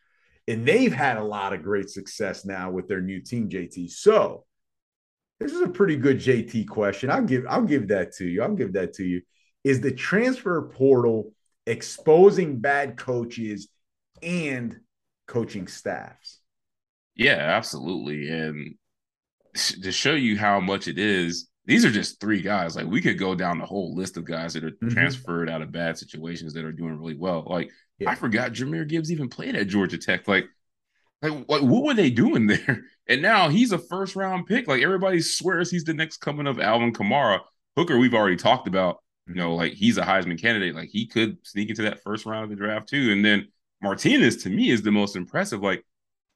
[0.47, 3.89] And they've had a lot of great success now with their new team, JT.
[3.89, 4.45] So
[5.39, 7.09] this is a pretty good JT question.
[7.09, 8.43] I'll give I'll give that to you.
[8.43, 9.21] I'll give that to you.
[9.63, 11.33] Is the transfer portal
[11.65, 13.69] exposing bad coaches
[14.21, 14.79] and
[15.27, 16.34] coaching staffs.
[17.15, 18.29] Yeah, absolutely.
[18.29, 18.75] And
[19.83, 22.75] to show you how much it is, these are just three guys.
[22.75, 24.89] Like we could go down the whole list of guys that are mm-hmm.
[24.89, 27.45] transferred out of bad situations that are doing really well.
[27.47, 28.09] Like yeah.
[28.09, 30.27] I forgot Jahmyr Gibbs even played at Georgia Tech.
[30.27, 30.45] Like,
[31.21, 32.83] like what, what were they doing there?
[33.07, 34.67] And now he's a first round pick.
[34.67, 37.39] Like everybody swears he's the next coming of Alvin Kamara.
[37.75, 38.97] Hooker, we've already talked about
[39.27, 40.75] you know, like he's a Heisman candidate.
[40.75, 43.11] Like he could sneak into that first round of the draft too.
[43.11, 43.47] And then
[43.81, 45.61] Martinez to me is the most impressive.
[45.61, 45.83] Like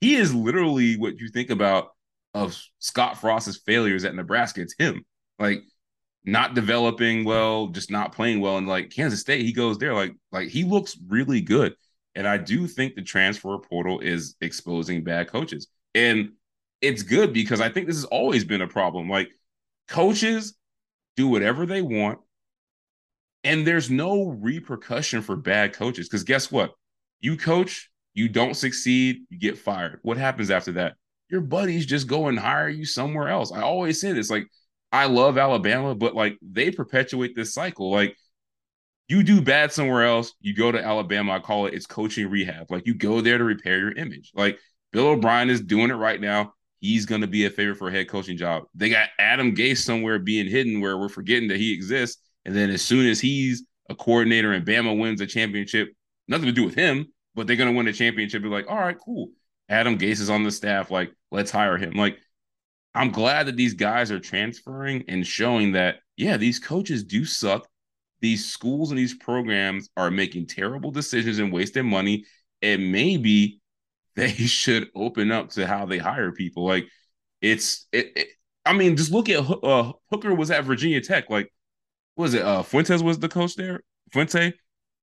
[0.01, 1.89] he is literally what you think about
[2.33, 4.61] of Scott Frost's failures at Nebraska.
[4.61, 5.03] It's him.
[5.39, 5.63] Like
[6.25, 8.57] not developing well, just not playing well.
[8.57, 9.93] And like Kansas State, he goes there.
[9.93, 11.75] Like, like he looks really good.
[12.15, 15.67] And I do think the transfer portal is exposing bad coaches.
[15.95, 16.31] And
[16.81, 19.09] it's good because I think this has always been a problem.
[19.09, 19.29] Like
[19.87, 20.55] coaches
[21.15, 22.19] do whatever they want,
[23.43, 26.07] and there's no repercussion for bad coaches.
[26.07, 26.71] Because guess what?
[27.19, 27.89] You coach,
[28.19, 29.99] you don't succeed, you get fired.
[30.03, 30.95] What happens after that?
[31.29, 33.51] Your buddies just go and hire you somewhere else.
[33.51, 34.47] I always say this like,
[34.91, 37.91] I love Alabama, but like they perpetuate this cycle.
[37.91, 38.15] Like,
[39.07, 41.33] you do bad somewhere else, you go to Alabama.
[41.33, 42.69] I call it it's coaching rehab.
[42.69, 44.31] Like, you go there to repair your image.
[44.35, 44.59] Like,
[44.91, 47.91] Bill O'Brien is doing it right now he's going to be a favorite for a
[47.91, 48.63] head coaching job.
[48.73, 52.21] They got Adam Gase somewhere being hidden where we're forgetting that he exists.
[52.45, 55.89] And then as soon as he's a coordinator and Bama wins a championship,
[56.27, 58.41] nothing to do with him, but they're going to win a championship.
[58.41, 59.29] Be like, all right, cool.
[59.67, 60.91] Adam Gase is on the staff.
[60.91, 61.93] Like, let's hire him.
[61.93, 62.17] Like,
[62.95, 67.67] I'm glad that these guys are transferring and showing that, yeah, these coaches do suck.
[68.21, 72.25] These schools and these programs are making terrible decisions and wasting money.
[72.61, 73.61] And maybe
[74.15, 76.65] they should open up to how they hire people.
[76.65, 76.87] Like
[77.41, 78.27] it's it, it
[78.65, 81.29] I mean, just look at uh, Hooker was at Virginia Tech.
[81.29, 81.51] Like,
[82.15, 83.81] was it uh Fuentes was the coach there?
[84.11, 84.53] Fuente,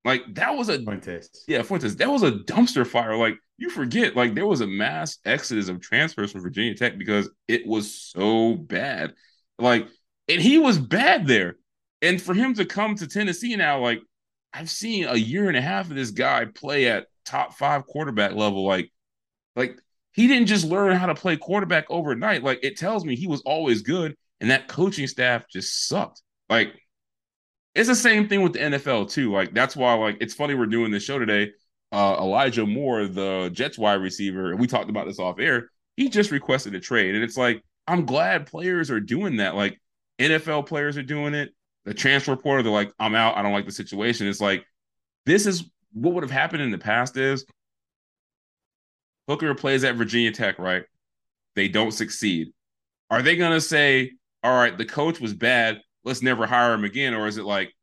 [0.06, 1.44] like that was a Fuentes.
[1.48, 1.96] Yeah, Fuentes.
[1.96, 3.16] That was a dumpster fire.
[3.16, 7.28] Like you forget, like there was a mass exodus of transfers from Virginia Tech because
[7.48, 9.14] it was so bad.
[9.58, 9.88] Like,
[10.28, 11.56] and he was bad there.
[12.02, 14.00] And for him to come to Tennessee now, like
[14.52, 18.32] I've seen a year and a half of this guy play at top five quarterback
[18.32, 18.64] level.
[18.64, 18.92] Like
[19.56, 19.76] like
[20.12, 22.44] he didn't just learn how to play quarterback overnight.
[22.44, 26.22] Like it tells me he was always good, and that coaching staff just sucked.
[26.48, 26.74] Like
[27.76, 29.30] it's the same thing with the NFL too.
[29.30, 31.52] Like that's why like it's funny we're doing this show today.
[31.92, 35.70] Uh, Elijah Moore, the Jets wide receiver, and we talked about this off air.
[35.96, 39.54] He just requested a trade, and it's like I'm glad players are doing that.
[39.54, 39.78] Like
[40.18, 41.50] NFL players are doing it.
[41.84, 43.36] The transfer portal, they're like, I'm out.
[43.36, 44.26] I don't like the situation.
[44.26, 44.64] It's like
[45.26, 47.44] this is what would have happened in the past is
[49.28, 50.84] Hooker plays at Virginia Tech, right?
[51.54, 52.48] They don't succeed.
[53.10, 54.12] Are they going to say,
[54.42, 55.80] all right, the coach was bad.
[56.06, 57.12] Let's never hire him again?
[57.12, 57.74] Or is it like,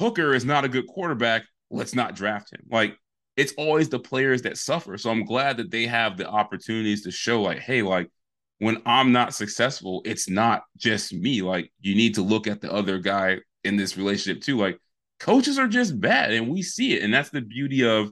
[0.00, 1.44] Hooker is not a good quarterback.
[1.70, 2.60] Let's not draft him?
[2.70, 2.98] Like,
[3.38, 4.98] it's always the players that suffer.
[4.98, 8.10] So I'm glad that they have the opportunities to show, like, hey, like,
[8.58, 11.40] when I'm not successful, it's not just me.
[11.40, 14.58] Like, you need to look at the other guy in this relationship too.
[14.58, 14.78] Like,
[15.18, 17.02] coaches are just bad, and we see it.
[17.02, 18.10] And that's the beauty of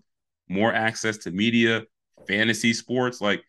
[0.49, 1.83] more access to media,
[2.27, 3.43] fantasy sports, like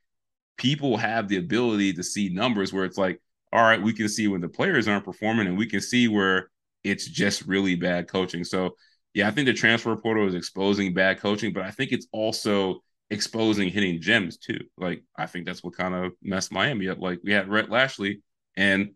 [0.57, 3.21] people have the ability to see numbers where it's like,
[3.55, 6.49] all right, we can see when the players aren't performing and we can see where
[6.83, 8.43] it's just really bad coaching.
[8.43, 8.75] So,
[9.13, 12.81] yeah, I think the transfer portal is exposing bad coaching, but I think it's also
[13.09, 14.59] exposing hitting gems too.
[14.77, 16.99] Like, I think that's what kind of messed Miami up.
[16.99, 18.19] Like, we had Rhett Lashlee
[18.57, 18.91] and,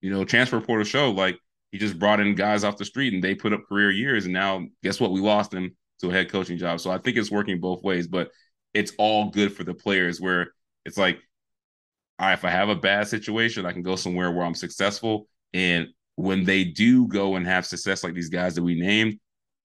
[0.00, 1.38] you know, transfer portal show, like,
[1.72, 4.26] he just brought in guys off the street and they put up career years.
[4.26, 5.10] And now, guess what?
[5.10, 6.78] We lost him to a head coaching job.
[6.78, 8.06] So I think it's working both ways.
[8.06, 8.30] But
[8.74, 10.52] it's all good for the players where
[10.84, 11.18] it's like,
[12.20, 15.28] right, if I have a bad situation, I can go somewhere where I'm successful.
[15.52, 19.18] And when they do go and have success, like these guys that we named,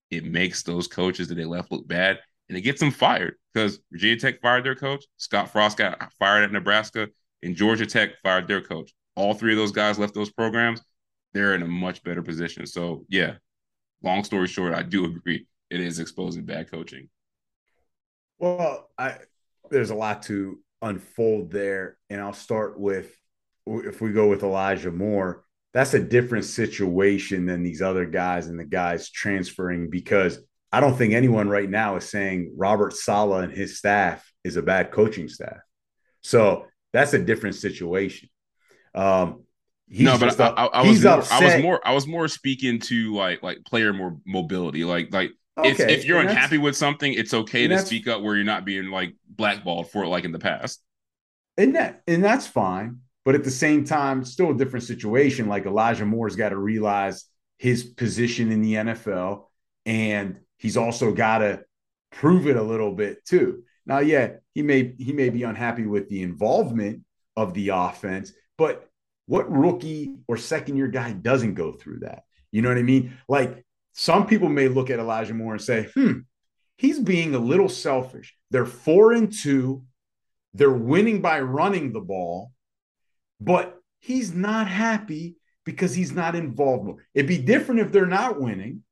[0.09, 2.19] it makes those coaches that they left look bad
[2.49, 6.43] and it gets them fired because Virginia Tech fired their coach, Scott Frost got fired
[6.43, 7.07] at Nebraska,
[7.43, 8.91] and Georgia Tech fired their coach.
[9.15, 10.81] All three of those guys left those programs.
[11.33, 12.65] They're in a much better position.
[12.65, 13.35] So, yeah,
[14.01, 15.45] long story short, I do agree.
[15.69, 17.09] It is exposing bad coaching.
[18.39, 19.17] Well, I
[19.69, 23.15] there's a lot to unfold there, and I'll start with
[23.65, 25.43] if we go with Elijah Moore.
[25.73, 30.39] That's a different situation than these other guys and the guys transferring because
[30.71, 34.63] I don't think anyone right now is saying Robert Saleh and his staff is a
[34.63, 35.59] bad coaching staff.
[36.21, 38.29] So that's a different situation.
[38.95, 39.43] Um,
[39.89, 43.15] no, but I, I, I, was more, I was more I was more speaking to
[43.15, 45.31] like like player more mobility, like like
[45.65, 45.93] Okay.
[45.93, 48.89] if you're and unhappy with something, it's okay to speak up where you're not being
[48.89, 50.81] like blackballed for it, like in the past.
[51.57, 52.99] And that and that's fine.
[53.25, 55.47] But at the same time, still a different situation.
[55.47, 57.25] Like Elijah Moore's got to realize
[57.57, 59.45] his position in the NFL,
[59.85, 61.63] and he's also got to
[62.11, 63.63] prove it a little bit too.
[63.85, 67.03] Now, yeah, he may he may be unhappy with the involvement
[67.35, 68.89] of the offense, but
[69.25, 72.23] what rookie or second year guy doesn't go through that?
[72.51, 73.17] You know what I mean?
[73.27, 73.63] Like
[73.93, 76.19] some people may look at Elijah Moore and say, hmm,
[76.77, 78.35] he's being a little selfish.
[78.51, 79.83] They're four and two,
[80.53, 82.51] they're winning by running the ball,
[83.39, 85.35] but he's not happy
[85.65, 87.01] because he's not involved.
[87.13, 88.83] It'd be different if they're not winning,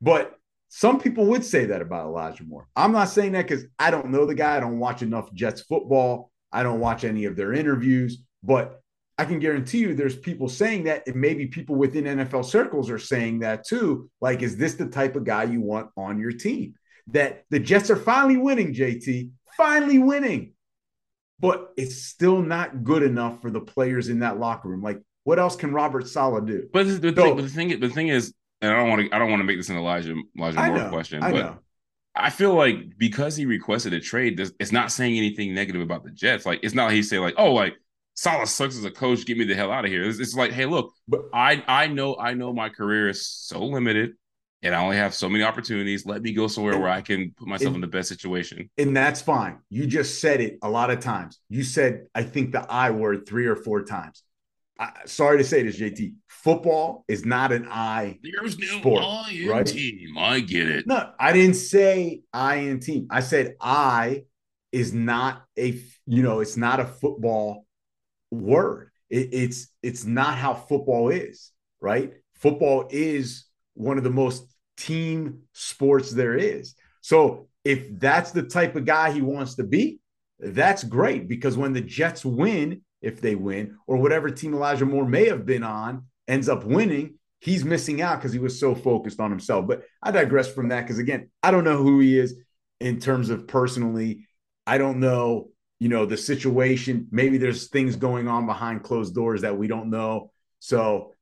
[0.00, 0.34] but
[0.68, 2.68] some people would say that about Elijah Moore.
[2.76, 4.56] I'm not saying that because I don't know the guy.
[4.56, 6.30] I don't watch enough Jets football.
[6.52, 8.80] I don't watch any of their interviews, but
[9.20, 12.98] I can guarantee you there's people saying that, and maybe people within NFL circles are
[12.98, 14.08] saying that too.
[14.20, 16.74] Like, is this the type of guy you want on your team?
[17.08, 20.54] That the Jets are finally winning, JT, finally winning.
[21.40, 24.82] but it's still not good enough for the players in that locker room.
[24.82, 26.68] Like, what else can Robert Saleh do?
[26.72, 29.14] But the, so, thing, but the thing, the thing is, and I don't want to,
[29.16, 31.58] I don't want to make this an Elijah Elijah Moore know, question, I but know.
[32.14, 36.10] I feel like because he requested a trade, it's not saying anything negative about the
[36.10, 36.44] Jets.
[36.44, 37.76] Like, it's not like he say like, oh, like
[38.20, 39.24] Saleh sucks as a coach.
[39.24, 40.02] Get me the hell out of here.
[40.02, 43.64] It's, it's like, hey, look, but I I know I know my career is so
[43.64, 44.10] limited
[44.62, 46.04] and I only have so many opportunities.
[46.04, 48.68] Let me go somewhere where I can put myself and, in the best situation.
[48.76, 49.60] And that's fine.
[49.70, 51.40] You just said it a lot of times.
[51.48, 54.22] You said, I think the I word three or four times.
[54.78, 56.12] I, sorry to say this, JT.
[56.28, 59.66] Football is not an I There's no sport, I in right?
[59.66, 60.18] team.
[60.18, 60.86] I get it.
[60.86, 63.06] No, I didn't say I in team.
[63.10, 64.24] I said I
[64.72, 67.64] is not a you know it's not a football
[68.30, 68.90] word.
[69.08, 71.50] It, it's it's not how football is,
[71.80, 72.12] right?
[72.34, 76.74] Football is one of the most team sports there is.
[77.00, 80.00] So if that's the type of guy he wants to be,
[80.38, 85.06] that's great because when the Jets win, if they win, or whatever team Elijah Moore
[85.06, 89.20] may have been on ends up winning, he's missing out because he was so focused
[89.20, 89.66] on himself.
[89.66, 92.36] But I digress from that because again, I don't know who he is
[92.80, 94.26] in terms of personally.
[94.66, 95.48] I don't know,
[95.80, 97.08] you know, the situation.
[97.10, 100.30] Maybe there's things going on behind closed doors that we don't know.
[100.60, 101.14] So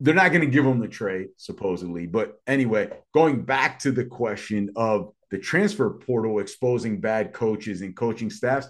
[0.00, 2.06] they're not going to give him the trade, supposedly.
[2.06, 7.94] But anyway, going back to the question of the transfer portal exposing bad coaches and
[7.94, 8.66] coaching staffs,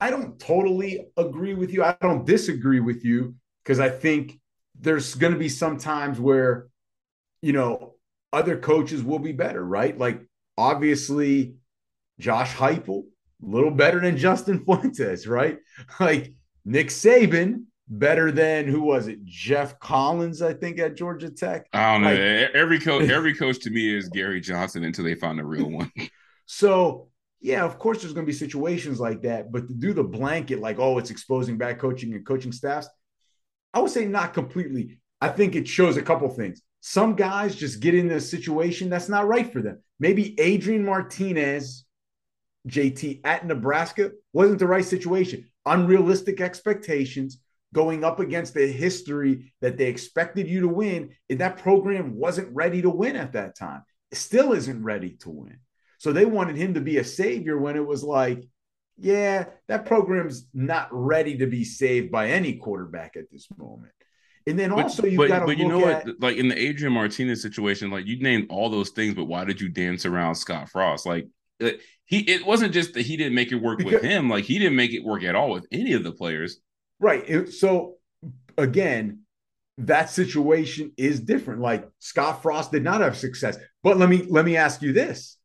[0.00, 1.82] I don't totally agree with you.
[1.82, 4.38] I don't disagree with you because I think
[4.78, 6.68] there's going to be some times where,
[7.42, 7.94] you know,
[8.32, 9.96] other coaches will be better, right?
[9.96, 10.20] Like
[10.56, 11.56] obviously,
[12.18, 13.04] Josh Heupel,
[13.42, 15.58] a little better than Justin Fuentes, right?
[16.00, 16.34] Like
[16.64, 19.24] Nick Saban, better than who was it?
[19.24, 21.66] Geoff Collins, I think, at Georgia Tech.
[21.72, 22.10] I don't know.
[22.10, 25.70] Like, every coach, every coach to me is Gary Johnson until they find a real
[25.70, 25.92] one.
[26.46, 27.08] so
[27.40, 30.60] yeah, of course there's going to be situations like that, but to do the blanket
[30.60, 32.88] like, oh, it's exposing bad coaching and coaching staffs,
[33.72, 34.98] I would say not completely.
[35.20, 36.62] I think it shows a couple things.
[36.80, 39.82] Some guys just get in a situation that's not right for them.
[39.98, 41.84] Maybe Adrian Martinez,
[42.66, 45.48] JT at Nebraska wasn't the right situation.
[45.64, 47.38] Unrealistic expectations
[47.74, 52.54] going up against the history that they expected you to win, and that program wasn't
[52.54, 53.82] ready to win at that time.
[54.10, 55.58] It still isn't ready to win.
[55.98, 58.44] So they wanted him to be a savior when it was like,
[58.98, 63.92] yeah, that program's not ready to be saved by any quarterback at this moment.
[64.46, 66.20] And then also but, you've got to But you know at, what?
[66.20, 69.60] Like in the Adrian Martinez situation, like you named all those things, but why did
[69.60, 71.04] you dance around Scott Frost?
[71.04, 71.28] Like
[72.06, 74.30] he, it wasn't just that he didn't make it work because, with him.
[74.30, 76.60] Like he didn't make it work at all with any of the players.
[77.00, 77.48] Right.
[77.48, 77.96] So
[78.56, 79.20] again,
[79.78, 81.60] that situation is different.
[81.60, 83.58] Like Scott Frost did not have success.
[83.82, 85.36] But let me let me ask you this.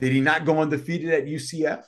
[0.00, 1.84] Did he not go undefeated at UCF?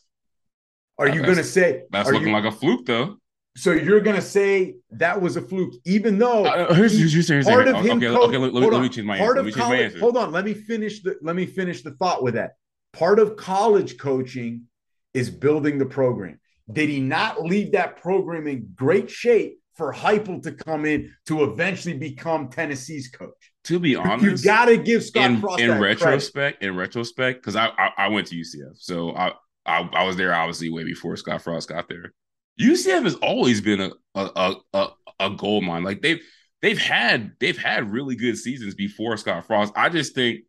[0.99, 3.17] Are you going to say that's looking you, like a fluke, though?
[3.57, 7.29] So you're going to say that was a fluke, even though uh, here's, he, here's,
[7.29, 7.97] here's, part of him.
[7.97, 9.49] Okay, okay, let, let, let, me change my part answer.
[9.49, 12.53] Of college, hold on, let me finish the let me finish the thought with that.
[12.93, 14.67] Part of college coaching
[15.15, 16.41] is building the program.
[16.73, 21.45] Did he not leave that program in great shape for Heupel to come in to
[21.45, 23.53] eventually become Tennessee's coach?
[23.65, 26.59] To be honest, you got to give Scott in, Frost in retrospect.
[26.61, 26.73] Credit.
[26.73, 29.33] In retrospect, because I, I, I went to UCF, so I,
[29.67, 32.13] I, I was there obviously way before Scott Frost got there.
[32.61, 34.89] UCF has always been a a, a
[35.19, 35.85] a gold mine.
[35.85, 36.21] Like they've
[36.63, 39.73] they've had they've had really good seasons before Scott Frost.
[39.77, 40.41] I just think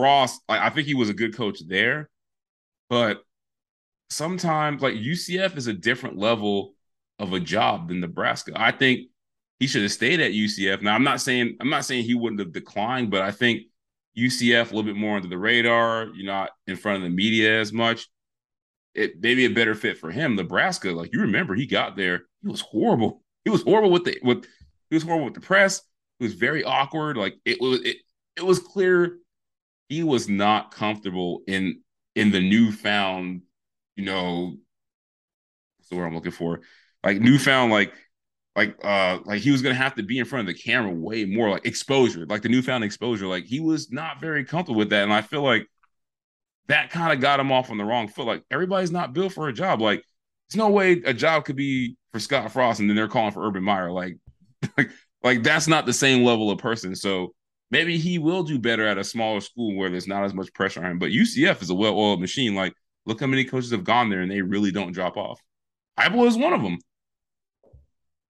[0.00, 2.08] Frost, like I think he was a good coach there,
[2.88, 3.22] but
[4.08, 6.72] sometimes like UCF is a different level
[7.18, 8.52] of a job than Nebraska.
[8.56, 9.08] I think
[9.58, 10.80] he should have stayed at UCF.
[10.80, 13.64] Now I'm not saying I'm not saying he wouldn't have declined, but I think
[14.16, 16.06] UCF a little bit more under the radar.
[16.14, 18.08] You're not in front of the media as much.
[18.94, 20.34] It maybe a better fit for him.
[20.34, 22.22] Nebraska, like you remember, he got there.
[22.40, 23.22] He was horrible.
[23.44, 24.46] He was horrible with the with
[24.88, 25.82] he was horrible with the press.
[26.20, 27.18] It was very awkward.
[27.18, 27.98] Like it was it
[28.36, 29.18] it was clear
[29.90, 31.82] he was not comfortable in
[32.14, 33.42] in the newfound
[34.00, 34.56] you know,
[35.76, 36.60] what's the word I'm looking for?
[37.04, 37.92] Like newfound, like,
[38.56, 41.26] like, uh, like he was gonna have to be in front of the camera way
[41.26, 43.26] more, like exposure, like the newfound exposure.
[43.26, 45.66] Like he was not very comfortable with that, and I feel like
[46.68, 48.26] that kind of got him off on the wrong foot.
[48.26, 49.82] Like everybody's not built for a job.
[49.82, 50.02] Like
[50.48, 53.46] there's no way a job could be for Scott Frost, and then they're calling for
[53.46, 53.92] Urban Meyer.
[53.92, 54.16] Like,
[54.78, 54.90] like,
[55.22, 56.96] like that's not the same level of person.
[56.96, 57.34] So
[57.70, 60.84] maybe he will do better at a smaller school where there's not as much pressure
[60.84, 60.98] on him.
[60.98, 62.54] But UCF is a well-oiled machine.
[62.54, 62.74] Like
[63.06, 65.40] Look how many coaches have gone there and they really don't drop off.
[65.98, 66.78] Heupel is one of them.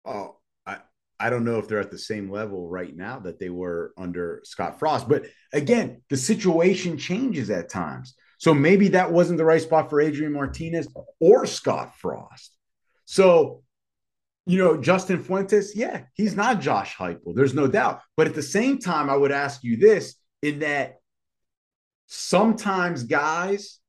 [0.04, 0.80] Oh, I,
[1.20, 4.42] I don't know if they're at the same level right now that they were under
[4.44, 5.08] Scott Frost.
[5.08, 8.16] But again, the situation changes at times.
[8.38, 10.88] So maybe that wasn't the right spot for Adrian Martinez
[11.20, 12.52] or Scott Frost.
[13.06, 13.64] So,
[14.46, 17.36] you know, Justin Fuentes, yeah, he's not Josh Heupel.
[17.36, 18.02] There's no doubt.
[18.16, 21.00] But at the same time, I would ask you this in that
[22.06, 23.80] sometimes guys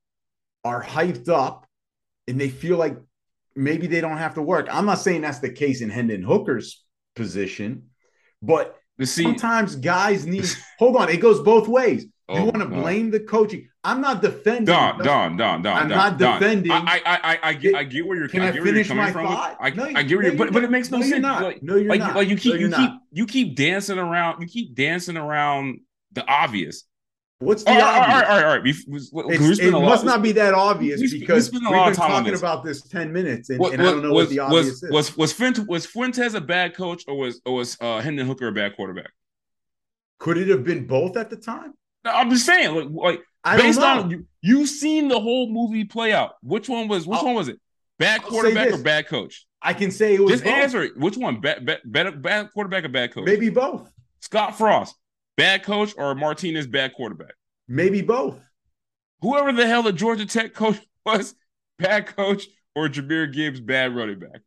[0.64, 1.66] are hyped up
[2.26, 2.96] and they feel like
[3.54, 4.68] maybe they don't have to work.
[4.70, 6.84] I'm not saying that's the case in Hendon Hooker's
[7.14, 7.90] position,
[8.42, 10.46] but see, sometimes guys need
[10.78, 12.06] hold on, it goes both ways.
[12.28, 13.68] Oh, you want to blame the coaching.
[13.84, 14.64] I'm not defending.
[14.64, 15.76] Don, Don, Don, Don.
[15.76, 16.40] I'm Don, not Don.
[16.40, 18.26] defending- I, I, I, I get, I get where you're.
[18.28, 19.26] Can I I get where you're finish coming my from.
[19.28, 19.56] thought?
[19.60, 21.22] I, No, I get where no, you're, but, but it makes no, No, you're sense.
[21.22, 21.42] not.
[21.42, 22.16] Like, No, you're like, not.
[22.16, 23.00] like you keep, No, you you're keep, not.
[23.12, 24.40] you keep dancing around.
[24.42, 25.80] You keep dancing around
[26.12, 26.82] the obvious.
[27.38, 28.08] What's the All right, obvious?
[28.08, 28.62] right, all right, all right.
[28.64, 31.62] We, we, we It's- spend it lot- must not be that obvious we because spend
[31.64, 32.40] we've a lot been of time talking this.
[32.40, 34.90] about this 10 minutes and, What- and I don't know what, the obvious was, is.
[34.90, 38.48] was was Fuentes, was Fuentes a bad coach or was or was uh, Hendon Hooker
[38.48, 39.10] a bad quarterback?
[40.18, 41.74] Could it have been both at the time?
[42.06, 45.84] No, I'm just saying, like, like I based on you, you've seen the whole movie
[45.84, 46.34] play out.
[46.42, 47.58] Which one was which I'll- one was it?
[47.98, 49.46] Bad I'll quarterback or bad coach?
[49.62, 50.52] I can say it was Just both.
[50.52, 50.96] answer it.
[50.96, 51.40] Which one?
[51.40, 53.24] Bad, bad, bad, bad quarterback or bad coach?
[53.24, 53.90] Maybe both.
[54.20, 54.94] Scott Frost,
[55.36, 57.32] bad coach or Martinez, bad quarterback?
[57.66, 58.38] Maybe both.
[59.22, 61.34] Whoever the hell the Georgia Tech coach was,
[61.78, 62.46] bad coach
[62.76, 64.42] or Jahmyr Gibbs, bad running back.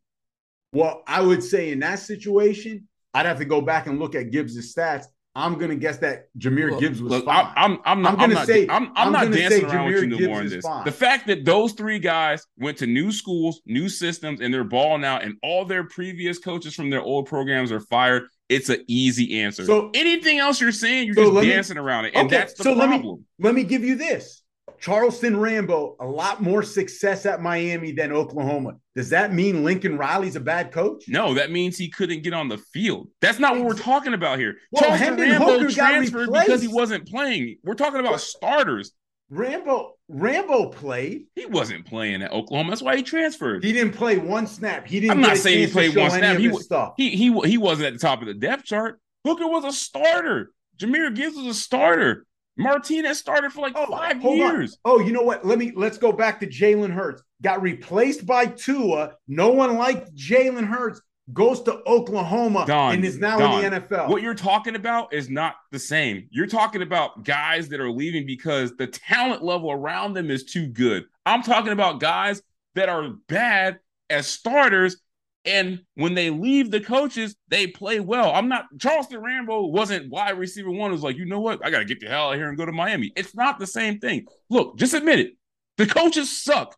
[0.72, 4.30] Well, I would say in that situation, I'd have to go back and look at
[4.31, 5.06] Gibbs' stats.
[5.40, 7.52] I'm gonna guess that Jahmyr Look, Gibbs was look, fine.
[7.56, 8.14] I'm, I'm, I'm not.
[8.14, 8.48] I'm I'm, gonna not.
[8.48, 10.66] say- I'm, I'm, I'm not dancing around with you no Gibbs more on this.
[10.66, 10.86] fine.
[10.86, 15.03] The fact that those three guys went to new schools, new systems, and they're balling
[15.06, 18.24] out, and all their previous coaches from their old programs are fired.
[18.49, 19.64] It's an easy answer.
[19.66, 22.38] So- anything else you're saying, you're So just let me- dancing around it, and Okay,
[22.38, 23.26] that's the so let me- problem.
[23.40, 24.39] Let me give you this.
[24.80, 28.76] Charleston Rambo, a lot more success at Miami than Oklahoma.
[28.95, 31.06] Does that mean Lincoln Riley's a bad coach?
[31.07, 33.10] No, that means he couldn't get on the field.
[33.22, 34.56] That's not what we're talking about here.
[34.72, 37.57] Well, Charleston Hendon Rambo Hooker transferred because he wasn't playing.
[37.64, 38.93] We're talking about starters.
[39.30, 41.27] Rambo, Rambo played.
[41.35, 42.72] He wasn't playing at Oklahoma.
[42.72, 43.64] That's why he transferred.
[43.64, 44.88] He didn't play one snap.
[44.88, 45.11] He didn't.
[45.11, 46.38] I'm not get a saying he played one snap.
[46.39, 46.49] He.
[46.97, 48.99] He he he wasn't at the top of the depth chart.
[49.23, 50.51] Hooker was a starter.
[50.77, 52.26] Jahmyr Gibbs was a starter.
[52.60, 54.56] Martinez started for like Oh, five hold on.
[54.56, 54.77] years.
[54.86, 55.45] Oh, you know what?
[55.45, 57.23] Let me let's go back to Jalen Hurts.
[57.41, 59.14] Got replaced by Tua.
[59.27, 61.02] No one liked Jalen Hurts.
[61.31, 64.10] Goes to Oklahoma Don, and is now Don, in the NFL.
[64.10, 66.27] What you're talking about is not the same.
[66.31, 70.65] You're talking about guys that are leaving because the talent level around them is too
[70.65, 71.03] good.
[71.27, 72.41] I'm talking about guys
[72.73, 73.77] that are bad
[74.10, 74.98] as starters.
[75.45, 78.32] And when they leave the coaches, they play well.
[78.34, 80.91] I'm not Charleston Rambo wasn't wide receiver one.
[80.91, 81.66] Was like, you know what?
[81.66, 83.11] I gotta get the hell out of here and go to Miami.
[83.16, 84.26] It's not the same thing.
[84.49, 85.34] Look, just admit it.
[85.78, 86.76] The coaches suck,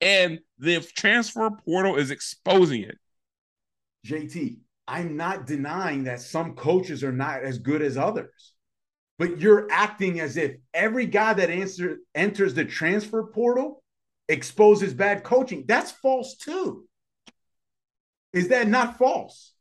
[0.00, 2.96] and the transfer portal is exposing it.
[4.06, 4.56] JT,
[4.88, 8.54] I'm not denying that some coaches are not as good as others.
[9.18, 13.82] But you're acting as if every guy that answer, enters the transfer portal
[14.30, 15.64] exposes bad coaching.
[15.68, 16.86] That's false too.
[18.32, 19.52] Is that not false?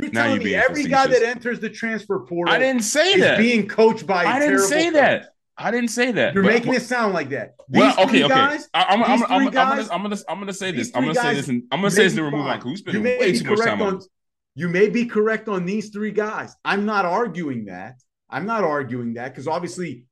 [0.00, 3.12] You're Now telling you're me every guy that enters the transfer portal I didn't say
[3.14, 3.38] is that.
[3.38, 4.92] being coached by a I didn't say coach.
[4.94, 5.28] that.
[5.58, 6.34] I didn't say that.
[6.34, 7.54] You're But- making but- it sound like that.
[7.68, 8.28] These Well, okay, okay.
[8.34, 10.90] guys, I, am I'm, I'm, I'm, gonna, I'm gonna, I'm gonna say this.
[10.94, 12.74] I'm gonna say this, and I'm you gonna say this to remove on fine.
[12.74, 14.02] because we You may way be too much correct time on on-
[14.54, 16.54] You may be correct on these three guys.
[16.64, 17.96] I'm not arguing that.
[18.28, 20.04] I'm not arguing that because obviously,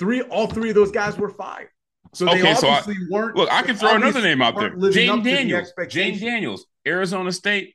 [0.00, 1.68] three all three of those guys were fired.
[2.12, 3.36] So they Okay, so I- weren't.
[3.36, 4.70] Look, I can throw another name out there.
[4.70, 5.60] weren't living up Jayden to the Daniels.
[5.60, 6.20] Expectations.
[6.20, 7.74] Daniels, Arizona State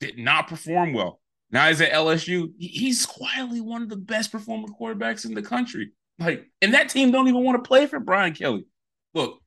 [0.00, 1.20] did not perform well.
[1.50, 2.52] Now he's at LSU.
[2.58, 5.92] He's quietly one of the best performing quarterbacks in the country.
[6.18, 8.66] Like, and that team don't even want to play for Brian Kelly.
[9.14, 9.40] Look,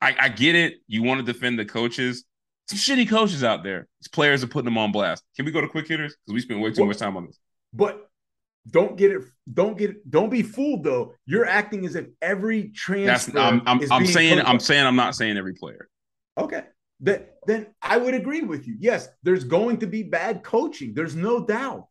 [0.00, 0.76] I, I get it.
[0.88, 2.24] You want to defend the coaches.
[2.68, 3.86] Some shitty coaches out there.
[4.00, 5.22] These players are putting them on blast.
[5.36, 6.16] Can we go to quick hitters?
[6.16, 7.38] Because we spent way too Well- much time on this.
[7.74, 8.08] But
[8.70, 9.22] don't get it.
[9.52, 10.10] Don't get it.
[10.10, 11.14] Don't be fooled though.
[11.26, 13.38] You're acting as if every That's transfer.
[13.38, 15.88] I'm I'm, I'm being saying coached I'm saying I'm not saying every player.
[16.38, 16.64] Okay.
[17.02, 18.76] Then, then I would agree with you.
[18.78, 20.94] Yes, there's going to be bad coaching.
[20.94, 21.88] There's no doubt.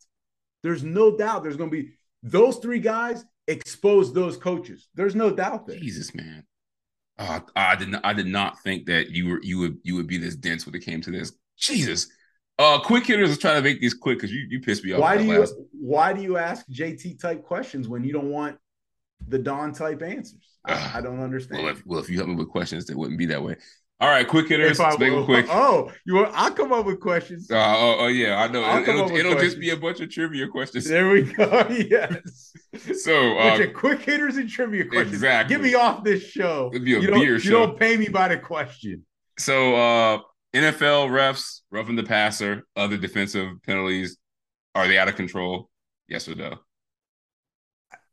[0.64, 1.92] There's no doubt there's going to be
[2.24, 4.88] those three guys expose those coaches.
[4.96, 5.78] There's no doubt there.
[5.78, 6.46] Jesus, man.
[7.18, 8.06] Uh, I did not.
[8.06, 10.74] I did not think that you were you would you would be this dense when
[10.74, 11.34] it came to this.
[11.58, 12.08] Jesus.
[12.58, 13.30] Uh, quick hitters.
[13.30, 15.02] Let's try to make these quick because you you pissed me off.
[15.02, 18.58] Why do you last- why do you ask JT type questions when you don't want
[19.28, 20.48] the Don type answers?
[20.66, 21.64] I, I don't understand.
[21.64, 23.58] Well, if well, if you help me with questions, that wouldn't be that way.
[24.02, 24.80] All right, quick hitters.
[24.80, 25.48] I make them quick.
[25.48, 27.48] Uh, Oh, you want, I'll come up with questions.
[27.52, 28.64] oh, oh, yeah, I know.
[28.64, 30.90] I'll it'll, with it'll just be a bunch of trivia questions.
[30.90, 31.68] There we go.
[31.70, 32.52] yes.
[33.04, 35.14] So, bunch uh, of quick hitters and trivia questions.
[35.14, 35.56] Exactly.
[35.56, 36.72] Get me off this show.
[36.74, 39.06] It'd be a you don't, You don't pay me by the question.
[39.38, 40.20] so uh,
[40.56, 44.18] NFL refs roughing the passer, other defensive penalties,
[44.74, 45.70] are they out of control?
[46.08, 46.58] Yes or no?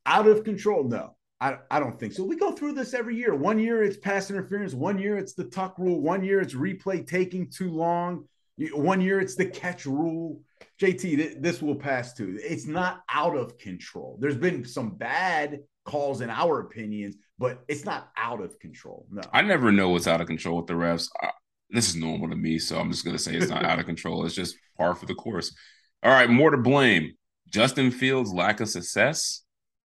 [0.05, 0.85] Out of control?
[0.85, 1.17] No.
[1.41, 2.25] I, I don't think so.
[2.25, 3.35] We go through this every year.
[3.35, 4.75] One year it's pass interference.
[4.75, 6.01] One year it's the tuck rule.
[6.01, 8.25] One year it's replay taking too long.
[8.73, 10.41] One year it's the catch rule.
[10.81, 12.39] JT, this will pass too.
[12.43, 14.19] It's not out of control.
[14.21, 19.07] There's been some bad calls in our opinions, but it's not out of control.
[19.11, 21.09] No, I never know what's out of control with the refs.
[21.21, 21.31] I,
[21.71, 24.25] this is normal to me, so I'm just gonna say it's not out of control.
[24.27, 25.55] It's just par for the course.
[26.03, 27.13] All right, more to blame:
[27.49, 29.45] Justin Fields' lack of success,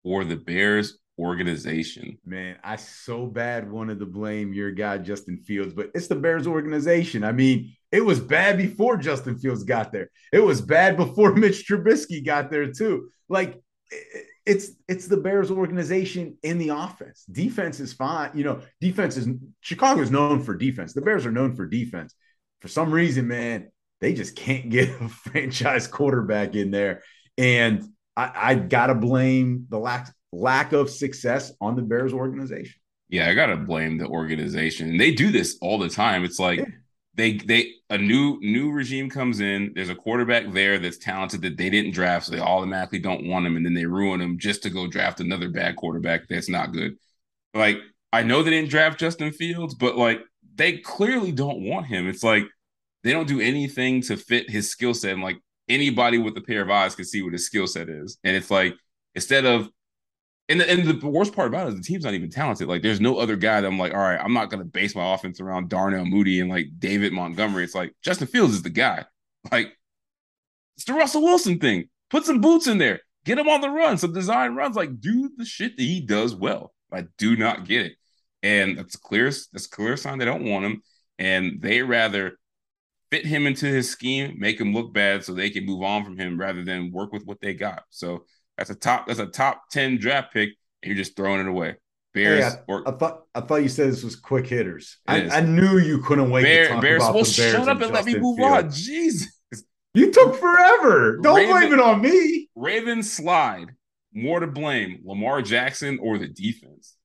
[0.02, 2.18] or the Bears' organization.
[2.24, 6.46] Man, I so bad wanted to blame your guy Justin Fields, but it's the Bears
[6.46, 7.24] organization.
[7.24, 10.10] I mean, it was bad before Justin Fields got there.
[10.32, 13.08] It was bad before Mitch Trubisky got there too.
[13.28, 13.60] Like
[14.44, 17.24] it's it's the Bears organization in the offense.
[17.24, 18.30] Defense is fine.
[18.34, 19.28] You know, defense is
[19.60, 20.92] Chicago is known for defense.
[20.92, 22.14] The Bears are known for defense.
[22.60, 23.70] For some reason, man,
[24.00, 27.02] they just can't get a franchise quarterback in there.
[27.38, 27.84] And
[28.16, 32.80] I, I gotta blame the lack lack of success on the Bears organization.
[33.08, 34.96] Yeah, I gotta blame the organization.
[34.96, 36.24] They do this all the time.
[36.24, 36.66] It's like yeah
[37.16, 39.72] they they a new new regime comes in.
[39.74, 43.46] There's a quarterback there that's talented that they didn't draft, so they automatically don't want
[43.46, 46.72] him, and then they ruin him just to go draft another bad quarterback that's not
[46.72, 46.96] good.
[47.54, 47.78] Like
[48.12, 50.20] I know they didn't draft Justin Fields, but like
[50.54, 52.06] they clearly don't want him.
[52.06, 52.44] It's like
[53.02, 55.14] they don't do anything to fit his skill set.
[55.14, 55.38] And like
[55.68, 58.18] anybody with a pair of eyes can see what his skill set is.
[58.24, 58.74] And it's like
[59.14, 59.70] instead of
[60.48, 62.68] and the, and the worst part about it is the team's not even talented.
[62.68, 64.94] Like, there's no other guy that I'm like, all right, I'm not going to base
[64.94, 67.64] my offense around Darnell Mooney and like David Montgomery.
[67.64, 69.04] It's like Justin Fields is the guy.
[69.50, 69.76] Like,
[70.76, 71.88] it's the Russell Wilson thing.
[72.10, 73.00] Put some boots in there.
[73.24, 73.98] Get him on the run.
[73.98, 74.76] Some design runs.
[74.76, 76.72] Like, do the shit that he does well.
[76.92, 77.92] I do not get it.
[78.42, 80.82] And that's a clear, that's a clear sign they don't want him.
[81.18, 82.38] And they rather
[83.10, 86.18] fit him into his scheme, make him look bad so they can move on from
[86.18, 87.82] him rather than work with what they got.
[87.90, 88.26] So
[88.58, 89.06] that's a top.
[89.06, 90.50] That's a top ten draft pick,
[90.82, 91.76] and you're just throwing it away.
[92.14, 92.42] Bears.
[92.42, 94.98] Hey, I, or, I, thought I thought you said this was quick hitters.
[95.06, 97.52] I, I, knew you couldn't wait Bear, to talk Bears, about well, the Bears.
[97.52, 98.52] Shut up and, let me move Field.
[98.52, 98.70] on.
[98.70, 99.30] Jesus,
[99.92, 101.18] you took forever.
[101.18, 102.48] Don't Raven, blame it on me.
[102.54, 103.74] Ravens slide.
[104.14, 106.96] More to blame, Lamar Jackson or the defense?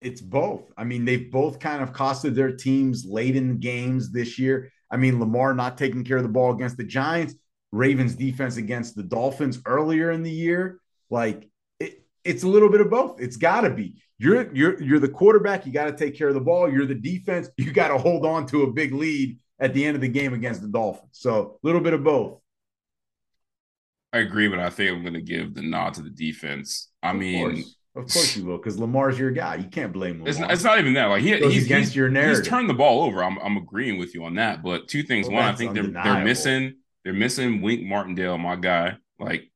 [0.00, 0.70] It's both.
[0.76, 4.70] I mean, they've both kind of costed their teams late in the games this year.
[4.88, 7.34] I mean, Lamar not taking care of the ball against the Giants,
[7.72, 10.78] Ravens defense against the Dolphins earlier in the year.
[11.10, 11.48] Like
[11.80, 13.20] it, it's a little bit of both.
[13.20, 13.94] It's got to be.
[14.18, 15.66] You're you're you're the quarterback.
[15.66, 16.70] You got to take care of the ball.
[16.70, 17.48] You're the defense.
[17.56, 20.34] You got to hold on to a big lead at the end of the game
[20.34, 21.10] against the Dolphins.
[21.12, 22.40] So a little bit of both.
[24.12, 26.90] I agree, but I think I'm going to give the nod to the defense.
[27.02, 27.76] I of mean, course.
[27.96, 29.56] of course you will, because Lamar's your guy.
[29.56, 30.28] You can't blame Lamar.
[30.28, 31.06] It's not, it's not even that.
[31.06, 32.38] Like he, he's against he's, your narrative.
[32.38, 33.24] He's turned the ball over.
[33.24, 34.62] I'm, I'm agreeing with you on that.
[34.62, 35.26] But two things.
[35.26, 36.74] Well, One, I think they're they're missing
[37.04, 38.96] they're missing Wink Martindale, my guy.
[39.18, 39.50] Like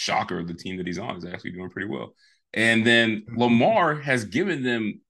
[0.00, 2.14] shocker, of the team that he's on is actually doing pretty well.
[2.54, 3.24] And then.
[3.36, 5.00] Lamar has given them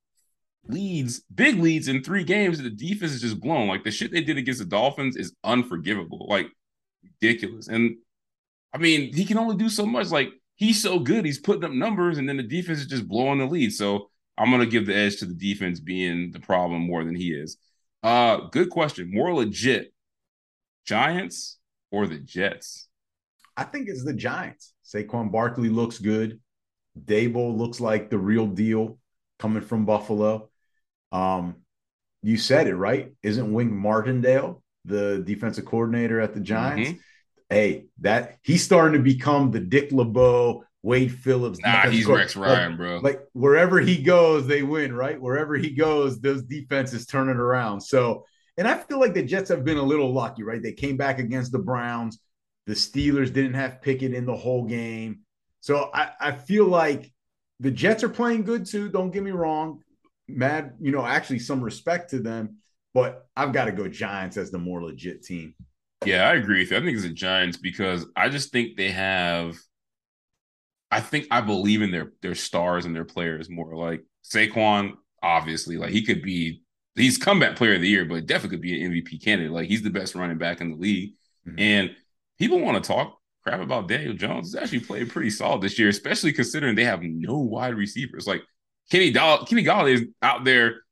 [0.66, 2.60] leads, big leads in three games.
[2.60, 3.68] The defense is just blown.
[3.68, 6.48] Like the shit they did against the Dolphins is unforgivable, like
[7.02, 7.68] ridiculous.
[7.68, 7.96] And
[8.74, 10.10] I mean, he can only do so much.
[10.10, 13.38] Like he's so good, he's putting up numbers, and then the defense is just blowing
[13.38, 13.72] the lead.
[13.72, 17.32] So I'm gonna give the edge to the defense being the problem more than he
[17.32, 17.56] is.
[18.02, 19.12] Uh, good question.
[19.12, 19.92] More legit,
[20.84, 21.58] Giants
[21.90, 22.88] or the Jets?
[23.56, 24.69] I think it's the Giants.
[24.92, 26.40] Saquon Barkley looks good.
[26.98, 28.98] Daboll looks like the real deal
[29.38, 30.50] coming from Buffalo.
[31.12, 31.56] Um,
[32.22, 33.12] you said it right.
[33.22, 36.90] Isn't Wink Martindale the defensive coordinator at the Giants?
[36.90, 37.00] Mm-hmm.
[37.48, 41.58] Hey, that he's starting to become the Dick LeBeau, Wade Phillips.
[41.60, 42.98] Nah, he's Rex Ryan, like, bro.
[42.98, 45.20] Like wherever he goes, they win, right?
[45.20, 47.80] Wherever he goes, those defenses turn it around.
[47.80, 48.24] So,
[48.56, 50.62] and I feel like the Jets have been a little lucky, right?
[50.62, 52.20] They came back against the Browns.
[52.70, 55.22] The Steelers didn't have Pickett in the whole game.
[55.58, 57.12] So I, I feel like
[57.58, 58.88] the Jets are playing good too.
[58.88, 59.82] Don't get me wrong.
[60.28, 62.58] Mad, you know, actually some respect to them,
[62.94, 65.56] but I've got to go Giants as the more legit team.
[66.06, 66.76] Yeah, I agree with you.
[66.76, 69.56] I think it's the Giants because I just think they have
[70.92, 73.74] I think I believe in their their stars and their players more.
[73.74, 74.92] Like Saquon,
[75.24, 76.62] obviously, like he could be
[76.94, 79.50] he's comeback player of the year, but definitely could be an MVP candidate.
[79.50, 81.14] Like he's the best running back in the league.
[81.48, 81.58] Mm-hmm.
[81.58, 81.96] And
[82.40, 84.52] people want to talk crap about Daniel Jones.
[84.52, 88.26] He's actually played pretty solid this year, especially considering they have no wide receivers.
[88.26, 88.42] Like
[88.90, 90.82] Kenny Doll- Kenny Golladay is out there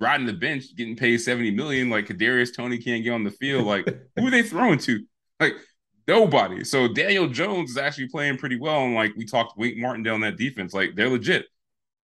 [0.00, 1.90] riding the bench, getting paid 70 million.
[1.90, 3.66] Like Kadarius Toney can't get on the field.
[3.66, 5.04] Like, who are they throwing to?
[5.38, 5.54] Like
[6.08, 6.64] nobody.
[6.64, 8.84] So Daniel Jones is actually playing pretty well.
[8.84, 11.46] And like we talked Wink Martindale on that defense, like they're legit.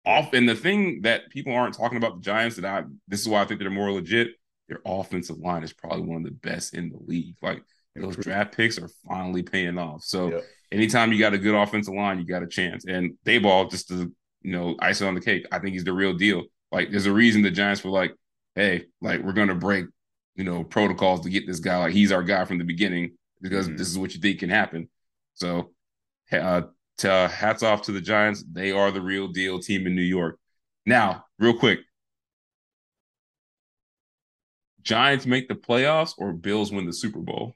[0.05, 3.27] Off and the thing that people aren't talking about the Giants, that I this is
[3.27, 4.29] why I think they're more legit.
[4.67, 7.35] Their offensive line is probably one of the best in the league.
[7.41, 7.63] Like
[7.95, 10.03] those draft picks are finally paying off.
[10.03, 10.43] So yep.
[10.71, 12.85] anytime you got a good offensive line, you got a chance.
[12.85, 15.45] And Daboll, just to you know, icing on the cake.
[15.51, 16.43] I think he's the real deal.
[16.71, 18.13] Like, there's a reason the Giants were like,
[18.55, 19.85] hey, like we're gonna break,
[20.35, 21.77] you know, protocols to get this guy.
[21.77, 23.77] Like he's our guy from the beginning because mm-hmm.
[23.77, 24.89] this is what you think can happen.
[25.33, 25.71] So,
[26.31, 26.63] uh,
[26.99, 28.43] to, uh, hats off to the Giants.
[28.51, 30.37] They are the real deal team in New York.
[30.85, 31.79] Now, real quick,
[34.81, 37.55] Giants make the playoffs or Bills win the Super Bowl?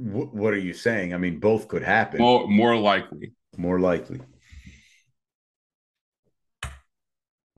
[0.00, 1.12] What are you saying?
[1.12, 2.20] I mean, both could happen.
[2.20, 3.32] More, more likely.
[3.56, 4.20] More likely.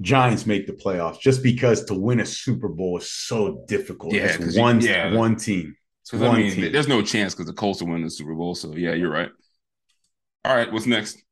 [0.00, 4.14] Giants make the playoffs just because to win a Super Bowl is so difficult.
[4.14, 5.14] Yeah, it's one you, yeah.
[5.14, 5.76] one team.
[6.12, 6.72] One I mean, team.
[6.72, 8.54] there's no chance because the Colts will win the Super Bowl.
[8.54, 9.28] So yeah, you're right.
[10.44, 11.22] All right, what's next?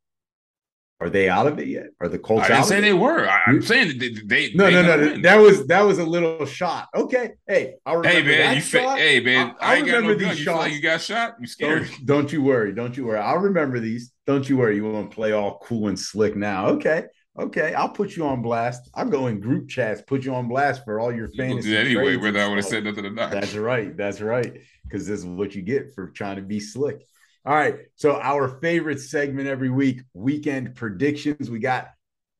[1.01, 1.91] Are they out of it yet?
[2.01, 2.47] Are the Colts?
[2.47, 3.29] I didn't say they were.
[3.29, 4.09] I, am saying they.
[4.09, 4.99] they no, they no, no.
[4.99, 5.23] Win.
[5.23, 6.89] That was that was a little shot.
[6.93, 7.35] Okay.
[7.47, 8.99] Hey, I remember hey man, you shot.
[8.99, 10.70] hey man, I, I, I remember no these shots.
[10.70, 11.37] You, you, got shot.
[11.41, 11.87] You scared?
[11.89, 12.73] Don't, don't, you worry.
[12.73, 13.20] Don't you worry.
[13.20, 14.12] I'll remember these.
[14.27, 14.75] Don't you worry.
[14.75, 16.69] You won't play all cool and slick now.
[16.70, 17.05] Okay.
[17.39, 18.91] Okay, I'll put you on blast.
[18.95, 21.77] I'll go in group chats, put you on blast for all your fantasy.
[21.77, 23.31] Anyway, whether I would have said nothing or not.
[23.31, 23.97] That's right.
[23.97, 24.61] That's right.
[24.83, 27.07] Because this is what you get for trying to be slick.
[27.49, 27.77] All right.
[27.97, 31.49] So our favorite segment every week, weekend predictions.
[31.49, 31.89] We got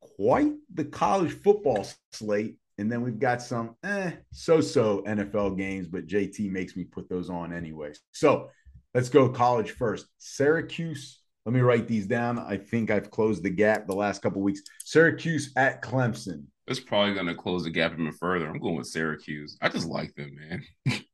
[0.01, 2.57] quite the college football slate.
[2.77, 7.31] And then we've got some eh, so-so NFL games, but JT makes me put those
[7.31, 7.93] on anyway.
[8.13, 8.51] So
[8.93, 10.05] let's go college first.
[10.19, 11.23] Syracuse.
[11.47, 12.39] Let me write these down.
[12.39, 14.61] I think I've closed the gap the last couple weeks.
[14.85, 16.45] Syracuse at Clemson.
[16.67, 18.47] It's probably going to close the gap even further.
[18.47, 19.57] I'm going with Syracuse.
[19.63, 21.01] I just like them, man.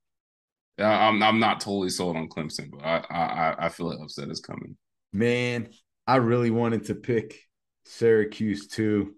[0.79, 4.41] I'm I'm not totally sold on Clemson, but I I I feel like upset is
[4.41, 4.77] coming.
[5.13, 5.69] Man,
[6.07, 7.41] I really wanted to pick
[7.85, 9.15] Syracuse too.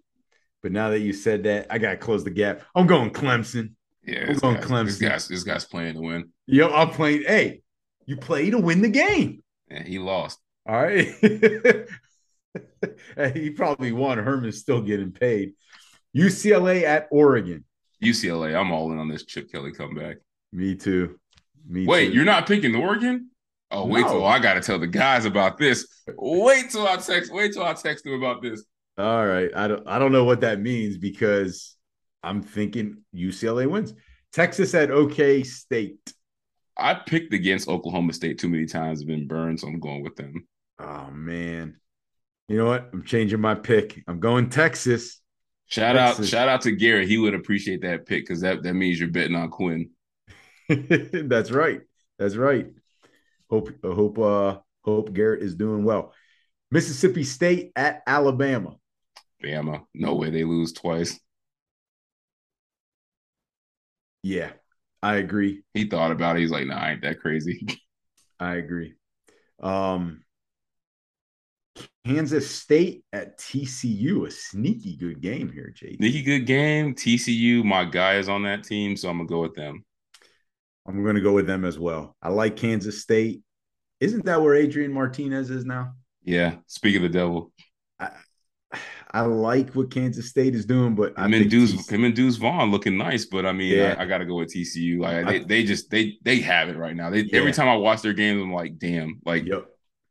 [0.63, 2.63] But now that you said that, I gotta close the gap.
[2.75, 3.73] I'm going Clemson.
[4.05, 4.87] Yeah, I'm going Clemson.
[4.87, 6.31] This guy's this guy's playing to win.
[6.47, 7.23] Yo, I'm playing.
[7.27, 7.63] Hey,
[8.05, 9.43] you play to win the game.
[9.71, 10.39] Yeah, he lost.
[10.69, 11.09] All right.
[13.35, 14.19] he probably won.
[14.19, 15.53] Herman's still getting paid.
[16.17, 17.65] UCLA at Oregon.
[18.03, 18.59] UCLA.
[18.59, 20.19] I'm all in on this Chip Kelly comeback.
[20.53, 21.19] Me too.
[21.69, 22.15] Me Wait, too.
[22.15, 23.31] you're not picking Oregon?
[23.71, 24.13] Oh, wait no.
[24.13, 25.87] till I gotta tell the guys about this.
[26.17, 27.33] Wait till I text.
[27.33, 28.65] Wait till I text them about this.
[28.99, 29.87] All right, I don't.
[29.89, 31.77] I don't know what that means because
[32.23, 33.93] I'm thinking UCLA wins.
[34.33, 35.99] Texas at OK State.
[36.79, 39.03] I picked against Oklahoma State too many times.
[39.05, 40.47] Been burned, so I'm going with them.
[40.79, 41.77] Oh man,
[42.49, 42.89] you know what?
[42.93, 44.03] I'm changing my pick.
[44.07, 45.21] I'm going Texas.
[45.69, 46.27] Shout Texas.
[46.27, 47.07] out, shout out to Gary.
[47.07, 49.91] He would appreciate that pick because that that means you're betting on Quinn.
[51.13, 51.81] That's right.
[52.19, 52.67] That's right.
[53.51, 56.13] Hope hope uh hope Garrett is doing well.
[56.71, 58.77] Mississippi State at Alabama.
[59.43, 59.85] Bama.
[59.95, 61.19] No way they lose twice.
[64.23, 64.51] Yeah,
[65.03, 65.63] I agree.
[65.75, 66.41] He thought about it.
[66.41, 67.65] He's like, nah, I ain't that crazy.
[68.41, 68.95] I agree.
[69.63, 70.25] Um
[72.05, 75.97] Kansas State at TCU, a sneaky good game here, Jay.
[75.97, 76.95] Sneaky good game.
[76.95, 79.85] TCU, my guy is on that team, so I'm gonna go with them.
[80.87, 82.17] I'm going to go with them as well.
[82.23, 83.43] I like Kansas State.
[84.01, 85.93] Isn't that where Adrian Martinez is now?
[86.23, 86.57] Yeah.
[86.67, 87.53] Speak of the devil.
[87.99, 88.11] I,
[89.11, 92.71] I like what Kansas State is doing, but him and Deuce, him and Deuce Vaughn
[92.71, 93.95] looking nice, but I mean, yeah.
[93.99, 95.01] I, I got to go with TCU.
[95.01, 97.09] Like they, they just they they have it right now.
[97.09, 97.39] They, yeah.
[97.39, 99.65] Every time I watch their games, I'm like, damn, like yep.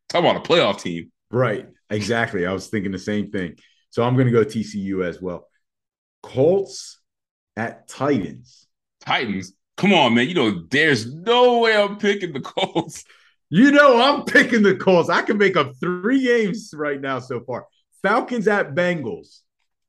[0.10, 1.11] talk about a playoff team.
[1.30, 1.68] Right.
[1.89, 2.45] Exactly.
[2.45, 3.57] I was thinking the same thing.
[3.89, 5.47] So I'm going to go TCU as well.
[6.23, 6.99] Colts
[7.56, 8.68] at Titans.
[9.02, 9.53] Titans.
[9.77, 10.27] Come on, man.
[10.27, 13.03] You know, there's no way I'm picking the Colts.
[13.49, 15.10] You know, I'm picking the Colts.
[15.10, 17.68] I can make up three games right now so far.
[18.02, 19.41] Falcons at Bengals.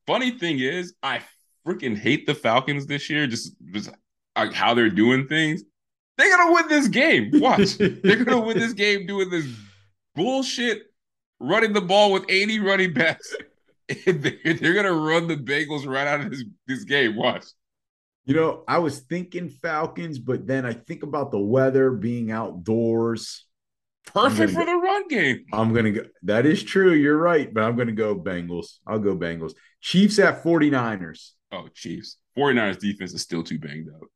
[0.05, 1.21] Funny thing is, I
[1.65, 3.27] freaking hate the Falcons this year.
[3.27, 3.89] Just, just
[4.37, 5.63] like how they're doing things.
[6.17, 7.29] They're gonna win this game.
[7.33, 7.77] Watch.
[7.77, 9.45] they're gonna win this game doing this
[10.15, 10.83] bullshit,
[11.39, 13.35] running the ball with 80 running backs.
[14.05, 17.15] they're, they're gonna run the Bengals right out of this, this game.
[17.15, 17.45] Watch.
[18.27, 23.45] You know, I was thinking Falcons, but then I think about the weather being outdoors.
[24.05, 25.45] Perfect for go, the run game.
[25.53, 26.01] I'm going to go.
[26.23, 26.91] That is true.
[26.91, 28.79] You're right, but I'm going to go Bengals.
[28.85, 29.53] I'll go Bengals.
[29.79, 31.31] Chiefs at 49ers.
[31.53, 32.17] Oh, Chiefs.
[32.37, 34.09] 49ers defense is still too banged up.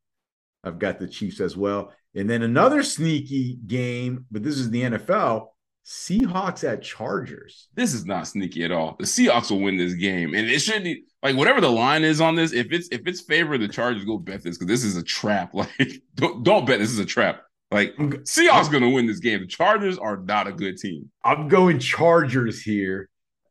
[0.62, 1.94] I've got the Chiefs as well.
[2.14, 5.48] And then another sneaky game, but this is the NFL.
[5.92, 7.68] Seahawks at Chargers.
[7.76, 8.96] This is not sneaky at all.
[8.98, 12.36] The Seahawks will win this game, and it shouldn't like whatever the line is on
[12.36, 12.54] this.
[12.54, 15.54] If it's if it's favor the Chargers, go bet this because this is a trap.
[15.62, 17.42] Like don't don't bet this is a trap.
[17.72, 19.42] Like Seahawks going to win this game.
[19.42, 21.12] The Chargers are not a good team.
[21.26, 23.10] I'm going Chargers here,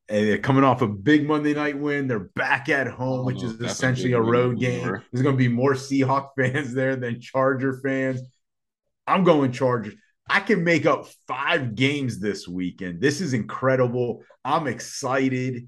[0.09, 2.09] and they're coming off a big Monday night win.
[2.09, 4.83] They're back at home, oh, which is essentially a, a road game.
[4.83, 8.23] There's going to be more Seahawk fans there than Charger fans.
[9.07, 9.95] I'm going Chargers.
[10.31, 13.01] I can make up five games this weekend.
[13.01, 14.23] This is incredible.
[14.45, 15.67] I'm excited.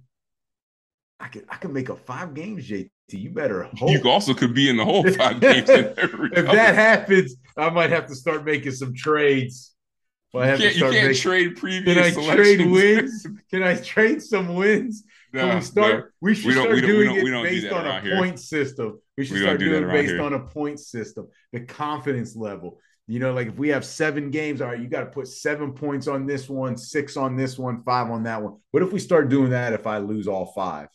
[1.19, 2.89] I can I can make up five games, JT.
[3.11, 3.91] You better hope.
[3.91, 5.69] You also could be in the whole five games.
[5.69, 9.75] if that happens, I might have to start making some trades.
[10.33, 11.95] Well, you can't, you can't making, trade previous.
[11.95, 12.37] Can I selections.
[12.37, 13.27] trade wins?
[13.51, 15.03] Can I trade some wins?
[15.33, 15.95] No, we start?
[15.95, 16.05] No.
[16.21, 18.17] We should we start doing it based do on a here.
[18.17, 19.01] point system.
[19.19, 20.23] We should start do doing it based here.
[20.23, 21.27] on a point system.
[21.53, 22.79] The confidence level.
[23.09, 25.73] You know, like if we have seven games, all right, you got to put seven
[25.73, 28.59] points on this one, six on this one, five on that one.
[28.71, 30.89] What if we start doing that if I lose all five?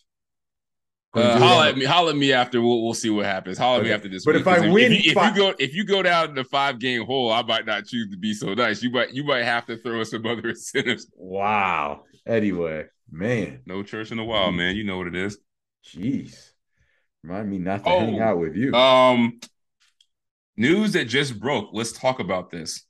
[1.13, 1.85] Uh, holla at me.
[1.85, 2.61] Holla at me after.
[2.61, 3.57] We'll we'll see what happens.
[3.57, 3.87] Holla okay.
[3.87, 4.25] at me after this.
[4.25, 6.43] But week, if I win, if, you, if you, go if you go down the
[6.43, 8.83] five game hole, I might not choose to be so nice.
[8.83, 11.09] You might you might have to throw us some other incentives.
[11.15, 12.03] Wow.
[12.25, 14.75] Anyway, man, no church in the wild, man.
[14.75, 15.37] You know what it is.
[15.85, 16.51] Jeez,
[17.23, 18.73] remind me not to oh, hang out with you.
[18.73, 19.39] Um,
[20.57, 21.69] news that just broke.
[21.71, 22.83] Let's talk about this.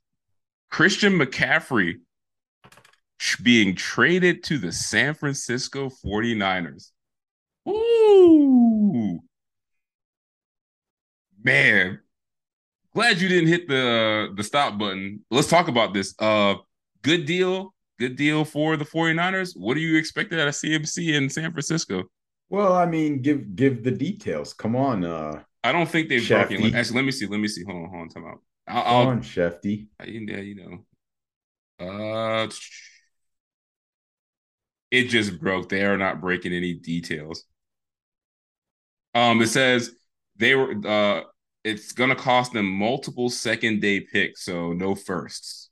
[0.72, 1.96] Christian McCaffrey
[3.42, 6.92] being traded to the San Francisco 49ers.
[7.68, 9.20] Ooh.
[11.44, 12.00] Man.
[12.94, 15.24] Glad you didn't hit the the stop button.
[15.30, 16.16] Let's talk about this.
[16.20, 16.56] Uh
[17.04, 17.74] good deal.
[18.00, 19.54] Good deal for the 49ers.
[19.56, 22.04] What are you expecting out of CMC in San Francisco?
[22.50, 24.54] Well, I mean, give give the details.
[24.54, 26.74] Come on, uh I don't think they've broken.
[26.74, 27.28] Actually, let me see.
[27.28, 27.66] Let me see.
[27.66, 28.10] Hold on, hold on.
[28.10, 28.40] Time out.
[28.70, 29.88] I'll, Come I'll, on, Schefty.
[30.06, 30.86] Yeah, you
[31.80, 31.86] know.
[31.86, 32.48] Uh,
[34.90, 35.68] it just broke.
[35.68, 37.44] They are not breaking any details.
[39.14, 39.92] Um, it says
[40.38, 41.24] they were uh
[41.66, 45.70] it's gonna cost them multiple second day picks, so no firsts.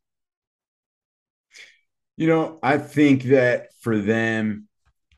[2.18, 4.68] You know, I think that for them,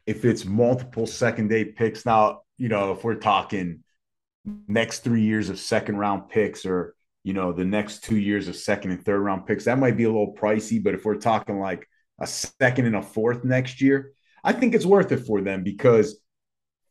[0.05, 3.83] if it's multiple second day picks, now, you know, if we're talking
[4.67, 8.55] next three years of second round picks or, you know, the next two years of
[8.55, 10.83] second and third round picks, that might be a little pricey.
[10.83, 11.87] But if we're talking like
[12.19, 14.13] a second and a fourth next year,
[14.43, 16.19] I think it's worth it for them because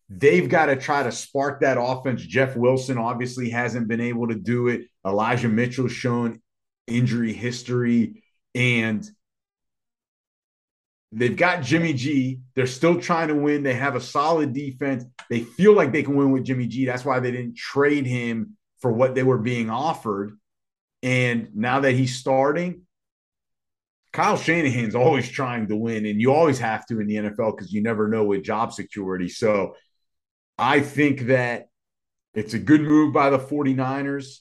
[0.09, 2.23] They've got to try to spark that offense.
[2.23, 4.83] Jeff Wilson obviously hasn't been able to do it.
[5.05, 6.41] Elijah Mitchell's shown
[6.87, 8.23] injury history,
[8.55, 9.05] and
[11.13, 12.41] they've got Jimmy G.
[12.55, 13.63] They're still trying to win.
[13.63, 15.05] They have a solid defense.
[15.31, 16.85] They feel like they can win with Jimmy G.
[16.85, 20.37] That's why they didn't trade him for what they were being offered.
[21.03, 22.83] And now that he's starting,
[24.13, 27.73] Kyle Shanahan's always trying to win, and you always have to in the NFL because
[27.73, 29.29] you never know with job security.
[29.29, 29.75] So
[30.59, 31.69] I think that
[32.35, 34.39] it's a good move by the 49ers.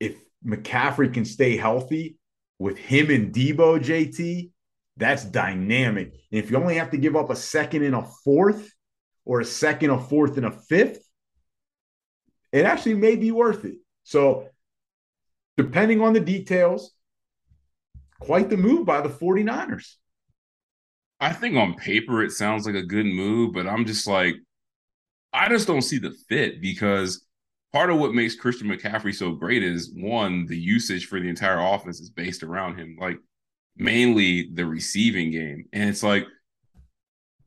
[0.00, 2.16] If McCaffrey can stay healthy
[2.58, 4.50] with him and Deebo, JT,
[4.98, 6.12] that's dynamic.
[6.30, 8.70] And if you only have to give up a second and a fourth,
[9.24, 11.06] or a second, a fourth, and a fifth,
[12.52, 13.76] it actually may be worth it.
[14.04, 14.48] So,
[15.56, 16.92] depending on the details,
[18.20, 19.94] quite the move by the 49ers.
[21.20, 24.36] I think on paper it sounds like a good move, but I'm just like,
[25.32, 27.26] I just don't see the fit because
[27.72, 31.60] part of what makes Christian McCaffrey so great is one, the usage for the entire
[31.60, 33.18] offense is based around him, like
[33.78, 35.66] mainly the receiving game.
[35.72, 36.26] And it's like,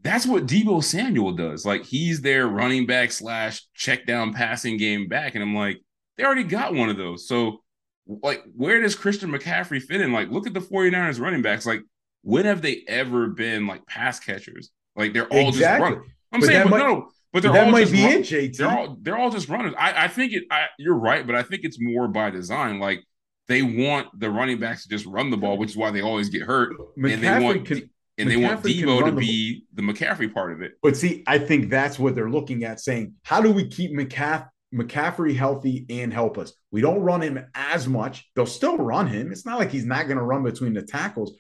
[0.02, 1.66] that's what Deebo Samuel does.
[1.66, 5.36] Like he's their running back slash check down passing game back.
[5.36, 5.80] And I'm like,
[6.18, 7.28] they already got one of those.
[7.28, 7.62] So,
[8.08, 10.12] like, where does Christian McCaffrey fit in?
[10.12, 11.66] Like, look at the 49ers running backs.
[11.66, 11.82] Like,
[12.24, 14.72] when have they ever been like pass catchers?
[14.96, 15.90] Like, they're all exactly.
[15.90, 16.12] just running.
[16.32, 18.58] I'm but saying, but might, no, but they're all just run- it, JT.
[18.58, 19.74] They're all they're all just runners.
[19.78, 20.44] I, I think it.
[20.50, 22.80] I, you're right, but I think it's more by design.
[22.80, 23.04] Like
[23.52, 26.30] they want the running backs to just run the ball, which is why they always
[26.30, 26.74] get hurt.
[26.98, 30.52] McCaffrey and they want can, and they want Deebo to be the, the McCaffrey part
[30.52, 30.74] of it.
[30.82, 34.48] But see, I think that's what they're looking at, saying, how do we keep McCaff-
[34.74, 36.54] McCaffrey healthy and help us?
[36.72, 38.30] We don't run him as much.
[38.36, 39.32] They'll still run him.
[39.32, 41.36] It's not like he's not going to run between the tackles,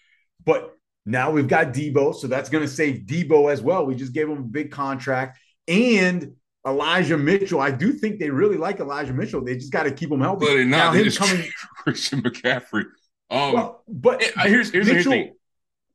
[0.46, 0.76] but
[1.06, 3.86] now we've got Deebo, so that's going to save Deebo as well.
[3.86, 6.34] We just gave him a big contract and
[6.66, 7.60] Elijah Mitchell.
[7.60, 9.44] I do think they really like Elijah Mitchell.
[9.44, 10.46] They just got to keep him healthy.
[10.46, 12.86] But now him coming Christian McCaffrey.
[13.30, 15.34] Um, well, but it, here's here's Mitchell, the thing.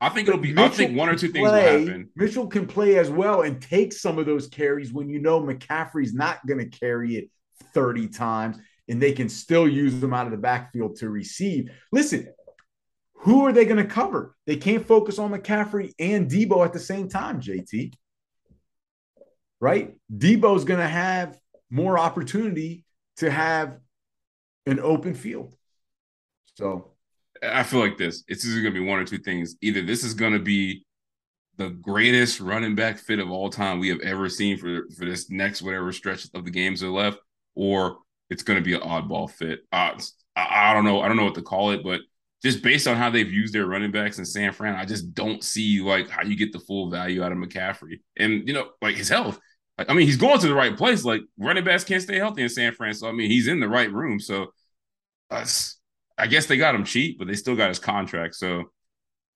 [0.01, 0.53] I think it'll be.
[0.53, 2.11] Mitchell I think one or two things play, will happen.
[2.17, 6.15] Mitchell can play as well and take some of those carries when you know McCaffrey's
[6.15, 7.31] not going to carry it
[7.73, 8.57] 30 times,
[8.89, 11.71] and they can still use them out of the backfield to receive.
[11.93, 12.29] Listen,
[13.15, 14.35] who are they going to cover?
[14.47, 17.93] They can't focus on McCaffrey and Deebo at the same time, JT
[19.61, 19.95] right?
[20.13, 21.39] Deebo's going to have
[21.71, 22.85] more opportunity
[23.19, 23.79] to have
[24.67, 25.55] an open field.
[26.55, 26.93] So
[27.43, 28.25] I feel like this.
[28.29, 29.57] It's either going to be one or two things.
[29.61, 30.85] Either this is going to be
[31.57, 35.31] the greatest running back fit of all time we have ever seen for for this
[35.31, 37.19] next whatever stretch of the games are left,
[37.55, 37.99] or
[38.31, 39.61] it's going to be an oddball fit.
[39.73, 39.99] Uh,
[40.35, 41.01] I, I don't know.
[41.01, 42.01] I don't know what to call it, but
[42.43, 45.43] just based on how they've used their running backs in San Fran, I just don't
[45.43, 48.01] see like how you get the full value out of McCaffrey.
[48.17, 49.39] And you know, like his health.
[49.79, 51.05] Like, I mean, he's going to the right place.
[51.05, 52.95] Like running backs can't stay healthy in San Fran.
[52.95, 54.21] So I mean, he's in the right room.
[54.21, 54.49] So
[55.31, 55.45] uh,
[56.19, 58.35] I guess they got him cheap, but they still got his contract.
[58.35, 58.65] So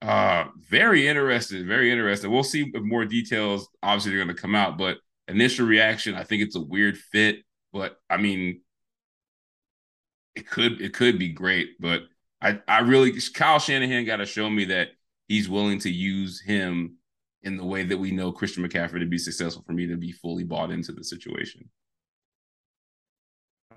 [0.02, 2.30] uh very interested, very interested.
[2.30, 4.98] We'll see if more details obviously they're going to come out, but
[5.28, 7.40] initial reaction, I think it's a weird fit,
[7.72, 8.62] but I mean
[10.34, 12.02] it could it could be great, but
[12.42, 14.88] I I really Kyle Shanahan got to show me that
[15.28, 16.96] he's willing to use him
[17.42, 20.12] in the way that we know Christian McCaffrey to be successful for me to be
[20.12, 21.68] fully bought into the situation.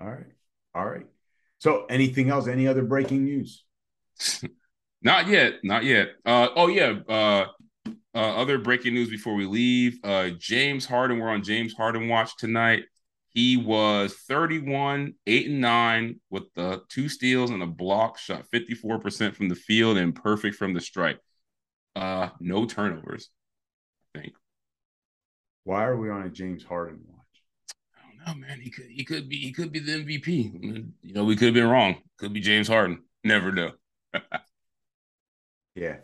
[0.00, 0.26] All right.
[0.74, 1.06] All right.
[1.58, 2.46] So anything else?
[2.46, 3.64] Any other breaking news?
[5.02, 5.54] not yet.
[5.62, 6.08] Not yet.
[6.26, 6.98] Uh, oh yeah.
[7.08, 7.46] Uh,
[8.14, 9.98] uh, other breaking news before we leave.
[10.04, 11.18] Uh, James Harden.
[11.18, 12.84] We're on James Harden watch tonight.
[13.34, 19.34] He was 31, 8 and 9 with the two steals and a block, shot 54%
[19.34, 21.18] from the field and perfect from the strike.
[21.96, 23.30] Uh, no turnovers,
[24.14, 24.34] I think.
[25.64, 27.18] Why are we on a James Harden watch?
[27.96, 28.60] I don't know, man.
[28.60, 30.92] He could he could be he could be the MVP.
[31.02, 31.96] You know, we could have been wrong.
[32.18, 33.02] Could be James Harden.
[33.24, 33.72] Never know.
[35.74, 35.96] yeah.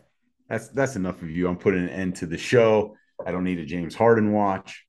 [0.49, 1.47] That's that's enough of you.
[1.47, 2.97] I'm putting an end to the show.
[3.25, 4.85] I don't need a James Harden watch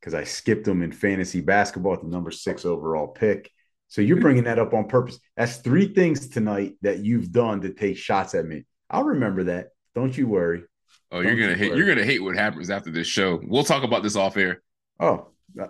[0.00, 3.50] because I skipped him in fantasy basketball at the number six overall pick.
[3.88, 5.18] So you're bringing that up on purpose.
[5.36, 8.66] That's three things tonight that you've done to take shots at me.
[8.90, 9.68] I'll remember that.
[9.94, 10.64] Don't you worry.
[11.10, 11.74] Oh, you're gonna hate.
[11.74, 13.40] You're gonna hate what happens after this show.
[13.42, 14.62] We'll talk about this off air.
[15.00, 15.28] Oh,
[15.60, 15.68] uh,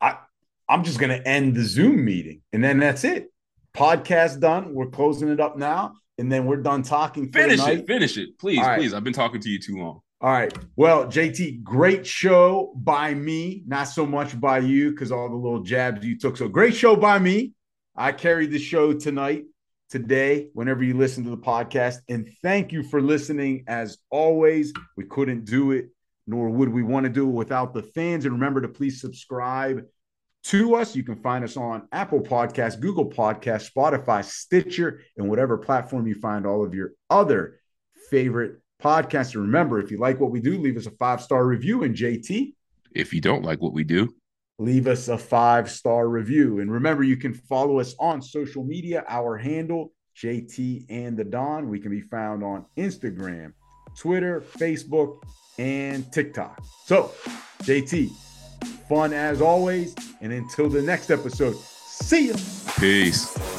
[0.00, 0.18] I
[0.68, 3.32] I'm just gonna end the Zoom meeting, and then that's it.
[3.76, 4.74] Podcast done.
[4.74, 7.30] We're closing it up now, and then we're done talking.
[7.30, 7.86] finish it.
[7.86, 8.92] Finish it, please, please.
[8.92, 10.00] I've been talking to you too long.
[10.18, 10.52] All right.
[10.76, 15.62] Well, JT, great show by me, not so much by you because all the little
[15.62, 16.38] jabs you took.
[16.38, 17.52] So great show by me.
[17.94, 19.44] I carried the show tonight,
[19.90, 21.96] today, whenever you listen to the podcast.
[22.08, 23.64] And thank you for listening.
[23.66, 25.90] As always, we couldn't do it,
[26.26, 28.24] nor would we want to do it without the fans.
[28.24, 29.84] And remember to please subscribe
[30.44, 30.96] to us.
[30.96, 36.14] You can find us on Apple Podcasts, Google Podcasts, Spotify, Stitcher, and whatever platform you
[36.14, 37.60] find all of your other
[38.08, 39.34] favorite podcast.
[39.34, 41.82] And remember, if you like what we do, leave us a five star review.
[41.82, 42.54] And JT,
[42.92, 44.14] if you don't like what we do,
[44.58, 46.60] leave us a five star review.
[46.60, 49.04] And remember, you can follow us on social media.
[49.08, 51.68] Our handle, JT and the Don.
[51.68, 53.52] We can be found on Instagram,
[53.98, 55.22] Twitter, Facebook,
[55.58, 56.62] and TikTok.
[56.84, 57.12] So,
[57.62, 58.10] JT,
[58.88, 59.94] fun as always.
[60.20, 62.34] And until the next episode, see you.
[62.78, 63.55] Peace.